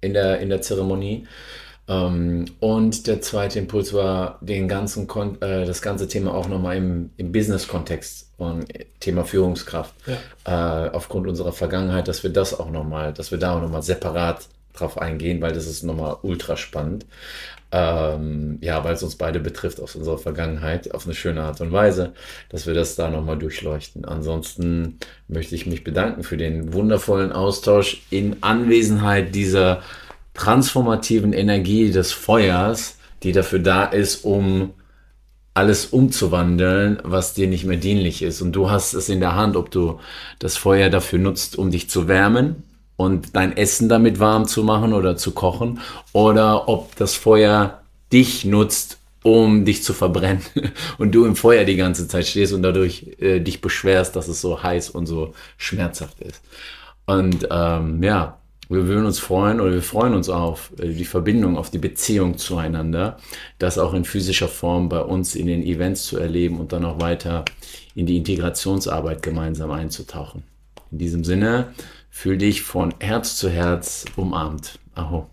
in 0.00 0.14
der, 0.14 0.40
in 0.40 0.48
der 0.48 0.62
Zeremonie. 0.62 1.26
Ähm, 1.86 2.46
und 2.60 3.06
der 3.06 3.20
zweite 3.20 3.58
Impuls 3.58 3.92
war, 3.92 4.38
den 4.40 4.66
ganzen 4.66 5.06
Kon 5.06 5.40
äh, 5.42 5.66
das 5.66 5.82
ganze 5.82 6.08
Thema 6.08 6.34
auch 6.34 6.48
nochmal 6.48 6.76
im, 6.76 7.10
im 7.18 7.30
Business-Kontext 7.30 8.32
und 8.38 8.66
Thema 9.00 9.24
Führungskraft. 9.24 9.94
Ja. 10.06 10.86
Äh, 10.86 10.90
aufgrund 10.90 11.26
unserer 11.26 11.52
Vergangenheit, 11.52 12.08
dass 12.08 12.22
wir 12.22 12.30
das 12.30 12.58
auch 12.58 12.70
nochmal, 12.70 13.12
dass 13.12 13.30
wir 13.30 13.38
da 13.38 13.56
auch 13.56 13.60
nochmal 13.60 13.82
separat 13.82 14.48
drauf 14.78 14.98
eingehen, 14.98 15.40
weil 15.40 15.52
das 15.52 15.66
ist 15.66 15.82
nochmal 15.82 16.16
ultra 16.22 16.56
spannend. 16.56 17.06
Ähm, 17.70 18.58
ja, 18.62 18.82
weil 18.82 18.94
es 18.94 19.02
uns 19.02 19.16
beide 19.16 19.40
betrifft 19.40 19.80
aus 19.80 19.94
unserer 19.94 20.16
Vergangenheit 20.16 20.94
auf 20.94 21.04
eine 21.04 21.14
schöne 21.14 21.42
Art 21.42 21.60
und 21.60 21.70
Weise, 21.70 22.14
dass 22.48 22.66
wir 22.66 22.72
das 22.72 22.96
da 22.96 23.10
nochmal 23.10 23.38
durchleuchten. 23.38 24.06
Ansonsten 24.06 24.98
möchte 25.28 25.54
ich 25.54 25.66
mich 25.66 25.84
bedanken 25.84 26.22
für 26.22 26.38
den 26.38 26.72
wundervollen 26.72 27.30
Austausch 27.30 28.02
in 28.08 28.42
Anwesenheit 28.42 29.34
dieser 29.34 29.82
transformativen 30.32 31.34
Energie 31.34 31.90
des 31.90 32.12
Feuers, 32.12 32.96
die 33.22 33.32
dafür 33.32 33.58
da 33.58 33.84
ist, 33.84 34.24
um 34.24 34.72
alles 35.52 35.86
umzuwandeln, 35.86 37.00
was 37.02 37.34
dir 37.34 37.48
nicht 37.48 37.64
mehr 37.64 37.76
dienlich 37.76 38.22
ist. 38.22 38.40
Und 38.40 38.52
du 38.52 38.70
hast 38.70 38.94
es 38.94 39.10
in 39.10 39.20
der 39.20 39.34
Hand, 39.34 39.56
ob 39.56 39.70
du 39.70 40.00
das 40.38 40.56
Feuer 40.56 40.88
dafür 40.88 41.18
nutzt, 41.18 41.58
um 41.58 41.70
dich 41.70 41.90
zu 41.90 42.08
wärmen 42.08 42.62
und 42.98 43.36
dein 43.36 43.56
Essen 43.56 43.88
damit 43.88 44.18
warm 44.18 44.46
zu 44.46 44.64
machen 44.64 44.92
oder 44.92 45.16
zu 45.16 45.30
kochen, 45.30 45.80
oder 46.12 46.68
ob 46.68 46.96
das 46.96 47.14
Feuer 47.14 47.80
dich 48.12 48.44
nutzt, 48.44 48.98
um 49.22 49.64
dich 49.64 49.84
zu 49.84 49.94
verbrennen 49.94 50.42
und 50.98 51.14
du 51.14 51.24
im 51.24 51.36
Feuer 51.36 51.64
die 51.64 51.76
ganze 51.76 52.08
Zeit 52.08 52.26
stehst 52.26 52.52
und 52.52 52.62
dadurch 52.62 53.16
äh, 53.20 53.38
dich 53.38 53.60
beschwerst, 53.60 54.16
dass 54.16 54.26
es 54.28 54.40
so 54.40 54.62
heiß 54.62 54.90
und 54.90 55.06
so 55.06 55.32
schmerzhaft 55.56 56.20
ist. 56.20 56.42
Und 57.06 57.46
ähm, 57.50 58.02
ja, 58.02 58.38
wir 58.68 58.88
würden 58.88 59.06
uns 59.06 59.20
freuen 59.20 59.60
oder 59.60 59.72
wir 59.72 59.82
freuen 59.82 60.14
uns 60.14 60.28
auf 60.28 60.72
äh, 60.80 60.88
die 60.88 61.04
Verbindung, 61.04 61.56
auf 61.56 61.70
die 61.70 61.78
Beziehung 61.78 62.36
zueinander, 62.36 63.18
das 63.60 63.78
auch 63.78 63.94
in 63.94 64.04
physischer 64.04 64.48
Form 64.48 64.88
bei 64.88 65.00
uns 65.00 65.36
in 65.36 65.46
den 65.46 65.62
Events 65.62 66.04
zu 66.04 66.18
erleben 66.18 66.58
und 66.58 66.72
dann 66.72 66.84
auch 66.84 67.00
weiter 67.00 67.44
in 67.94 68.06
die 68.06 68.16
Integrationsarbeit 68.16 69.22
gemeinsam 69.22 69.70
einzutauchen. 69.70 70.42
In 70.90 70.98
diesem 70.98 71.22
Sinne, 71.22 71.72
fühl 72.18 72.38
dich 72.38 72.62
von 72.62 72.94
Herz 73.00 73.36
zu 73.36 73.48
Herz 73.48 74.04
umarmt. 74.16 74.78
Aho. 74.94 75.28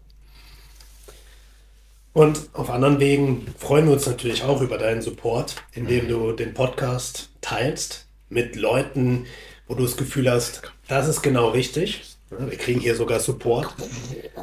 Und 2.13 2.49
auf 2.53 2.69
anderen 2.69 2.99
Wegen 2.99 3.47
freuen 3.57 3.88
wir 3.88 3.93
uns 3.93 4.05
natürlich 4.05 4.43
auch 4.43 4.61
über 4.61 4.77
deinen 4.77 5.01
Support, 5.01 5.55
indem 5.73 6.07
du 6.07 6.31
den 6.31 6.53
Podcast 6.53 7.29
teilst 7.41 8.05
mit 8.29 8.55
Leuten, 8.55 9.25
wo 9.67 9.75
du 9.75 9.83
das 9.83 9.97
Gefühl 9.97 10.29
hast, 10.29 10.61
das 10.88 11.07
ist 11.07 11.21
genau 11.21 11.49
richtig 11.49 12.15
wir 12.29 12.57
kriegen 12.57 12.79
hier 12.79 12.95
sogar 12.95 13.19
Support. 13.19 13.73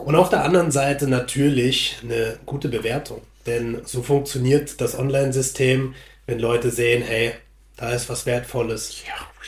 Und 0.04 0.14
auf 0.14 0.28
der 0.28 0.44
anderen 0.44 0.70
Seite 0.70 1.08
natürlich 1.08 1.98
eine 2.02 2.38
gute 2.46 2.68
Bewertung. 2.68 3.20
Denn 3.46 3.82
so 3.84 4.02
funktioniert 4.02 4.80
das 4.80 4.96
Online-System, 4.96 5.94
wenn 6.26 6.38
Leute 6.38 6.70
sehen, 6.70 7.02
hey, 7.02 7.32
da 7.76 7.90
ist 7.90 8.08
was 8.08 8.26
Wertvolles, 8.26 9.02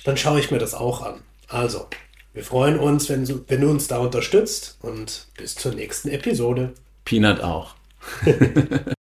dann 0.05 0.17
schaue 0.17 0.41
ich 0.41 0.51
mir 0.51 0.59
das 0.59 0.75
auch 0.75 1.03
an. 1.03 1.21
Also, 1.49 1.87
wir 2.35 2.45
freuen 2.45 2.79
uns, 2.79 3.09
wenn 3.09 3.25
du, 3.25 3.45
wenn 3.49 3.61
du 3.61 3.71
uns 3.71 3.87
da 3.87 3.99
unterstützt 3.99 4.77
und 4.83 5.29
bis 5.37 5.55
zur 5.55 5.73
nächsten 5.73 6.09
Episode. 6.09 6.75
Peanut 7.05 7.41
auch. 7.41 7.75